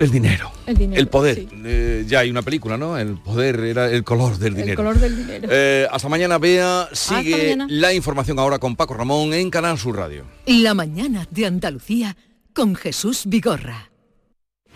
El 0.00 0.10
dinero. 0.10 0.50
El, 0.66 1.06
poder. 1.06 1.46
Eh, 1.64 2.04
ya 2.08 2.20
hay 2.20 2.30
una 2.30 2.42
película, 2.42 2.76
¿no? 2.76 2.98
El 2.98 3.18
poder 3.18 3.60
era 3.60 3.88
el 3.88 4.02
color 4.02 4.36
del 4.38 4.54
dinero. 4.54 4.72
El 4.72 4.76
color 4.76 4.98
del 4.98 5.16
dinero. 5.16 5.48
Eh, 5.52 5.86
hasta 5.88 6.08
mañana, 6.08 6.38
Bea. 6.38 6.88
Sigue 6.92 7.56
la 7.68 7.94
información 7.94 8.40
ahora 8.40 8.58
con 8.58 8.74
Paco 8.74 8.94
Ramón 8.94 9.32
en 9.32 9.48
Canal 9.48 9.78
Sur 9.78 9.96
Radio. 9.96 10.24
La 10.46 10.74
mañana 10.74 11.28
de 11.30 11.46
Andalucía 11.46 12.16
con 12.52 12.74
Jesús 12.74 13.22
Vigorra. 13.26 13.91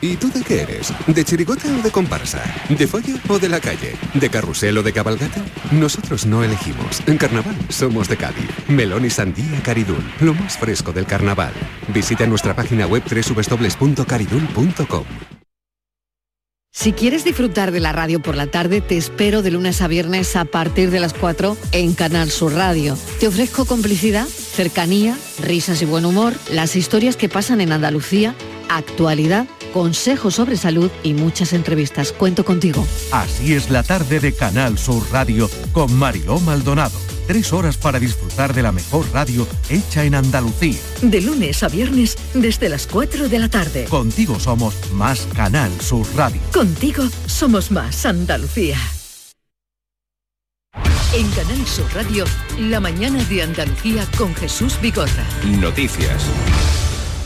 ¿Y 0.01 0.17
tú 0.17 0.31
de 0.31 0.43
qué 0.43 0.61
eres? 0.61 0.93
¿De 1.07 1.25
chirigota 1.25 1.69
o 1.69 1.83
de 1.83 1.91
comparsa? 1.91 2.43
¿De 2.69 2.87
folla 2.87 3.15
o 3.29 3.39
de 3.39 3.49
la 3.49 3.61
calle? 3.61 3.95
¿De 4.13 4.29
carrusel 4.29 4.77
o 4.77 4.83
de 4.83 4.93
cabalgata? 4.93 5.43
Nosotros 5.73 6.27
no 6.27 6.45
elegimos. 6.45 7.03
En 7.07 7.17
carnaval 7.17 7.57
somos 7.71 8.07
de 8.09 8.19
Cádiz. 8.19 8.51
Melón 8.69 9.07
y 9.07 9.11
sandía 9.11 9.63
Caridul, 9.63 10.05
lo 10.21 10.35
más 10.35 10.59
fresco 10.59 10.93
del 10.93 11.07
carnaval. 11.07 11.55
Visita 11.95 12.27
nuestra 12.27 12.55
página 12.55 12.87
web 12.87 13.03
www.caridul.com. 13.09 15.05
Si 16.73 16.93
quieres 16.93 17.25
disfrutar 17.25 17.73
de 17.73 17.81
la 17.81 17.93
radio 17.93 18.21
por 18.21 18.37
la 18.37 18.49
tarde, 18.49 18.83
te 18.83 18.99
espero 18.99 19.41
de 19.41 19.51
lunes 19.51 19.81
a 19.81 19.89
viernes 19.89 20.37
a 20.37 20.45
partir 20.45 20.91
de 20.91 21.01
las 21.01 21.15
4 21.15 21.57
en 21.73 21.95
Canal 21.95 22.31
Sur 22.31 22.53
Radio. 22.53 22.99
Te 23.19 23.29
ofrezco 23.29 23.65
complicidad, 23.65 24.27
cercanía, 24.27 25.17
risas 25.43 25.81
y 25.81 25.87
buen 25.87 26.05
humor, 26.05 26.35
las 26.53 26.77
historias 26.77 27.17
que 27.17 27.31
pasan 27.31 27.63
en 27.63 27.73
Andalucía, 27.73 28.35
actualidad 28.69 29.47
consejos 29.77 30.37
sobre 30.37 30.57
salud 30.57 30.91
y 31.03 31.13
muchas 31.13 31.53
entrevistas. 31.53 32.11
Cuento 32.11 32.47
contigo. 32.47 32.87
Así 33.13 33.53
es 33.53 33.69
la 33.69 33.83
tarde 33.83 34.21
de 34.21 34.33
Canal 34.33 34.79
Sur 34.79 35.03
Radio 35.13 35.51
con 35.73 35.93
Mariló 35.93 36.41
Maldonado. 36.41 36.99
Tres 37.27 37.53
horas 37.53 37.77
para 37.77 37.99
disfrutar 37.99 38.55
de 38.55 38.63
la 38.63 38.73
mejor 38.73 39.05
radio 39.13 39.47
hecha 39.69 40.05
en 40.05 40.15
Andalucía. 40.15 40.79
De 41.03 41.21
lunes 41.21 41.63
a 41.63 41.69
viernes 41.69 42.17
desde 42.33 42.71
las 42.71 42.87
4 42.87 43.29
de 43.29 43.39
la 43.39 43.51
tarde. 43.51 43.85
Contigo 43.85 44.41
somos 44.41 44.75
más 44.95 45.29
Canal 45.35 45.71
Sur 45.83 46.07
Radio. 46.17 46.41
Contigo 46.55 47.05
somos 47.27 47.71
más 47.71 48.07
Andalucía. 48.07 48.79
En 51.15 51.29
Canal 51.33 51.67
Sur 51.67 51.93
Radio, 51.95 52.25
la 52.59 52.81
mañana 52.81 53.23
de 53.25 53.43
Andalucía 53.43 54.09
con 54.17 54.35
Jesús 54.37 54.81
Bigorra. 54.81 55.27
Noticias. 55.45 56.25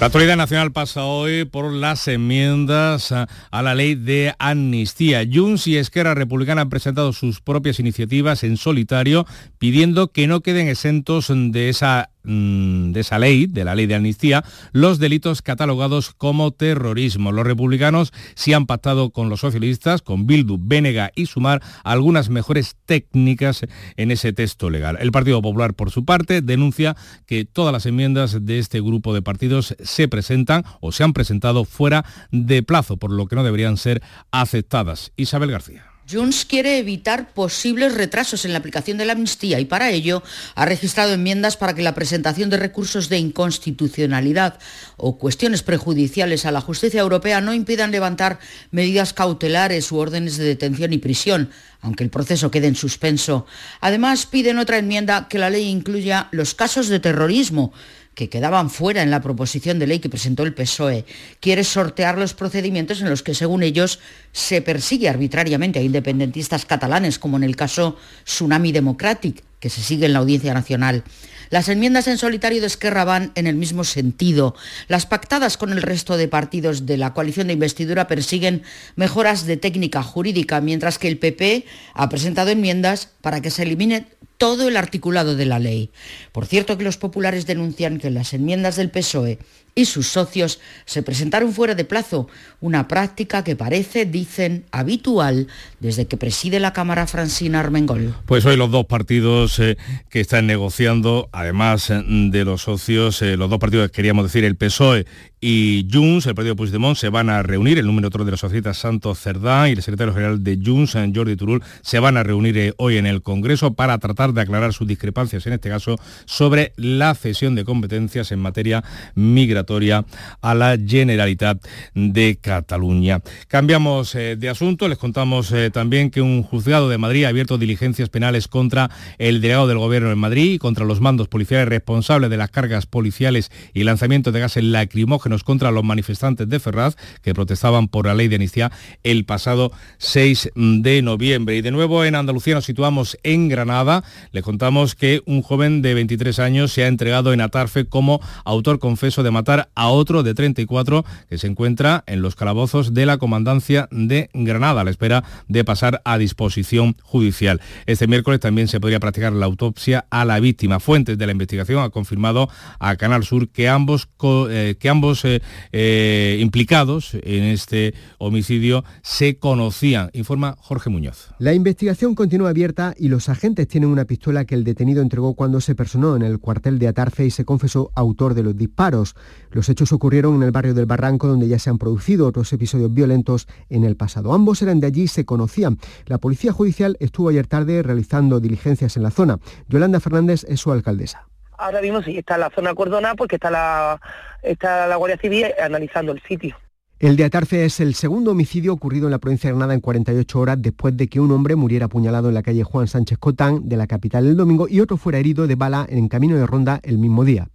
La 0.01 0.07
actualidad 0.07 0.39
nacional 0.39 0.73
pasa 0.73 1.05
hoy 1.05 1.45
por 1.45 1.71
las 1.71 2.09
enmiendas 2.09 3.13
a, 3.13 3.29
la 3.53 3.75
ley 3.75 3.97
de 3.97 4.35
amnistía. 4.39 5.29
Junts 5.31 5.67
y 5.67 5.77
Esquerra 5.77 6.15
Republicana 6.15 6.63
han 6.63 6.71
presentado 6.71 7.13
sus 7.13 7.43
propias 7.43 7.81
iniciativas 7.81 8.43
en 8.43 8.57
solitario 8.57 9.27
pidiendo 9.59 10.11
que 10.11 10.27
no 10.27 10.41
queden 10.41 10.69
exentos 10.69 11.31
de 11.31 11.69
esa 11.69 12.10
mm, 12.25 12.93
de 12.93 13.01
esa 13.01 13.19
ley, 13.19 13.47
de 13.47 13.65
la 13.65 13.75
ley 13.75 13.87
de 13.87 13.95
amnistía, 13.95 14.45
los 14.73 14.99
delitos 14.99 15.43
catalogados 15.43 16.13
como 16.13 16.51
terrorismo. 16.51 17.33
Los 17.33 17.47
republicanos 17.47 18.13
sí 18.35 18.53
han 18.53 18.67
pactado 18.67 19.11
con 19.11 19.29
los 19.29 19.41
socialistas, 19.41 20.03
con 20.03 20.27
Bildu, 20.27 20.59
Bénega 20.61 21.13
y 21.15 21.27
Sumar 21.27 21.63
algunas 21.85 22.31
mejores 22.31 22.77
técnicas 22.87 23.67
en 23.97 24.11
ese 24.11 24.33
texto 24.33 24.71
legal. 24.71 24.99
El 25.01 25.13
Partido 25.13 25.43
Popular, 25.43 25.75
por 25.75 25.91
su 25.91 26.05
parte, 26.05 26.43
denuncia 26.43 26.97
que 27.27 27.45
todas 27.45 27.73
las 27.73 27.87
enmiendas 27.87 28.45
de 28.45 28.59
este 28.59 28.81
grupo 28.81 29.15
de 29.15 29.23
partidos 29.23 29.77
se 29.83 30.09
presentan 30.09 30.65
o 30.81 30.93
se 30.93 31.05
han 31.05 31.13
presentado 31.13 31.65
fuera 31.65 32.05
de 32.31 32.63
plazo, 32.63 32.97
por 32.97 33.13
lo 33.13 33.27
que 33.27 33.37
no 33.37 33.45
deberían 33.45 33.77
ser 33.77 34.03
aceptadas. 34.31 35.13
Isabel 35.17 35.51
García. 35.51 35.90
Junts 36.11 36.45
quiere 36.45 36.79
evitar 36.79 37.33
posibles 37.33 37.95
retrasos 37.95 38.45
en 38.45 38.53
la 38.53 38.59
aplicación 38.59 38.99
de 38.99 39.05
la 39.05 39.13
amnistía 39.13 39.61
y 39.61 39.65
para 39.65 39.91
ello 39.91 40.23
ha 40.55 40.65
registrado 40.65 41.13
enmiendas 41.13 41.57
para 41.57 41.75
que 41.75 41.83
la 41.83 41.95
presentación 41.95 42.51
de 42.51 42.57
recursos 42.57 43.09
de 43.09 43.19
inconstitucionalidad 43.19 44.59
o 44.97 45.19
cuestiones 45.19 45.63
prejudiciales 45.63 46.47
a 46.47 46.51
la 46.51 46.61
justicia 46.61 47.01
europea 47.01 47.41
no 47.41 47.55
impidan 47.55 47.93
levantar 47.93 48.39
medidas 48.71 49.13
cautelares 49.13 49.93
u 49.93 49.99
órdenes 49.99 50.37
de 50.37 50.45
detención 50.45 50.93
y 50.93 50.99
prisión, 50.99 51.51
aunque 51.81 52.05
el 52.05 52.11
proceso 52.11 52.51
quede 52.51 52.67
en 52.67 52.75
suspenso. 52.75 53.47
Además, 53.81 54.27
piden 54.27 54.59
otra 54.59 54.79
enmienda 54.79 55.29
que 55.29 55.39
la 55.39 55.51
ley 55.51 55.69
incluya 55.69 56.29
los 56.33 56.55
casos 56.55 56.89
de 56.89 57.01
terrorismo 57.01 57.73
que 58.15 58.29
quedaban 58.29 58.71
fuera 58.71 59.03
en 59.03 59.11
la 59.11 59.23
proposición 59.23 59.79
de 59.79 59.87
ley 59.87 59.99
que 59.99 60.09
presentó 60.09 60.43
el 60.43 60.55
PSOE, 60.55 61.05
quiere 61.41 61.65
sortear 61.65 62.19
los 62.19 62.35
procedimientos 62.35 63.01
en 63.01 63.09
los 63.09 63.23
que, 63.23 63.35
según 63.35 63.63
ellos, 63.63 64.01
se 64.33 64.63
persigue 64.63 65.09
arbitrariamente 65.09 65.79
a 65.79 65.83
independentistas 65.83 66.67
catalanes, 66.67 67.19
como 67.19 67.37
en 67.37 67.45
el 67.45 67.57
caso 67.57 67.97
Tsunami 68.25 68.73
Democratic, 68.73 69.43
que 69.59 69.71
se 69.71 69.83
sigue 69.83 70.07
en 70.07 70.13
la 70.13 70.19
Audiencia 70.19 70.55
Nacional. 70.55 71.05
Las 71.51 71.69
enmiendas 71.69 72.07
en 72.07 72.17
solitario 72.17 72.61
de 72.61 72.69
Esquerra 72.69 73.05
van 73.05 73.33
en 73.35 73.49
el 73.49 73.57
mismo 73.57 73.83
sentido. 73.83 74.55
Las 74.87 75.05
pactadas 75.07 75.57
con 75.57 75.73
el 75.73 75.83
resto 75.83 76.17
de 76.17 76.29
partidos 76.29 76.87
de 76.87 76.97
la 76.97 77.13
coalición 77.13 77.49
de 77.49 77.55
investidura 77.55 78.07
persiguen 78.07 78.63
mejoras 78.95 79.47
de 79.47 79.57
técnica 79.57 80.05
jurídica, 80.05 80.61
mientras 80.61 80.99
que 80.99 81.09
el 81.09 81.19
PP 81.19 81.67
ha 81.95 82.09
presentado 82.09 82.51
enmiendas 82.51 83.09
para 83.21 83.43
que 83.43 83.51
se 83.51 83.65
elimine 83.65 84.07
todo 84.39 84.69
el 84.69 84.77
articulado 84.77 85.37
de 85.37 85.45
la 85.45 85.59
ley. 85.59 85.91
Por 86.33 86.47
cierto 86.47 86.79
que 86.79 86.85
los 86.85 86.97
populares 86.97 87.47
denuncian 87.47 87.99
que 87.99 88.11
las 88.11 88.33
enmiendas 88.33 88.77
del 88.77 88.91
PSOE 88.91 89.39
y 89.81 89.87
sus 89.87 90.09
socios 90.09 90.61
se 90.85 91.03
presentaron 91.03 91.55
fuera 91.55 91.75
de 91.75 91.87
plazo, 91.87 92.29
una 92.61 92.87
práctica 92.87 93.43
que 93.43 93.57
parece, 93.57 94.05
dicen, 94.05 94.67
habitual 94.73 95.47
desde 95.81 96.07
que 96.07 96.19
preside 96.19 96.61
la 96.61 96.75
Cámara 96.75 97.07
Francina 97.07 97.61
Armengol. 97.61 98.15
Pues 98.27 98.45
hoy 98.45 98.57
los 98.57 98.71
dos 98.71 98.85
partidos 98.85 99.59
eh, 99.59 99.79
que 100.11 100.21
están 100.21 100.47
negociando, 100.47 101.31
además 101.33 101.89
eh, 101.89 102.03
de 102.05 102.45
los 102.45 102.61
socios, 102.63 103.23
eh, 103.23 103.39
los 103.39 103.49
dos 103.49 103.59
partidos, 103.59 103.91
queríamos 103.91 104.25
decir, 104.25 104.45
el 104.45 104.57
PSOE 104.57 105.07
y 105.41 105.89
Junts, 105.91 106.27
el 106.27 106.35
partido 106.35 106.55
de 106.55 106.57
Puigdemont, 106.57 106.97
se 106.97 107.09
van 107.09 107.31
a 107.31 107.43
reunir, 107.43 107.79
el 107.79 107.87
número 107.87 108.09
otro 108.09 108.25
de 108.25 108.31
los 108.31 108.41
societas 108.41 108.77
Santos 108.77 109.21
Cerdán 109.21 109.69
y 109.69 109.73
el 109.73 109.83
secretario 109.83 110.13
general 110.13 110.45
de 110.45 110.59
Junts, 110.63 110.97
Jordi 111.15 111.37
Turul, 111.37 111.63
se 111.81 111.99
van 111.99 112.19
a 112.19 112.23
reunir 112.23 112.75
hoy 112.77 112.99
en 112.99 113.07
el 113.07 113.23
Congreso 113.23 113.73
para 113.73 113.97
tratar 113.99 114.35
de 114.35 114.43
aclarar 114.43 114.75
sus 114.75 114.87
discrepancias, 114.87 115.47
en 115.47 115.55
este 115.55 115.71
caso, 115.71 115.97
sobre 116.27 116.73
la 116.77 117.15
cesión 117.15 117.55
de 117.55 117.65
competencias 117.65 118.33
en 118.33 118.41
materia 118.41 118.85
migratoria 119.15 120.05
a 120.43 120.55
la 120.55 120.77
Generalitat 120.77 121.65
de 121.95 122.39
Cataluña. 122.41 123.23
Cambiamos 123.49 124.15
eh, 124.15 124.37
de 124.37 124.49
asunto, 124.51 124.89
les 124.89 124.99
contamos 124.99 125.53
eh, 125.53 125.71
también 125.71 126.11
que 126.11 126.21
un 126.21 126.43
juzgado 126.43 126.91
de 126.91 126.99
Madrid 126.99 127.25
ha 127.25 127.29
abierto 127.29 127.57
diligencias 127.57 128.11
penales 128.11 128.47
contra 128.47 128.91
el 129.19 129.41
delegado 129.41 129.69
del 129.69 129.79
Gobierno 129.79 130.11
en 130.11 130.19
Madrid 130.19 130.53
y 130.53 130.59
contra 130.59 130.85
los 130.85 131.01
mandos 131.01 131.29
policiales 131.29 131.69
responsables 131.69 132.29
de 132.29 132.37
las 132.37 132.51
cargas 132.51 132.85
policiales 132.85 133.51
y 133.73 133.85
lanzamiento 133.85 134.33
de 134.33 134.41
gases 134.41 134.65
lacrimógenos 134.65 135.30
contra 135.45 135.71
los 135.71 135.85
manifestantes 135.85 136.49
de 136.49 136.61
Ferraz 136.61 136.97
que 137.23 137.35
protestaban 137.35 137.89
por 137.89 138.07
la 138.07 138.15
ley 138.15 138.29
de 138.29 138.37
amnistía 138.37 138.73
el 139.03 139.25
pasado 139.25 139.73
6 139.99 140.51
de 140.55 141.03
noviembre. 141.03 141.57
Y 141.57 141.63
de 141.63 141.71
nuevo 141.71 142.05
en 142.05 142.15
Andalucía 142.15 142.55
nos 142.55 142.65
situamos 142.65 143.19
en 143.23 143.49
Granada. 143.49 144.05
Les 144.33 144.43
contamos 144.43 144.95
que 144.95 145.23
un 145.27 145.43
joven 145.43 145.83
de 145.83 145.95
23 145.95 146.39
años 146.41 146.73
se 146.73 146.85
ha 146.85 146.89
entregado 146.89 147.33
en 147.33 147.41
Atarfe 147.41 147.87
como 147.87 148.21
autor 148.45 148.79
confeso 148.79 149.23
de 149.23 149.31
matar 149.31 149.71
a 149.75 149.89
otro 149.89 150.23
de 150.23 150.35
34 150.35 151.05
que 151.29 151.39
se 151.39 151.47
encuentra 151.47 152.05
en 152.07 152.23
los 152.23 152.37
calabozos 152.37 152.95
de 152.95 153.07
la 153.07 153.19
Comandancia 153.19 153.89
de 153.91 154.31
Granada 154.35 154.81
a 154.81 154.85
la 154.85 154.91
espera 154.91 155.25
de 155.49 155.65
pasar 155.65 156.03
a 156.05 156.19
disposición 156.19 156.97
judicial. 157.03 157.61
Este 157.87 158.07
miércoles 158.07 158.41
también 158.41 158.69
se 158.69 158.81
podría 158.81 159.01
practicar 159.01 159.33
la 159.33 159.47
autopsia 159.47 160.07
a 160.11 160.25
la 160.25 160.41
víctima. 160.41 160.81
Fuentes 160.81 161.19
de 161.19 161.27
la 161.27 161.33
investigación 161.33 161.83
han 161.83 161.91
confirmado 161.91 162.49
a 162.79 162.97
Canal 162.97 163.25
Sur 163.25 163.49
que 163.49 163.69
ambos, 163.69 164.09
eh, 164.51 164.77
que 164.79 164.89
ambos 164.89 165.20
eh, 165.25 165.41
eh, 165.73 166.39
implicados 166.41 167.15
en 167.15 167.45
este 167.45 167.95
homicidio 168.19 168.85
se 169.03 169.39
conocían, 169.39 170.11
informa 170.13 170.57
Jorge 170.59 170.91
Muñoz. 170.91 171.33
La 171.39 171.55
investigación 171.55 172.15
continúa 172.15 172.51
abierta 172.51 172.95
y 172.97 173.09
los 173.09 173.29
agentes 173.29 173.69
tienen 173.69 173.91
una 173.91 174.05
pistola 174.05 174.45
que 174.45 174.55
el 174.55 174.65
detenido 174.65 175.03
entregó 175.03 175.35
cuando 175.35 175.61
se 175.61 175.75
personó 175.75 176.17
en 176.17 176.23
el 176.23 176.39
cuartel 176.39 176.79
de 176.79 176.89
Atarfe 176.89 177.27
y 177.27 177.31
se 177.31 177.45
confesó 177.45 177.91
autor 177.95 178.35
de 178.35 178.43
los 178.43 178.57
disparos. 178.57 179.15
Los 179.51 179.69
hechos 179.69 179.93
ocurrieron 179.93 180.37
en 180.37 180.43
el 180.43 180.51
barrio 180.51 180.75
del 180.75 180.87
Barranco, 180.87 181.27
donde 181.27 181.49
ya 181.49 181.59
se 181.59 181.71
han 181.71 181.79
producido 181.79 182.27
otros 182.27 182.53
episodios 182.53 182.93
violentos 182.93 183.49
en 183.69 183.85
el 183.85 183.97
pasado. 183.97 184.33
Ambos 184.33 184.63
eran 184.63 184.81
de 184.81 184.87
allí 184.87 185.03
y 185.03 185.09
se 185.09 185.25
conocían. 185.25 185.79
La 186.07 186.19
Policía 186.19 186.53
Judicial 186.53 186.97
estuvo 187.01 187.29
ayer 187.29 187.47
tarde 187.47 187.83
realizando 187.83 188.41
diligencias 188.41 188.97
en 188.97 189.03
la 189.03 189.11
zona. 189.11 189.39
Yolanda 189.69 190.01
Fernández 190.01 190.45
es 190.49 190.61
su 190.61 190.73
alcaldesa. 190.73 191.30
Ahora 191.61 191.83
mismo 191.83 192.03
sí, 192.03 192.17
está 192.17 192.39
la 192.39 192.51
zona 192.51 192.75
cordona 192.75 193.15
porque 193.15 193.37
está 193.37 193.51
la, 193.51 194.01
está 194.43 194.87
la 194.87 194.97
Guardia 194.97 195.19
Civil 195.19 195.47
analizando 195.63 196.13
el 196.13 196.23
sitio. 196.23 196.57
El 196.99 197.17
de 197.17 197.25
Atarfe 197.25 197.65
es 197.65 197.81
el 197.81 197.95
segundo 197.95 198.33
homicidio 198.33 198.73
ocurrido 198.73 199.07
en 199.07 199.11
la 199.11 199.19
provincia 199.19 199.49
de 199.49 199.53
Granada 199.53 199.75
en 199.75 199.81
48 199.81 200.39
horas 200.39 200.57
después 200.61 200.97
de 200.97 201.09
que 201.09 201.21
un 201.21 201.31
hombre 201.33 201.57
muriera 201.57 201.87
apuñalado 201.87 202.29
en 202.29 202.35
la 202.35 202.43
calle 202.43 202.63
Juan 202.63 202.89
Sánchez 202.89 203.19
Cotán 203.19 203.69
de 203.69 203.77
la 203.77 203.87
capital 203.87 204.27
el 204.27 204.37
domingo 204.37 204.69
y 204.69 204.81
otro 204.81 204.97
fuera 204.97 205.19
herido 205.19 205.47
de 205.47 205.55
bala 205.55 205.87
en 205.89 206.09
camino 206.09 206.37
de 206.37 206.47
ronda 206.47 206.81
el 206.83 206.99
mismo 206.99 207.25
día. 207.25 207.49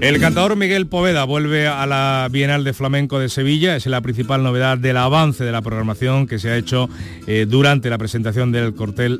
El 0.00 0.20
cantador 0.20 0.54
Miguel 0.54 0.86
Poveda 0.86 1.24
vuelve 1.24 1.66
a 1.66 1.84
la 1.84 2.28
Bienal 2.30 2.62
de 2.62 2.72
Flamenco 2.72 3.18
de 3.18 3.28
Sevilla. 3.28 3.74
Es 3.74 3.84
la 3.86 4.00
principal 4.00 4.44
novedad 4.44 4.78
del 4.78 4.96
avance 4.96 5.42
de 5.42 5.50
la 5.50 5.60
programación 5.60 6.28
que 6.28 6.38
se 6.38 6.50
ha 6.50 6.56
hecho 6.56 6.88
eh, 7.26 7.46
durante 7.48 7.90
la 7.90 7.98
presentación 7.98 8.52
del, 8.52 8.72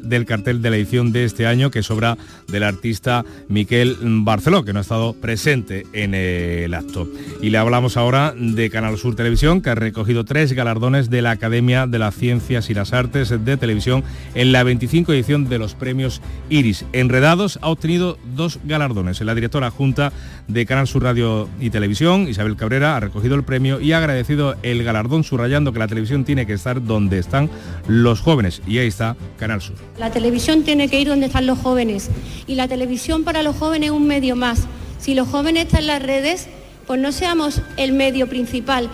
del 0.03 0.25
cartel 0.25 0.63
de 0.63 0.71
la 0.71 0.77
edición 0.77 1.11
de 1.11 1.25
este 1.25 1.47
año, 1.47 1.73
que 1.73 1.81
es 1.81 1.91
obra 1.91 2.17
del 2.47 2.63
artista 2.63 3.25
Miquel 3.49 3.97
Barceló, 4.01 4.65
que 4.65 4.73
no 4.73 4.79
ha 4.79 4.83
estado 4.83 5.15
presente 5.15 5.85
en 5.93 6.15
el 6.15 6.73
acto. 6.73 7.09
Y 7.43 7.51
le 7.51 7.59
hablamos 7.59 7.97
ahora 7.97 8.33
de 8.39 8.71
Canal 8.71 8.99
Sur 8.99 9.17
Televisión, 9.17 9.63
que 9.63 9.71
ha 9.71 9.75
recogido 9.75 10.25
tres 10.25 10.53
galardones 10.53 11.11
de 11.11 11.23
la 11.23 11.33
Academia 11.33 11.89
de 11.89 11.99
las 11.99 12.15
Ciencias 12.15 12.71
y 12.71 12.75
las 12.75 12.93
Artes 12.93 13.31
de 13.31 13.57
Televisión 13.57 14.05
en 14.37 14.53
la 14.53 14.63
25 14.63 15.13
edición 15.13 15.49
de 15.49 15.59
los 15.59 15.75
premios 15.75 16.23
Iris. 16.51 16.85
Enredados 16.93 17.59
ha 17.63 17.69
obtenido 17.69 18.17
dos 18.37 18.61
galardones. 18.63 19.21
La 19.23 19.35
directora 19.35 19.73
junta 19.73 20.13
de 20.47 20.68
Canal 20.69 20.87
Sur 20.87 21.03
Radio 21.03 21.49
y 21.59 21.71
Televisión, 21.71 22.29
Isabel 22.29 22.55
Cabrera, 22.55 22.95
ha 22.95 23.01
recogido 23.01 23.35
el 23.35 23.43
premio 23.43 23.81
y 23.81 23.93
ha 23.93 23.99
agradecido 23.99 24.55
el 24.63 24.85
galardón 24.85 25.25
subrayando 25.25 25.73
que 25.73 25.79
la 25.79 25.89
televisión 25.89 26.27
tiene 26.27 26.47
que 26.47 26.53
estar 26.53 26.85
donde 26.85 27.19
están 27.19 27.49
los 27.87 28.21
jóvenes. 28.21 28.61
Y 28.67 28.77
ahí 28.77 28.89
está 28.89 29.17
Canal 29.39 29.63
Sur. 29.63 29.77
La 29.99 30.11
televisión 30.11 30.65
tiene 30.65 30.91
que 30.91 31.01
ir 31.01 31.09
donde 31.09 31.25
están 31.25 31.47
los 31.47 31.59
jóvenes 31.59 32.11
y 32.47 32.55
la 32.55 32.69
televisión 32.69 33.25
para 33.25 33.43
los 33.43 33.57
jóvenes 33.57 33.89
es 33.89 33.97
un 33.97 34.07
medio 34.07 34.37
más. 34.37 34.67
Si 34.99 35.15
los 35.15 35.27
jóvenes 35.29 35.65
están 35.65 35.81
en 35.81 35.87
las 35.87 36.03
redes, 36.03 36.49
pues 36.87 37.01
no 37.01 37.13
seamos 37.13 37.63
el 37.79 37.93
medio 37.93 38.29
principal. 38.29 38.91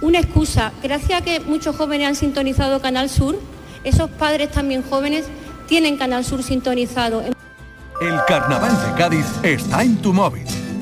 Una 0.00 0.20
excusa, 0.20 0.72
gracias 0.82 1.20
a 1.20 1.24
que 1.24 1.40
muchos 1.40 1.76
jóvenes 1.76 2.08
han 2.08 2.16
sintonizado 2.16 2.80
Canal 2.80 3.10
Sur, 3.10 3.38
esos 3.84 4.08
padres 4.08 4.50
también 4.50 4.82
jóvenes 4.82 5.26
tienen 5.66 5.98
Canal 5.98 6.24
Sur 6.24 6.42
sintonizado. 6.42 7.22
El 8.00 8.14
carnaval 8.26 8.72
de 8.72 8.96
Cádiz 8.96 9.26
está 9.42 9.82
en 9.82 9.98
tu 9.98 10.14
móvil 10.14 10.46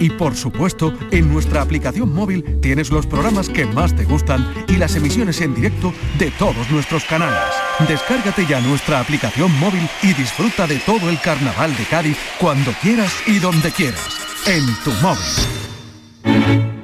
Y 0.00 0.08
por 0.08 0.34
supuesto, 0.34 0.92
en 1.10 1.30
nuestra 1.32 1.60
aplicación 1.60 2.12
móvil 2.12 2.58
tienes 2.60 2.90
los 2.90 3.06
programas 3.06 3.50
que 3.50 3.66
más 3.66 3.94
te 3.94 4.04
gustan 4.04 4.50
y 4.66 4.76
las 4.76 4.96
emisiones 4.96 5.40
en 5.42 5.54
directo 5.54 5.92
de 6.18 6.30
todos 6.32 6.70
nuestros 6.70 7.04
canales. 7.04 7.38
Descárgate 7.86 8.46
ya 8.46 8.60
nuestra 8.62 8.98
aplicación 8.98 9.52
móvil 9.60 9.86
y 10.02 10.14
disfruta 10.14 10.66
de 10.66 10.78
todo 10.78 11.10
el 11.10 11.20
carnaval 11.20 11.76
de 11.76 11.84
Cádiz 11.84 12.16
cuando 12.40 12.72
quieras 12.82 13.12
y 13.26 13.38
donde 13.38 13.70
quieras. 13.70 14.18
En 14.46 14.64
tu 14.82 14.90
móvil. 15.02 16.80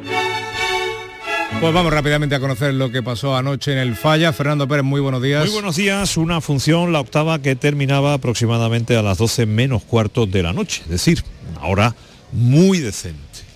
Pues 1.58 1.72
vamos 1.72 1.90
rápidamente 1.90 2.34
a 2.34 2.40
conocer 2.40 2.74
lo 2.74 2.90
que 2.90 3.02
pasó 3.02 3.34
anoche 3.34 3.72
en 3.72 3.78
el 3.78 3.96
Falla. 3.96 4.34
Fernando 4.34 4.68
Pérez, 4.68 4.84
muy 4.84 5.00
buenos 5.00 5.22
días. 5.22 5.46
Muy 5.46 5.54
buenos 5.54 5.76
días. 5.76 6.18
Una 6.18 6.42
función, 6.42 6.92
la 6.92 7.00
octava, 7.00 7.38
que 7.38 7.56
terminaba 7.56 8.12
aproximadamente 8.12 8.94
a 8.94 9.02
las 9.02 9.16
12 9.16 9.46
menos 9.46 9.82
cuartos 9.82 10.30
de 10.30 10.42
la 10.42 10.52
noche. 10.52 10.82
Es 10.82 10.90
decir, 10.90 11.24
una 11.56 11.66
hora 11.66 11.96
muy 12.32 12.80
decente. 12.80 13.46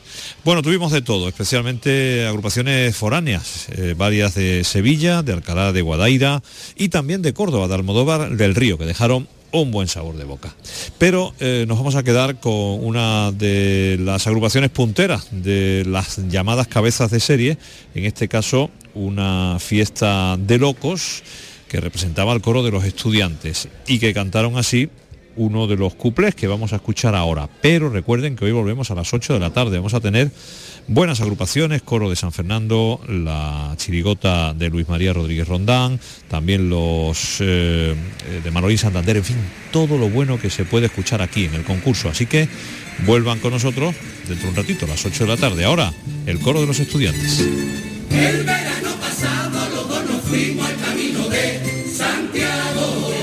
Bueno, 0.44 0.62
tuvimos 0.62 0.90
de 0.90 1.02
todo, 1.02 1.28
especialmente 1.28 2.26
agrupaciones 2.26 2.96
foráneas, 2.96 3.68
eh, 3.72 3.94
varias 3.96 4.34
de 4.34 4.64
Sevilla, 4.64 5.22
de 5.22 5.34
Alcalá 5.34 5.72
de 5.72 5.82
Guadaira 5.82 6.42
y 6.76 6.88
también 6.88 7.20
de 7.20 7.34
Córdoba, 7.34 7.68
de 7.68 7.74
Almodóvar 7.74 8.36
del 8.36 8.54
Río, 8.54 8.78
que 8.78 8.86
dejaron 8.86 9.28
un 9.52 9.70
buen 9.70 9.88
sabor 9.88 10.16
de 10.16 10.24
boca. 10.24 10.54
Pero 10.98 11.34
eh, 11.40 11.64
nos 11.68 11.76
vamos 11.76 11.94
a 11.94 12.02
quedar 12.02 12.40
con 12.40 12.84
una 12.84 13.32
de 13.32 13.98
las 14.00 14.26
agrupaciones 14.26 14.70
punteras 14.70 15.28
de 15.30 15.84
las 15.86 16.16
llamadas 16.28 16.68
cabezas 16.68 17.10
de 17.10 17.20
serie, 17.20 17.58
en 17.94 18.04
este 18.06 18.28
caso 18.28 18.70
una 18.94 19.58
fiesta 19.60 20.36
de 20.38 20.58
locos 20.58 21.22
que 21.68 21.80
representaba 21.80 22.32
al 22.32 22.40
coro 22.40 22.62
de 22.62 22.70
los 22.70 22.84
estudiantes 22.84 23.68
y 23.86 23.98
que 23.98 24.12
cantaron 24.12 24.56
así 24.56 24.88
uno 25.36 25.66
de 25.66 25.76
los 25.76 25.94
cuplés 25.94 26.34
que 26.34 26.46
vamos 26.46 26.72
a 26.72 26.76
escuchar 26.76 27.14
ahora. 27.14 27.48
Pero 27.60 27.88
recuerden 27.88 28.36
que 28.36 28.44
hoy 28.44 28.52
volvemos 28.52 28.90
a 28.90 28.94
las 28.94 29.12
8 29.12 29.34
de 29.34 29.40
la 29.40 29.50
tarde. 29.50 29.76
Vamos 29.76 29.94
a 29.94 30.00
tener 30.00 30.30
buenas 30.86 31.20
agrupaciones, 31.20 31.82
Coro 31.82 32.10
de 32.10 32.16
San 32.16 32.32
Fernando, 32.32 33.00
la 33.08 33.74
Chirigota 33.76 34.54
de 34.54 34.70
Luis 34.70 34.88
María 34.88 35.12
Rodríguez 35.12 35.46
Rondán, 35.46 36.00
también 36.28 36.68
los 36.68 37.36
eh, 37.40 37.94
de 38.42 38.50
Manolín 38.50 38.78
Santander, 38.78 39.16
en 39.18 39.24
fin, 39.24 39.36
todo 39.70 39.98
lo 39.98 40.08
bueno 40.08 40.38
que 40.40 40.50
se 40.50 40.64
puede 40.64 40.86
escuchar 40.86 41.22
aquí 41.22 41.44
en 41.44 41.54
el 41.54 41.64
concurso. 41.64 42.08
Así 42.08 42.26
que 42.26 42.48
vuelvan 43.06 43.38
con 43.38 43.52
nosotros 43.52 43.94
dentro 44.28 44.46
de 44.46 44.50
un 44.50 44.56
ratito, 44.56 44.86
a 44.86 44.88
las 44.88 45.04
8 45.04 45.24
de 45.24 45.30
la 45.30 45.36
tarde. 45.36 45.64
Ahora, 45.64 45.92
el 46.26 46.38
Coro 46.40 46.60
de 46.60 46.66
los 46.66 46.80
Estudiantes. 46.80 47.40
El 48.10 48.44
verano 48.44 48.90
pasado 49.00 49.68
los 49.70 49.88
dos 49.88 50.10
nos 50.10 50.22
fuimos 50.22 50.66
al 50.66 50.76
camino 50.76 51.28
de 51.28 51.86
Santiago. 51.96 53.19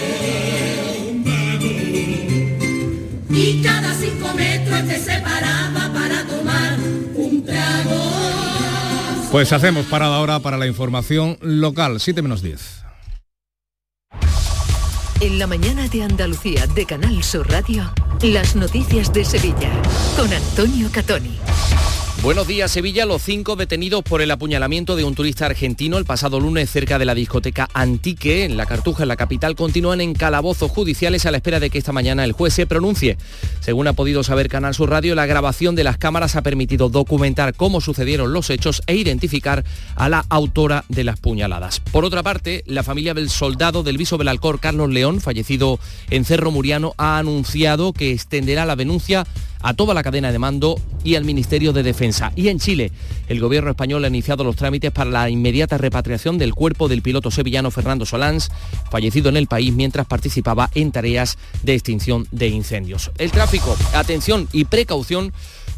Y 3.38 3.62
cada 3.62 3.94
cinco 3.94 4.34
metros 4.34 4.88
te 4.88 4.98
separaba 4.98 5.94
para 5.94 6.24
tomar 6.26 6.80
un 7.14 7.46
trago. 7.46 8.02
Pues 9.32 9.54
hacemos 9.54 9.86
parada 9.86 10.16
ahora 10.16 10.40
para 10.40 10.58
la 10.58 10.66
información 10.66 11.38
local, 11.42 12.00
7 12.00 12.24
menos 12.24 12.42
10. 12.42 12.82
En 15.20 15.38
la 15.38 15.46
mañana 15.46 15.88
de 15.88 16.02
Andalucía 16.02 16.66
de 16.66 16.88
Canal 16.88 17.24
Sur 17.24 17.48
Radio, 17.48 17.94
las 18.24 18.56
noticias 18.56 19.14
de 19.14 19.24
Sevilla 19.24 19.70
con 20.16 20.34
Antonio 20.34 20.90
Catoni. 20.92 21.38
Buenos 22.28 22.46
días, 22.46 22.72
Sevilla. 22.72 23.06
Los 23.06 23.22
cinco 23.22 23.56
detenidos 23.56 24.04
por 24.04 24.22
el 24.22 24.30
apuñalamiento 24.32 24.98
de 24.98 25.06
un 25.06 25.16
turista 25.16 25.46
argentino 25.46 25.98
el 25.98 26.04
pasado 26.04 26.42
lunes 26.42 26.70
cerca 26.70 27.00
de 27.00 27.06
la 27.06 27.16
discoteca 27.16 27.70
Antique, 27.74 28.44
en 28.44 28.58
la 28.58 28.66
Cartuja, 28.66 29.04
en 29.04 29.08
la 29.08 29.16
capital, 29.16 29.56
continúan 29.56 30.02
en 30.02 30.14
calabozos 30.14 30.70
judiciales 30.70 31.26
a 31.26 31.32
la 31.32 31.38
espera 31.38 31.62
de 31.62 31.70
que 31.70 31.78
esta 31.78 31.94
mañana 31.94 32.26
el 32.26 32.34
juez 32.34 32.54
se 32.54 32.68
pronuncie. 32.68 33.18
Según 33.62 33.88
ha 33.88 33.94
podido 33.94 34.24
saber 34.24 34.50
Canal 34.50 34.76
Sur 34.76 34.90
Radio, 34.90 35.16
la 35.16 35.26
grabación 35.26 35.78
de 35.78 35.86
las 35.86 35.98
cámaras 35.98 36.36
ha 36.36 36.42
permitido 36.42 36.90
documentar 36.90 37.54
cómo 37.54 37.80
sucedieron 37.80 38.34
los 38.34 38.50
hechos 38.50 38.82
e 38.88 38.96
identificar 38.96 39.64
a 39.96 40.10
la 40.10 40.26
autora 40.28 40.84
de 40.90 41.06
las 41.06 41.22
puñaladas. 41.22 41.80
Por 41.80 42.04
otra 42.04 42.24
parte, 42.24 42.62
la 42.68 42.84
familia 42.84 43.14
del 43.14 43.30
soldado 43.30 43.84
del 43.84 43.98
viso 43.98 44.18
Belalcor, 44.18 44.60
Carlos 44.60 44.90
León, 44.90 45.22
fallecido 45.22 45.80
en 46.10 46.26
Cerro 46.26 46.52
Muriano, 46.52 46.94
ha 46.98 47.20
anunciado 47.20 47.94
que 47.94 48.12
extenderá 48.12 48.66
la 48.66 48.76
denuncia 48.76 49.26
a 49.62 49.74
toda 49.74 49.94
la 49.94 50.04
cadena 50.04 50.32
de 50.32 50.40
mando 50.40 50.80
y 51.04 51.16
al 51.16 51.26
Ministerio 51.26 51.74
de 51.74 51.84
Defensa. 51.84 52.32
Y 52.36 52.50
en 52.50 52.60
Chile, 52.60 52.92
el 53.28 53.40
gobierno 53.40 53.70
español 53.70 54.04
ha 54.06 54.08
iniciado 54.08 54.44
los 54.44 54.56
trámites 54.56 54.92
para 54.92 55.10
la 55.10 55.30
inmediata 55.30 55.78
repatriación 55.78 56.38
del 56.38 56.54
cuerpo 56.54 56.88
del 56.88 57.02
piloto 57.02 57.32
sevillano 57.32 57.72
Fernando 57.72 58.06
Solans, 58.06 58.52
fallecido 58.92 59.30
en 59.30 59.38
el 59.38 59.48
país 59.48 59.74
mientras 59.74 60.08
participaba 60.08 60.70
en 60.76 60.92
tareas 60.92 61.38
de 61.64 61.74
extinción 61.74 62.28
de 62.32 62.48
incendios. 62.48 63.12
El 63.18 63.32
tráfico, 63.32 63.76
atención 63.94 64.48
y 64.52 64.66
precaución 64.66 65.34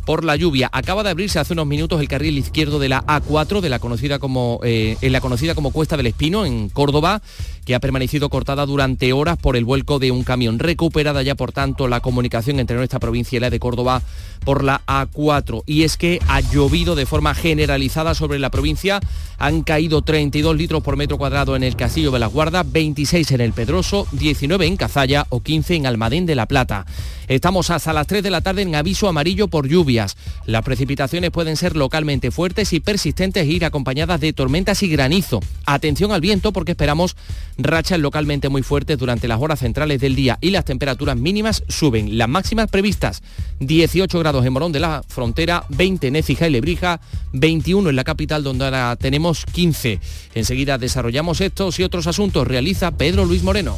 por 0.09 0.25
la 0.25 0.35
lluvia. 0.35 0.71
Acaba 0.73 1.03
de 1.03 1.11
abrirse 1.11 1.37
hace 1.37 1.53
unos 1.53 1.67
minutos 1.67 2.01
el 2.01 2.07
carril 2.07 2.35
izquierdo 2.35 2.79
de 2.79 2.89
la 2.89 3.05
A4, 3.05 3.61
de 3.61 3.69
la 3.69 3.77
conocida 3.77 4.17
como, 4.17 4.59
eh, 4.63 4.97
en 5.01 5.11
la 5.11 5.21
conocida 5.21 5.53
como 5.53 5.69
Cuesta 5.69 5.97
del 5.97 6.07
Espino, 6.07 6.47
en 6.47 6.69
Córdoba, 6.69 7.21
que 7.63 7.75
ha 7.75 7.79
permanecido 7.79 8.27
cortada 8.29 8.65
durante 8.65 9.13
horas 9.13 9.37
por 9.37 9.55
el 9.55 9.65
vuelco 9.65 9.99
de 9.99 10.09
un 10.09 10.23
camión. 10.23 10.57
Recuperada 10.57 11.21
ya, 11.21 11.35
por 11.35 11.51
tanto, 11.51 11.87
la 11.87 11.99
comunicación 11.99 12.59
entre 12.59 12.75
nuestra 12.75 12.97
provincia 12.97 13.37
y 13.37 13.39
la 13.39 13.51
de 13.51 13.59
Córdoba 13.59 14.01
por 14.43 14.63
la 14.63 14.81
A4. 14.87 15.61
Y 15.67 15.83
es 15.83 15.95
que 15.95 16.19
ha 16.27 16.39
llovido 16.39 16.95
de 16.95 17.05
forma 17.05 17.35
generalizada 17.35 18.15
sobre 18.15 18.39
la 18.39 18.49
provincia. 18.49 18.99
Han 19.37 19.61
caído 19.61 20.01
32 20.01 20.57
litros 20.57 20.81
por 20.81 20.97
metro 20.97 21.19
cuadrado 21.19 21.55
en 21.55 21.63
el 21.63 21.75
Castillo 21.75 22.09
de 22.09 22.17
la 22.17 22.25
Guarda, 22.25 22.63
26 22.63 23.29
en 23.33 23.41
el 23.41 23.53
Pedroso, 23.53 24.07
19 24.13 24.65
en 24.65 24.75
Cazalla 24.75 25.27
o 25.29 25.41
15 25.41 25.75
en 25.75 25.85
Almadén 25.85 26.25
de 26.25 26.33
la 26.33 26.47
Plata. 26.47 26.87
Estamos 27.29 27.69
hasta 27.69 27.93
las 27.93 28.07
3 28.07 28.23
de 28.23 28.31
la 28.31 28.41
tarde 28.41 28.63
en 28.63 28.73
aviso 28.73 29.07
amarillo 29.07 29.47
por 29.47 29.67
lluvias. 29.67 30.17
Las 30.47 30.63
precipitaciones 30.63 31.29
pueden 31.29 31.57
ser 31.57 31.75
localmente 31.75 32.31
fuertes 32.31 32.73
y 32.73 32.79
persistentes 32.79 33.43
e 33.43 33.51
ir 33.51 33.65
acompañadas 33.65 34.19
de 34.19 34.33
tormentas 34.33 34.81
y 34.81 34.89
granizo. 34.89 35.39
Atención 35.67 36.11
al 36.11 36.21
viento 36.21 36.51
porque 36.51 36.71
esperamos 36.71 37.15
rachas 37.59 37.99
localmente 37.99 38.49
muy 38.49 38.63
fuertes 38.63 38.97
durante 38.97 39.27
las 39.27 39.39
horas 39.39 39.59
centrales 39.59 40.01
del 40.01 40.15
día 40.15 40.39
y 40.41 40.49
las 40.49 40.65
temperaturas 40.65 41.17
mínimas 41.17 41.63
suben. 41.67 42.17
Las 42.17 42.27
máximas 42.27 42.67
previstas 42.67 43.21
18 43.59 44.17
grados 44.17 44.43
en 44.43 44.53
Morón 44.53 44.71
de 44.71 44.79
la 44.79 45.03
Frontera, 45.07 45.65
20 45.69 46.07
en 46.07 46.15
Écija 46.15 46.47
y 46.47 46.51
Lebrija, 46.51 46.99
21 47.33 47.91
en 47.91 47.95
la 47.95 48.03
capital 48.05 48.43
donde 48.43 48.65
ahora 48.65 48.95
tenemos 48.95 49.45
15. 49.45 49.99
Enseguida 50.33 50.79
desarrollamos 50.79 51.41
estos 51.41 51.79
y 51.79 51.83
otros 51.83 52.07
asuntos. 52.07 52.47
Realiza 52.47 52.89
Pedro 52.89 53.23
Luis 53.23 53.43
Moreno. 53.43 53.77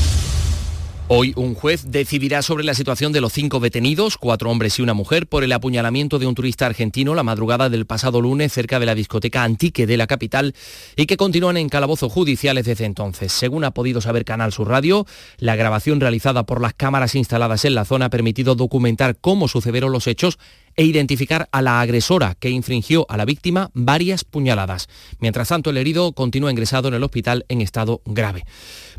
Hoy 1.13 1.33
un 1.35 1.55
juez 1.55 1.91
decidirá 1.91 2.41
sobre 2.41 2.63
la 2.63 2.73
situación 2.73 3.11
de 3.11 3.19
los 3.19 3.33
cinco 3.33 3.59
detenidos, 3.59 4.17
cuatro 4.17 4.49
hombres 4.49 4.79
y 4.79 4.81
una 4.81 4.93
mujer, 4.93 5.27
por 5.27 5.43
el 5.43 5.51
apuñalamiento 5.51 6.19
de 6.19 6.25
un 6.25 6.35
turista 6.35 6.67
argentino 6.67 7.15
la 7.15 7.23
madrugada 7.23 7.69
del 7.69 7.85
pasado 7.85 8.21
lunes 8.21 8.53
cerca 8.53 8.79
de 8.79 8.85
la 8.85 8.95
discoteca 8.95 9.43
Antique 9.43 9.85
de 9.85 9.97
la 9.97 10.07
capital 10.07 10.55
y 10.95 11.07
que 11.07 11.17
continúan 11.17 11.57
en 11.57 11.67
calabozos 11.67 12.13
judiciales 12.13 12.63
desde 12.63 12.85
entonces. 12.85 13.33
Según 13.33 13.65
ha 13.65 13.71
podido 13.71 13.99
saber 13.99 14.23
Canal 14.23 14.53
Sur 14.53 14.69
Radio, 14.69 15.05
la 15.37 15.57
grabación 15.57 15.99
realizada 15.99 16.45
por 16.45 16.61
las 16.61 16.75
cámaras 16.75 17.13
instaladas 17.15 17.65
en 17.65 17.75
la 17.75 17.83
zona 17.83 18.05
ha 18.05 18.09
permitido 18.09 18.55
documentar 18.55 19.17
cómo 19.19 19.49
sucedieron 19.49 19.91
los 19.91 20.07
hechos 20.07 20.39
e 20.77 20.85
identificar 20.85 21.49
a 21.51 21.61
la 21.61 21.81
agresora 21.81 22.35
que 22.39 22.51
infringió 22.51 23.05
a 23.09 23.17
la 23.17 23.25
víctima 23.25 23.69
varias 23.73 24.23
puñaladas. 24.23 24.87
Mientras 25.19 25.49
tanto, 25.49 25.71
el 25.71 25.77
herido 25.77 26.13
continúa 26.13 26.51
ingresado 26.51 26.87
en 26.87 26.93
el 26.93 27.03
hospital 27.03 27.45
en 27.49 27.59
estado 27.59 28.01
grave. 28.05 28.45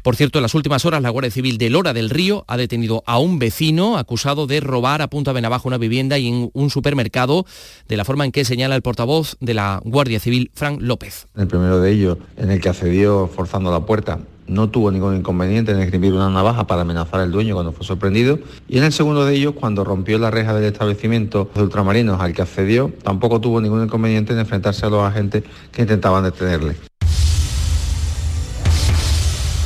Por 0.03 0.17
cierto, 0.17 0.41
en 0.41 0.43
las 0.43 0.57
últimas 0.57 0.85
horas 0.85 1.01
la 1.01 1.11
Guardia 1.11 1.31
Civil 1.31 1.59
de 1.59 1.71
Lora 1.71 1.93
del 1.93 2.11
Río 2.11 2.45
ha 2.49 2.57
detenido 2.57 3.05
a 3.07 3.21
un 3.21 3.39
vecino 3.39 3.99
acusado 3.99 4.49
de 4.49 4.59
robar 4.59 5.01
a 5.01 5.09
punta 5.09 5.33
de 5.33 5.41
navaja 5.41 5.69
una 5.69 5.79
vivienda 5.79 6.19
y 6.19 6.27
en 6.27 6.51
un 6.53 6.71
supermercado, 6.71 7.47
de 7.87 7.97
la 7.97 8.05
forma 8.05 8.25
en 8.25 8.33
que 8.33 8.45
señala 8.45 8.75
el 8.75 8.83
portavoz 8.83 9.37
de 9.39 9.55
la 9.55 9.81
Guardia 9.85 10.19
Civil, 10.19 10.51
Frank 10.55 10.81
López. 10.83 11.29
El 11.37 11.47
primero 11.47 11.81
de 11.81 11.93
ellos, 11.93 12.19
en 12.37 12.51
el 12.51 12.61
que 12.61 12.69
accedió 12.69 13.29
forzando 13.29 13.71
la 13.71 13.87
puerta, 13.87 14.19
no 14.49 14.71
tuvo 14.71 14.91
ningún 14.91 15.17
inconveniente 15.17 15.71
en 15.71 15.81
escribir 15.81 16.13
una 16.13 16.29
navaja 16.29 16.67
para 16.67 16.83
amenazar 16.83 17.21
al 17.21 17.31
dueño 17.31 17.55
cuando 17.55 17.71
fue 17.71 17.87
sorprendido. 17.87 18.41
Y 18.69 18.79
en 18.79 18.85
el 18.85 18.93
segundo 18.93 19.25
de 19.25 19.37
ellos, 19.37 19.55
cuando 19.55 19.85
rompió 19.85 20.19
la 20.19 20.33
reja 20.33 20.53
del 20.53 20.65
establecimiento 20.65 21.49
de 21.55 21.63
ultramarinos 21.63 22.21
al 22.21 22.33
que 22.33 22.43
accedió, 22.43 22.93
tampoco 23.05 23.41
tuvo 23.41 23.61
ningún 23.61 23.85
inconveniente 23.85 24.33
en 24.33 24.41
enfrentarse 24.41 24.85
a 24.85 24.91
los 24.91 25.05
agentes 25.05 25.45
que 25.71 25.83
intentaban 25.83 26.25
detenerle. 26.25 26.75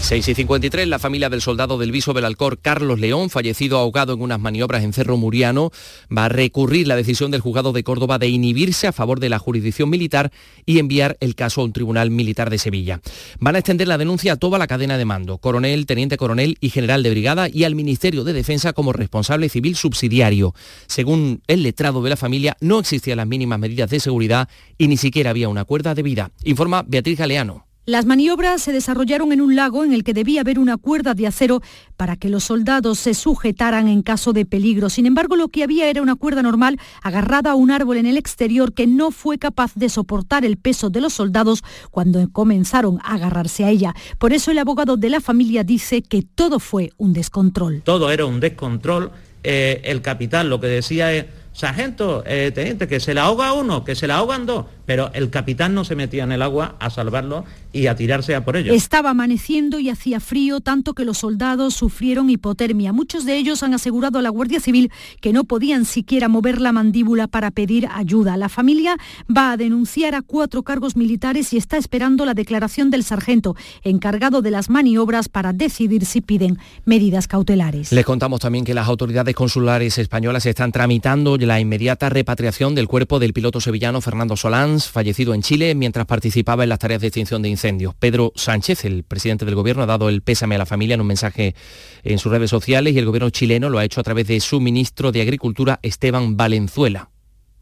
6 0.06 0.28
y 0.28 0.34
53, 0.36 0.86
la 0.86 1.00
familia 1.00 1.28
del 1.28 1.40
soldado 1.40 1.78
del 1.78 1.90
Viso 1.90 2.14
Belalcor, 2.14 2.60
Carlos 2.60 3.00
León, 3.00 3.28
fallecido 3.28 3.76
ahogado 3.76 4.12
en 4.12 4.22
unas 4.22 4.38
maniobras 4.38 4.84
en 4.84 4.92
Cerro 4.92 5.16
Muriano, 5.16 5.72
va 6.16 6.26
a 6.26 6.28
recurrir 6.28 6.86
la 6.86 6.94
decisión 6.94 7.32
del 7.32 7.40
juzgado 7.40 7.72
de 7.72 7.82
Córdoba 7.82 8.20
de 8.20 8.28
inhibirse 8.28 8.86
a 8.86 8.92
favor 8.92 9.18
de 9.18 9.30
la 9.30 9.40
jurisdicción 9.40 9.90
militar 9.90 10.30
y 10.64 10.78
enviar 10.78 11.16
el 11.18 11.34
caso 11.34 11.60
a 11.60 11.64
un 11.64 11.72
tribunal 11.72 12.12
militar 12.12 12.50
de 12.50 12.58
Sevilla. 12.58 13.00
Van 13.40 13.56
a 13.56 13.58
extender 13.58 13.88
la 13.88 13.98
denuncia 13.98 14.34
a 14.34 14.36
toda 14.36 14.60
la 14.60 14.68
cadena 14.68 14.96
de 14.96 15.04
mando, 15.04 15.38
coronel, 15.38 15.86
teniente 15.86 16.16
coronel 16.16 16.56
y 16.60 16.70
general 16.70 17.02
de 17.02 17.10
brigada 17.10 17.48
y 17.48 17.64
al 17.64 17.74
Ministerio 17.74 18.22
de 18.22 18.32
Defensa 18.32 18.74
como 18.74 18.92
responsable 18.92 19.48
civil 19.48 19.74
subsidiario. 19.74 20.54
Según 20.86 21.42
el 21.48 21.64
letrado 21.64 22.00
de 22.04 22.10
la 22.10 22.16
familia, 22.16 22.56
no 22.60 22.78
existían 22.78 23.16
las 23.16 23.26
mínimas 23.26 23.58
medidas 23.58 23.90
de 23.90 23.98
seguridad 23.98 24.48
y 24.78 24.86
ni 24.86 24.98
siquiera 24.98 25.30
había 25.30 25.48
una 25.48 25.64
cuerda 25.64 25.96
de 25.96 26.04
vida, 26.04 26.30
informa 26.44 26.84
Beatriz 26.86 27.18
Galeano. 27.18 27.65
Las 27.88 28.04
maniobras 28.04 28.62
se 28.62 28.72
desarrollaron 28.72 29.30
en 29.30 29.40
un 29.40 29.54
lago 29.54 29.84
en 29.84 29.92
el 29.92 30.02
que 30.02 30.12
debía 30.12 30.40
haber 30.40 30.58
una 30.58 30.76
cuerda 30.76 31.14
de 31.14 31.28
acero 31.28 31.62
para 31.96 32.16
que 32.16 32.28
los 32.28 32.42
soldados 32.42 32.98
se 32.98 33.14
sujetaran 33.14 33.86
en 33.86 34.02
caso 34.02 34.32
de 34.32 34.44
peligro. 34.44 34.90
Sin 34.90 35.06
embargo, 35.06 35.36
lo 35.36 35.46
que 35.46 35.62
había 35.62 35.88
era 35.88 36.02
una 36.02 36.16
cuerda 36.16 36.42
normal 36.42 36.80
agarrada 37.00 37.52
a 37.52 37.54
un 37.54 37.70
árbol 37.70 37.98
en 37.98 38.06
el 38.06 38.16
exterior 38.16 38.72
que 38.72 38.88
no 38.88 39.12
fue 39.12 39.38
capaz 39.38 39.70
de 39.76 39.88
soportar 39.88 40.44
el 40.44 40.56
peso 40.56 40.90
de 40.90 41.00
los 41.00 41.12
soldados 41.12 41.62
cuando 41.92 42.28
comenzaron 42.32 42.98
a 43.04 43.14
agarrarse 43.14 43.62
a 43.62 43.70
ella. 43.70 43.94
Por 44.18 44.32
eso 44.32 44.50
el 44.50 44.58
abogado 44.58 44.96
de 44.96 45.08
la 45.08 45.20
familia 45.20 45.62
dice 45.62 46.02
que 46.02 46.22
todo 46.22 46.58
fue 46.58 46.90
un 46.96 47.12
descontrol. 47.12 47.82
Todo 47.84 48.10
era 48.10 48.26
un 48.26 48.40
descontrol. 48.40 49.12
Eh, 49.44 49.82
el 49.84 50.02
capitán 50.02 50.50
lo 50.50 50.58
que 50.58 50.66
decía 50.66 51.12
es, 51.12 51.26
sargento, 51.52 52.24
eh, 52.26 52.50
teniente, 52.52 52.88
que 52.88 52.98
se 52.98 53.14
la 53.14 53.22
ahoga 53.26 53.52
uno, 53.52 53.84
que 53.84 53.94
se 53.94 54.08
la 54.08 54.16
ahogan 54.16 54.44
dos 54.44 54.66
pero 54.86 55.10
el 55.12 55.30
capitán 55.30 55.74
no 55.74 55.84
se 55.84 55.96
metía 55.96 56.24
en 56.24 56.32
el 56.32 56.42
agua 56.42 56.76
a 56.78 56.90
salvarlo 56.90 57.44
y 57.72 57.88
a 57.88 57.96
tirarse 57.96 58.34
a 58.34 58.44
por 58.44 58.56
ellos. 58.56 58.74
Estaba 58.74 59.10
amaneciendo 59.10 59.78
y 59.78 59.90
hacía 59.90 60.20
frío, 60.20 60.60
tanto 60.60 60.94
que 60.94 61.04
los 61.04 61.18
soldados 61.18 61.74
sufrieron 61.74 62.30
hipotermia. 62.30 62.92
Muchos 62.92 63.26
de 63.26 63.36
ellos 63.36 63.62
han 63.62 63.74
asegurado 63.74 64.18
a 64.18 64.22
la 64.22 64.30
Guardia 64.30 64.60
Civil 64.60 64.90
que 65.20 65.32
no 65.32 65.44
podían 65.44 65.84
siquiera 65.84 66.28
mover 66.28 66.60
la 66.60 66.72
mandíbula 66.72 67.26
para 67.26 67.50
pedir 67.50 67.88
ayuda. 67.92 68.36
La 68.36 68.48
familia 68.48 68.96
va 69.34 69.52
a 69.52 69.56
denunciar 69.56 70.14
a 70.14 70.22
cuatro 70.22 70.62
cargos 70.62 70.96
militares 70.96 71.52
y 71.52 71.56
está 71.56 71.76
esperando 71.76 72.24
la 72.24 72.34
declaración 72.34 72.90
del 72.90 73.04
sargento 73.04 73.56
encargado 73.82 74.40
de 74.40 74.50
las 74.50 74.70
maniobras 74.70 75.28
para 75.28 75.52
decidir 75.52 76.06
si 76.06 76.20
piden 76.20 76.58
medidas 76.84 77.26
cautelares. 77.26 77.92
Les 77.92 78.04
contamos 78.04 78.40
también 78.40 78.64
que 78.64 78.74
las 78.74 78.88
autoridades 78.88 79.34
consulares 79.34 79.98
españolas 79.98 80.46
están 80.46 80.72
tramitando 80.72 81.36
la 81.36 81.60
inmediata 81.60 82.08
repatriación 82.08 82.74
del 82.74 82.88
cuerpo 82.88 83.18
del 83.18 83.32
piloto 83.32 83.60
sevillano 83.60 84.00
Fernando 84.00 84.36
Solán 84.36 84.75
fallecido 84.84 85.34
en 85.34 85.42
Chile 85.42 85.74
mientras 85.74 86.06
participaba 86.06 86.62
en 86.62 86.68
las 86.68 86.78
tareas 86.78 87.00
de 87.00 87.08
extinción 87.08 87.42
de 87.42 87.48
incendios. 87.48 87.94
Pedro 87.94 88.32
Sánchez, 88.36 88.84
el 88.84 89.02
presidente 89.02 89.44
del 89.44 89.54
gobierno, 89.54 89.82
ha 89.82 89.86
dado 89.86 90.08
el 90.08 90.22
pésame 90.22 90.54
a 90.54 90.58
la 90.58 90.66
familia 90.66 90.94
en 90.94 91.00
un 91.00 91.06
mensaje 91.06 91.54
en 92.02 92.18
sus 92.18 92.30
redes 92.30 92.50
sociales 92.50 92.94
y 92.94 92.98
el 92.98 93.06
gobierno 93.06 93.30
chileno 93.30 93.70
lo 93.70 93.78
ha 93.78 93.84
hecho 93.84 94.00
a 94.00 94.04
través 94.04 94.26
de 94.26 94.38
su 94.40 94.60
ministro 94.60 95.12
de 95.12 95.22
Agricultura, 95.22 95.80
Esteban 95.82 96.36
Valenzuela. 96.36 97.10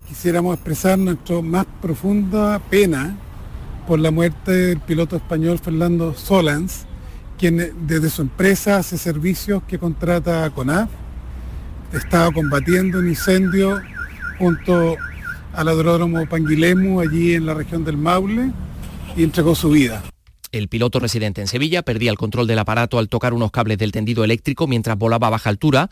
Quisiéramos 0.08 0.54
expresar 0.54 0.98
nuestra 0.98 1.40
más 1.40 1.66
profunda 1.80 2.58
pena 2.58 3.16
por 3.86 3.98
la 3.98 4.10
muerte 4.10 4.52
del 4.52 4.80
piloto 4.80 5.16
español 5.16 5.58
Fernando 5.58 6.14
Solans, 6.14 6.86
quien 7.38 7.86
desde 7.86 8.10
su 8.10 8.22
empresa 8.22 8.76
hace 8.76 8.98
servicios 8.98 9.62
que 9.64 9.78
contrata 9.78 10.44
a 10.44 10.50
CONAF, 10.50 10.90
estaba 11.92 12.32
combatiendo 12.32 12.98
un 12.98 13.08
incendio 13.08 13.80
junto 14.38 14.96
al 15.56 15.68
aeródromo 15.68 16.26
Panguilemu, 16.28 17.00
allí 17.00 17.34
en 17.34 17.46
la 17.46 17.54
región 17.54 17.84
del 17.84 17.96
Maule, 17.96 18.50
y 19.16 19.22
entregó 19.22 19.54
su 19.54 19.70
vida. 19.70 20.02
El 20.52 20.68
piloto 20.68 21.00
residente 21.00 21.40
en 21.40 21.48
Sevilla 21.48 21.82
perdía 21.82 22.10
el 22.10 22.16
control 22.16 22.46
del 22.46 22.60
aparato 22.60 22.98
al 22.98 23.08
tocar 23.08 23.34
unos 23.34 23.50
cables 23.50 23.76
del 23.78 23.90
tendido 23.90 24.22
eléctrico 24.22 24.68
mientras 24.68 24.96
volaba 24.96 25.26
a 25.26 25.30
baja 25.30 25.50
altura 25.50 25.90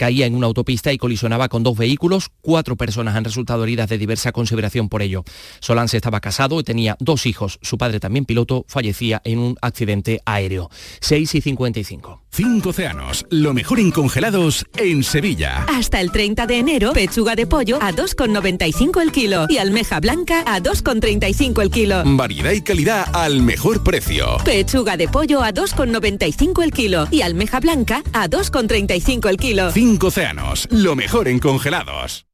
caía 0.00 0.24
en 0.24 0.34
una 0.34 0.46
autopista 0.46 0.94
y 0.94 0.96
colisionaba 0.96 1.50
con 1.50 1.62
dos 1.62 1.76
vehículos. 1.76 2.30
Cuatro 2.40 2.74
personas 2.74 3.16
han 3.16 3.24
resultado 3.24 3.64
heridas 3.64 3.90
de 3.90 3.98
diversa 3.98 4.32
consideración 4.32 4.88
por 4.88 5.02
ello. 5.02 5.24
Solán 5.60 5.88
estaba 5.92 6.20
casado 6.20 6.58
y 6.58 6.64
tenía 6.64 6.96
dos 7.00 7.26
hijos. 7.26 7.58
Su 7.60 7.76
padre, 7.76 8.00
también 8.00 8.24
piloto, 8.24 8.64
fallecía 8.66 9.20
en 9.24 9.40
un 9.40 9.56
accidente 9.60 10.22
aéreo. 10.24 10.70
6 11.02 11.34
y 11.34 11.40
55. 11.42 12.22
Cinco 12.32 12.68
océanos, 12.68 13.26
lo 13.28 13.52
mejor 13.52 13.80
en 13.80 13.90
congelados 13.90 14.64
en 14.76 15.02
Sevilla. 15.02 15.66
Hasta 15.68 16.00
el 16.00 16.12
30 16.12 16.46
de 16.46 16.58
enero, 16.58 16.92
pechuga 16.92 17.34
de 17.34 17.46
pollo 17.46 17.76
a 17.82 17.92
2,95 17.92 19.02
el 19.02 19.10
kilo 19.10 19.46
y 19.48 19.58
almeja 19.58 19.98
blanca 19.98 20.44
a 20.46 20.60
2,35 20.60 21.60
el 21.60 21.70
kilo. 21.70 22.02
Variedad 22.06 22.52
y 22.52 22.62
calidad 22.62 23.14
al 23.14 23.42
mejor 23.42 23.82
precio. 23.82 24.38
Pechuga 24.44 24.96
de 24.96 25.08
pollo 25.08 25.42
a 25.42 25.52
2,95 25.52 26.62
el 26.62 26.70
kilo 26.70 27.08
y 27.10 27.22
almeja 27.22 27.58
blanca 27.58 28.04
a 28.12 28.28
2,35 28.28 29.28
el 29.28 29.36
kilo. 29.36 29.72
Cinco 29.72 29.89
océanos, 29.98 30.68
lo 30.70 30.94
mejor 30.94 31.28
en 31.28 31.38
congelados. 31.38 32.26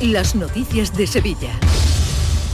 Las 0.00 0.34
noticias 0.34 0.96
de 0.96 1.06
Sevilla. 1.06 1.58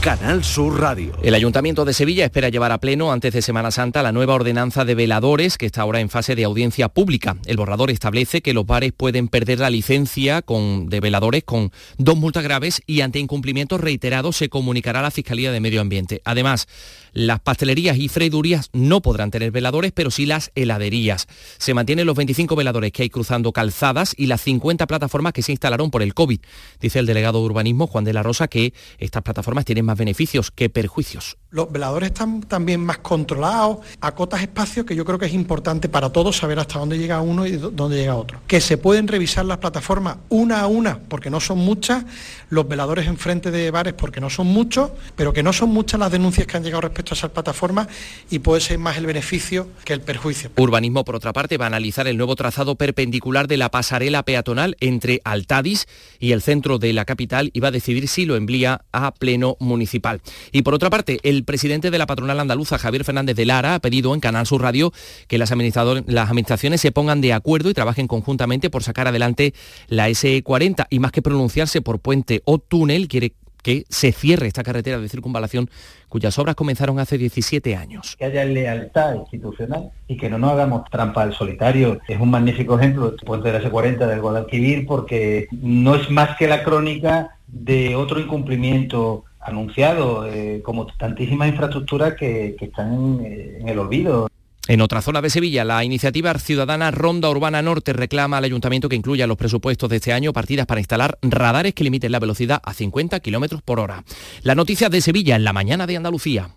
Canal 0.01 0.45
Sur 0.45 0.79
Radio. 0.79 1.11
El 1.23 1.35
Ayuntamiento 1.35 1.83
de 1.83 1.91
Sevilla 1.91 2.23
espera 2.23 2.47
llevar 2.47 2.71
a 2.71 2.77
pleno 2.77 3.11
antes 3.11 3.33
de 3.33 3.41
Semana 3.41 3.69
Santa 3.69 4.01
la 4.01 4.13
nueva 4.13 4.33
ordenanza 4.33 4.85
de 4.85 4.95
veladores 4.95 5.57
que 5.57 5.65
está 5.65 5.81
ahora 5.81 5.99
en 5.99 6.09
fase 6.09 6.35
de 6.35 6.45
audiencia 6.45 6.87
pública. 6.87 7.35
El 7.45 7.57
borrador 7.57 7.91
establece 7.91 8.41
que 8.41 8.53
los 8.53 8.65
bares 8.65 8.93
pueden 8.93 9.27
perder 9.27 9.59
la 9.59 9.69
licencia 9.69 10.41
con, 10.41 10.87
de 10.87 11.01
veladores 11.01 11.43
con 11.43 11.73
dos 11.97 12.15
multas 12.15 12.43
graves 12.43 12.81
y 12.87 13.01
ante 13.01 13.19
incumplimientos 13.19 13.81
reiterados 13.81 14.37
se 14.37 14.47
comunicará 14.47 14.99
a 14.99 15.03
la 15.03 15.11
Fiscalía 15.11 15.51
de 15.51 15.59
Medio 15.59 15.81
Ambiente. 15.81 16.21
Además, 16.23 16.69
las 17.11 17.41
pastelerías 17.41 17.97
y 17.97 18.07
freidurías 18.07 18.69
no 18.71 19.01
podrán 19.01 19.31
tener 19.31 19.51
veladores, 19.51 19.91
pero 19.91 20.11
sí 20.11 20.25
las 20.25 20.51
heladerías. 20.55 21.27
Se 21.57 21.73
mantienen 21.73 22.05
los 22.05 22.15
25 22.15 22.55
veladores 22.55 22.93
que 22.93 23.03
hay 23.03 23.09
cruzando 23.09 23.51
calzadas 23.51 24.13
y 24.15 24.27
las 24.27 24.41
50 24.41 24.87
plataformas 24.87 25.33
que 25.33 25.41
se 25.41 25.51
instalaron 25.51 25.91
por 25.91 26.03
el 26.03 26.13
COVID. 26.13 26.39
Dice 26.79 26.99
el 26.99 27.05
delegado 27.05 27.39
de 27.39 27.45
urbanismo, 27.45 27.87
Juan 27.87 28.05
de 28.05 28.13
la 28.13 28.23
Rosa, 28.23 28.47
que 28.47 28.73
estas 28.97 29.23
plataformas 29.23 29.65
tienen 29.65 29.88
más 29.89 29.97
beneficios 29.97 30.51
que 30.51 30.69
perjuicios. 30.69 31.37
Los 31.51 31.71
veladores 31.71 32.11
están 32.11 32.41
también 32.41 32.79
más 32.79 32.99
controlados, 32.99 33.79
acotas 34.01 34.43
espacios 34.43 34.85
que 34.85 34.95
yo 34.95 35.03
creo 35.03 35.17
que 35.17 35.25
es 35.25 35.33
importante 35.33 35.89
para 35.89 36.11
todos 36.11 36.37
saber 36.37 36.59
hasta 36.59 36.77
dónde 36.77 36.99
llega 36.99 37.21
uno 37.21 37.47
y 37.47 37.53
dónde 37.53 37.97
llega 37.97 38.15
otro. 38.15 38.39
Que 38.45 38.61
se 38.61 38.77
pueden 38.77 39.07
revisar 39.07 39.45
las 39.45 39.57
plataformas 39.57 40.17
una 40.29 40.61
a 40.61 40.67
una, 40.67 40.99
porque 40.99 41.31
no 41.31 41.39
son 41.39 41.57
muchas, 41.57 42.05
los 42.51 42.67
veladores 42.67 43.07
enfrente 43.07 43.49
de 43.49 43.71
bares 43.71 43.95
porque 43.95 44.21
no 44.21 44.29
son 44.29 44.45
muchos, 44.45 44.91
pero 45.15 45.33
que 45.33 45.41
no 45.41 45.51
son 45.51 45.69
muchas 45.69 45.99
las 45.99 46.11
denuncias 46.11 46.45
que 46.45 46.55
han 46.55 46.63
llegado 46.63 46.81
respecto 46.81 47.15
a 47.15 47.17
esas 47.17 47.31
plataformas 47.31 47.87
y 48.29 48.37
puede 48.37 48.61
ser 48.61 48.77
más 48.77 48.97
el 48.97 49.07
beneficio 49.07 49.69
que 49.85 49.93
el 49.93 50.01
perjuicio. 50.01 50.51
Urbanismo, 50.55 51.03
por 51.03 51.15
otra 51.15 51.33
parte, 51.33 51.57
va 51.57 51.65
a 51.65 51.67
analizar 51.69 52.07
el 52.07 52.17
nuevo 52.17 52.35
trazado 52.35 52.75
perpendicular 52.75 53.47
de 53.47 53.57
la 53.57 53.71
pasarela 53.71 54.21
peatonal 54.21 54.77
entre 54.81 55.21
Altadis 55.23 55.87
y 56.19 56.33
el 56.33 56.43
centro 56.43 56.77
de 56.77 56.93
la 56.93 57.05
capital 57.05 57.49
y 57.53 57.59
va 57.59 57.69
a 57.69 57.71
decidir 57.71 58.07
si 58.07 58.27
lo 58.27 58.35
envía 58.35 58.85
a 58.91 59.15
pleno 59.15 59.57
municipal. 59.79 60.19
Y 60.51 60.61
por 60.63 60.73
otra 60.73 60.89
parte, 60.89 61.19
el 61.23 61.45
presidente 61.45 61.89
de 61.89 61.97
la 61.97 62.05
patronal 62.05 62.39
andaluza, 62.39 62.77
Javier 62.77 63.05
Fernández 63.05 63.37
de 63.37 63.45
Lara, 63.45 63.75
ha 63.75 63.79
pedido 63.79 64.13
en 64.13 64.19
Canal 64.19 64.45
Sur 64.45 64.61
Radio 64.61 64.91
que 65.27 65.37
las, 65.37 65.51
las 65.51 66.29
administraciones 66.29 66.81
se 66.81 66.91
pongan 66.91 67.21
de 67.21 67.31
acuerdo 67.31 67.69
y 67.69 67.73
trabajen 67.73 68.07
conjuntamente 68.07 68.69
por 68.69 68.83
sacar 68.83 69.07
adelante 69.07 69.53
la 69.87 70.09
SE40 70.09 70.87
y 70.89 70.99
más 70.99 71.13
que 71.13 71.21
pronunciarse 71.21 71.81
por 71.81 71.99
puente 71.99 72.41
o 72.43 72.59
túnel, 72.59 73.07
quiere 73.07 73.33
que 73.61 73.83
se 73.89 74.11
cierre 74.11 74.47
esta 74.47 74.63
carretera 74.63 74.99
de 74.99 75.09
circunvalación 75.09 75.69
cuyas 76.07 76.37
obras 76.39 76.55
comenzaron 76.55 76.99
hace 76.99 77.17
17 77.17 77.75
años. 77.75 78.15
Que 78.17 78.25
haya 78.25 78.45
lealtad 78.45 79.15
institucional 79.15 79.91
y 80.07 80.17
que 80.17 80.29
no 80.29 80.37
nos 80.37 80.51
hagamos 80.51 80.89
trampa 80.89 81.23
al 81.23 81.33
solitario. 81.33 81.99
Es 82.07 82.19
un 82.19 82.31
magnífico 82.31 82.79
ejemplo 82.79 83.09
el 83.09 83.15
puente 83.17 83.51
de 83.51 83.59
la 83.59 83.69
S40 83.69 84.07
del 84.07 84.21
Guadalquivir 84.21 84.85
porque 84.85 85.47
no 85.51 85.95
es 85.95 86.09
más 86.09 86.37
que 86.37 86.47
la 86.47 86.63
crónica 86.63 87.37
de 87.47 87.95
otro 87.95 88.19
incumplimiento 88.19 89.25
anunciado, 89.39 90.27
eh, 90.27 90.61
como 90.63 90.85
tantísimas 90.85 91.49
infraestructuras 91.49 92.15
que, 92.15 92.55
están 92.59 93.19
en 93.23 93.67
el 93.67 93.79
olvido. 93.79 94.27
En 94.67 94.81
otra 94.81 95.01
zona 95.01 95.21
de 95.21 95.29
Sevilla, 95.29 95.63
la 95.63 95.83
iniciativa 95.83 96.33
ciudadana 96.35 96.91
Ronda 96.91 97.29
Urbana 97.29 97.61
Norte 97.61 97.91
reclama 97.91 98.37
al 98.37 98.43
ayuntamiento 98.43 98.87
que 98.87 98.95
incluya 98.95 99.23
en 99.23 99.29
los 99.29 99.37
presupuestos 99.37 99.89
de 99.89 99.95
este 99.95 100.13
año 100.13 100.31
partidas 100.31 100.67
para 100.67 100.79
instalar 100.79 101.17
radares 101.23 101.73
que 101.73 101.83
limiten 101.83 102.11
la 102.11 102.19
velocidad 102.19 102.61
a 102.63 102.73
50 102.73 103.19
kilómetros 103.19 103.63
por 103.63 103.79
hora. 103.79 104.03
La 104.43 104.53
noticia 104.53 104.89
de 104.89 105.01
Sevilla 105.01 105.35
en 105.35 105.43
la 105.43 105.53
mañana 105.53 105.87
de 105.87 105.97
Andalucía. 105.97 106.49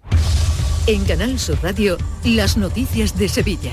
En 0.86 1.04
Canal 1.04 1.38
Sur 1.38 1.58
Radio, 1.62 1.96
las 2.24 2.58
noticias 2.58 3.16
de 3.18 3.28
Sevilla 3.28 3.72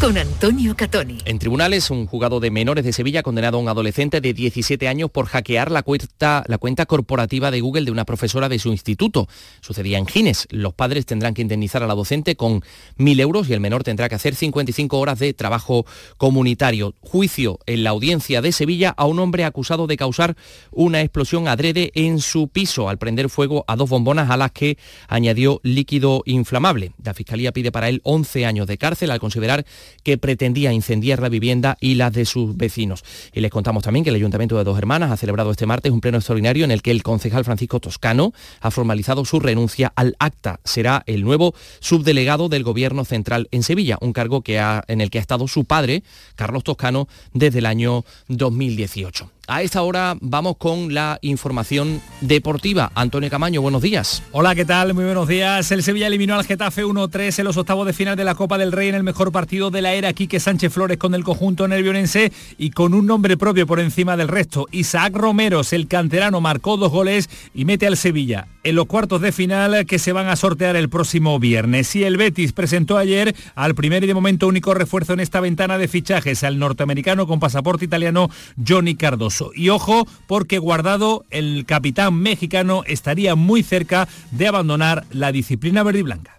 con 0.00 0.16
Antonio 0.16 0.76
Catoni. 0.76 1.18
En 1.24 1.38
tribunales, 1.38 1.90
un 1.90 2.06
juzgado 2.06 2.40
de 2.40 2.50
menores 2.50 2.84
de 2.84 2.92
Sevilla 2.92 3.20
ha 3.20 3.22
condenado 3.22 3.58
a 3.58 3.60
un 3.60 3.68
adolescente 3.68 4.20
de 4.20 4.32
17 4.32 4.88
años 4.88 5.10
por 5.10 5.26
hackear 5.26 5.70
la 5.70 5.82
cuenta, 5.82 6.44
la 6.46 6.58
cuenta 6.58 6.86
corporativa 6.86 7.50
de 7.50 7.60
Google 7.60 7.84
de 7.84 7.90
una 7.90 8.04
profesora 8.04 8.48
de 8.48 8.58
su 8.58 8.70
instituto. 8.70 9.28
Sucedía 9.60 9.98
en 9.98 10.06
Gines. 10.06 10.46
Los 10.50 10.74
padres 10.74 11.06
tendrán 11.06 11.34
que 11.34 11.42
indemnizar 11.42 11.82
a 11.82 11.86
la 11.86 11.94
docente 11.94 12.36
con 12.36 12.60
1.000 12.98 13.20
euros 13.20 13.48
y 13.48 13.52
el 13.52 13.60
menor 13.60 13.84
tendrá 13.84 14.08
que 14.08 14.14
hacer 14.14 14.34
55 14.34 14.98
horas 14.98 15.18
de 15.18 15.34
trabajo 15.34 15.84
comunitario. 16.16 16.94
Juicio 17.00 17.58
en 17.66 17.84
la 17.84 17.90
audiencia 17.90 18.40
de 18.40 18.52
Sevilla 18.52 18.94
a 18.96 19.06
un 19.06 19.18
hombre 19.18 19.44
acusado 19.44 19.86
de 19.86 19.96
causar 19.96 20.36
una 20.70 21.00
explosión 21.00 21.48
adrede 21.48 21.90
en 21.94 22.20
su 22.20 22.48
piso 22.48 22.88
al 22.88 22.98
prender 22.98 23.28
fuego 23.28 23.64
a 23.66 23.76
dos 23.76 23.90
bombonas 23.90 24.30
a 24.30 24.36
las 24.36 24.52
que 24.52 24.78
añadió 25.08 25.60
líquido 25.62 26.22
inflamable. 26.26 26.92
La 27.02 27.14
Fiscalía 27.14 27.52
pide 27.52 27.72
para 27.72 27.88
él 27.88 28.00
11 28.04 28.46
años 28.46 28.66
de 28.66 28.78
cárcel 28.78 29.10
al 29.10 29.20
considerar 29.20 29.64
que 30.02 30.18
pretendía 30.18 30.72
incendiar 30.72 31.20
la 31.20 31.28
vivienda 31.28 31.76
y 31.80 31.94
las 31.94 32.12
de 32.12 32.24
sus 32.24 32.56
vecinos. 32.56 33.04
Y 33.32 33.40
les 33.40 33.50
contamos 33.50 33.82
también 33.82 34.04
que 34.04 34.10
el 34.10 34.16
Ayuntamiento 34.16 34.56
de 34.56 34.64
Dos 34.64 34.78
Hermanas 34.78 35.10
ha 35.10 35.16
celebrado 35.16 35.50
este 35.50 35.66
martes 35.66 35.92
un 35.92 36.00
pleno 36.00 36.18
extraordinario 36.18 36.64
en 36.64 36.70
el 36.70 36.82
que 36.82 36.90
el 36.90 37.02
concejal 37.02 37.44
Francisco 37.44 37.80
Toscano 37.80 38.32
ha 38.60 38.70
formalizado 38.70 39.24
su 39.24 39.40
renuncia 39.40 39.92
al 39.96 40.16
acta. 40.18 40.60
Será 40.64 41.02
el 41.06 41.22
nuevo 41.22 41.54
subdelegado 41.80 42.48
del 42.48 42.64
Gobierno 42.64 43.04
Central 43.04 43.48
en 43.50 43.62
Sevilla, 43.62 43.98
un 44.00 44.12
cargo 44.12 44.42
que 44.42 44.58
ha, 44.58 44.84
en 44.88 45.00
el 45.00 45.10
que 45.10 45.18
ha 45.18 45.22
estado 45.22 45.48
su 45.48 45.64
padre, 45.64 46.02
Carlos 46.36 46.64
Toscano, 46.64 47.08
desde 47.32 47.58
el 47.60 47.66
año 47.66 48.04
2018. 48.28 49.33
A 49.46 49.60
esta 49.60 49.82
hora 49.82 50.16
vamos 50.22 50.56
con 50.56 50.94
la 50.94 51.18
información 51.20 52.00
deportiva. 52.22 52.90
Antonio 52.94 53.28
Camaño, 53.28 53.60
buenos 53.60 53.82
días. 53.82 54.22
Hola, 54.32 54.54
¿qué 54.54 54.64
tal? 54.64 54.94
Muy 54.94 55.04
buenos 55.04 55.28
días. 55.28 55.70
El 55.70 55.82
Sevilla 55.82 56.06
eliminó 56.06 56.34
al 56.34 56.46
Getafe 56.46 56.82
1-3 56.82 57.40
en 57.40 57.44
los 57.44 57.58
octavos 57.58 57.86
de 57.86 57.92
final 57.92 58.16
de 58.16 58.24
la 58.24 58.34
Copa 58.34 58.56
del 58.56 58.72
Rey 58.72 58.88
en 58.88 58.94
el 58.94 59.02
mejor 59.02 59.32
partido 59.32 59.70
de 59.70 59.82
la 59.82 59.92
era 59.92 60.14
Quique 60.14 60.40
Sánchez 60.40 60.72
Flores 60.72 60.96
con 60.96 61.14
el 61.14 61.24
conjunto 61.24 61.68
nervionense 61.68 62.32
y 62.56 62.70
con 62.70 62.94
un 62.94 63.06
nombre 63.06 63.36
propio 63.36 63.66
por 63.66 63.80
encima 63.80 64.16
del 64.16 64.28
resto. 64.28 64.66
Isaac 64.70 65.14
Romeros, 65.14 65.74
el 65.74 65.88
canterano, 65.88 66.40
marcó 66.40 66.78
dos 66.78 66.90
goles 66.90 67.28
y 67.54 67.66
mete 67.66 67.86
al 67.86 67.98
Sevilla 67.98 68.46
en 68.62 68.76
los 68.76 68.86
cuartos 68.86 69.20
de 69.20 69.30
final 69.30 69.84
que 69.84 69.98
se 69.98 70.12
van 70.12 70.28
a 70.28 70.36
sortear 70.36 70.74
el 70.74 70.88
próximo 70.88 71.38
viernes. 71.38 71.94
Y 71.96 72.04
el 72.04 72.16
Betis 72.16 72.54
presentó 72.54 72.96
ayer 72.96 73.36
al 73.54 73.74
primer 73.74 74.04
y 74.04 74.06
de 74.06 74.14
momento 74.14 74.48
único 74.48 74.72
refuerzo 74.72 75.12
en 75.12 75.20
esta 75.20 75.40
ventana 75.40 75.76
de 75.76 75.86
fichajes 75.86 76.42
al 76.44 76.58
norteamericano 76.58 77.26
con 77.26 77.40
pasaporte 77.40 77.84
italiano 77.84 78.30
Johnny 78.66 78.94
Cardoso. 78.94 79.33
Y 79.54 79.68
ojo, 79.70 80.06
porque 80.26 80.58
Guardado, 80.58 81.24
el 81.30 81.64
capitán 81.66 82.14
mexicano, 82.14 82.82
estaría 82.86 83.34
muy 83.34 83.62
cerca 83.62 84.08
de 84.30 84.46
abandonar 84.46 85.04
la 85.10 85.32
disciplina 85.32 85.82
verde 85.82 86.00
y 86.00 86.02
blanca. 86.02 86.34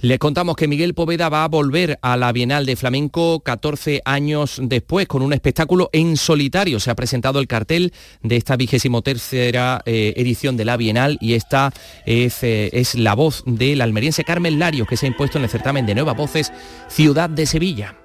Les 0.00 0.20
contamos 0.20 0.54
que 0.54 0.68
Miguel 0.68 0.94
Poveda 0.94 1.28
va 1.28 1.42
a 1.42 1.48
volver 1.48 1.98
a 2.02 2.16
la 2.16 2.30
Bienal 2.30 2.66
de 2.66 2.76
Flamenco 2.76 3.40
14 3.40 4.00
años 4.04 4.60
después 4.62 5.08
con 5.08 5.22
un 5.22 5.32
espectáculo 5.32 5.90
en 5.92 6.16
solitario. 6.16 6.78
Se 6.78 6.92
ha 6.92 6.94
presentado 6.94 7.40
el 7.40 7.48
cartel 7.48 7.92
de 8.22 8.36
esta 8.36 8.56
vigésimo 8.56 9.02
tercera 9.02 9.82
eh, 9.86 10.14
edición 10.16 10.56
de 10.56 10.64
la 10.64 10.76
Bienal 10.76 11.18
y 11.20 11.34
esta 11.34 11.72
es, 12.06 12.44
eh, 12.44 12.70
es 12.74 12.94
la 12.94 13.14
voz 13.14 13.42
del 13.44 13.80
almeriense 13.80 14.22
Carmen 14.22 14.60
Larios 14.60 14.86
que 14.86 14.96
se 14.96 15.06
ha 15.06 15.08
impuesto 15.08 15.38
en 15.38 15.44
el 15.44 15.50
certamen 15.50 15.84
de 15.84 15.96
Nuevas 15.96 16.16
Voces 16.16 16.52
Ciudad 16.86 17.28
de 17.28 17.46
Sevilla. 17.46 17.96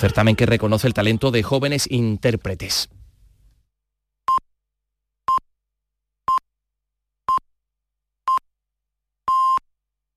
Certamen 0.00 0.36
que 0.36 0.46
reconoce 0.46 0.86
el 0.86 0.94
talento 0.94 1.30
de 1.30 1.42
jóvenes 1.42 1.86
intérpretes. 1.90 2.88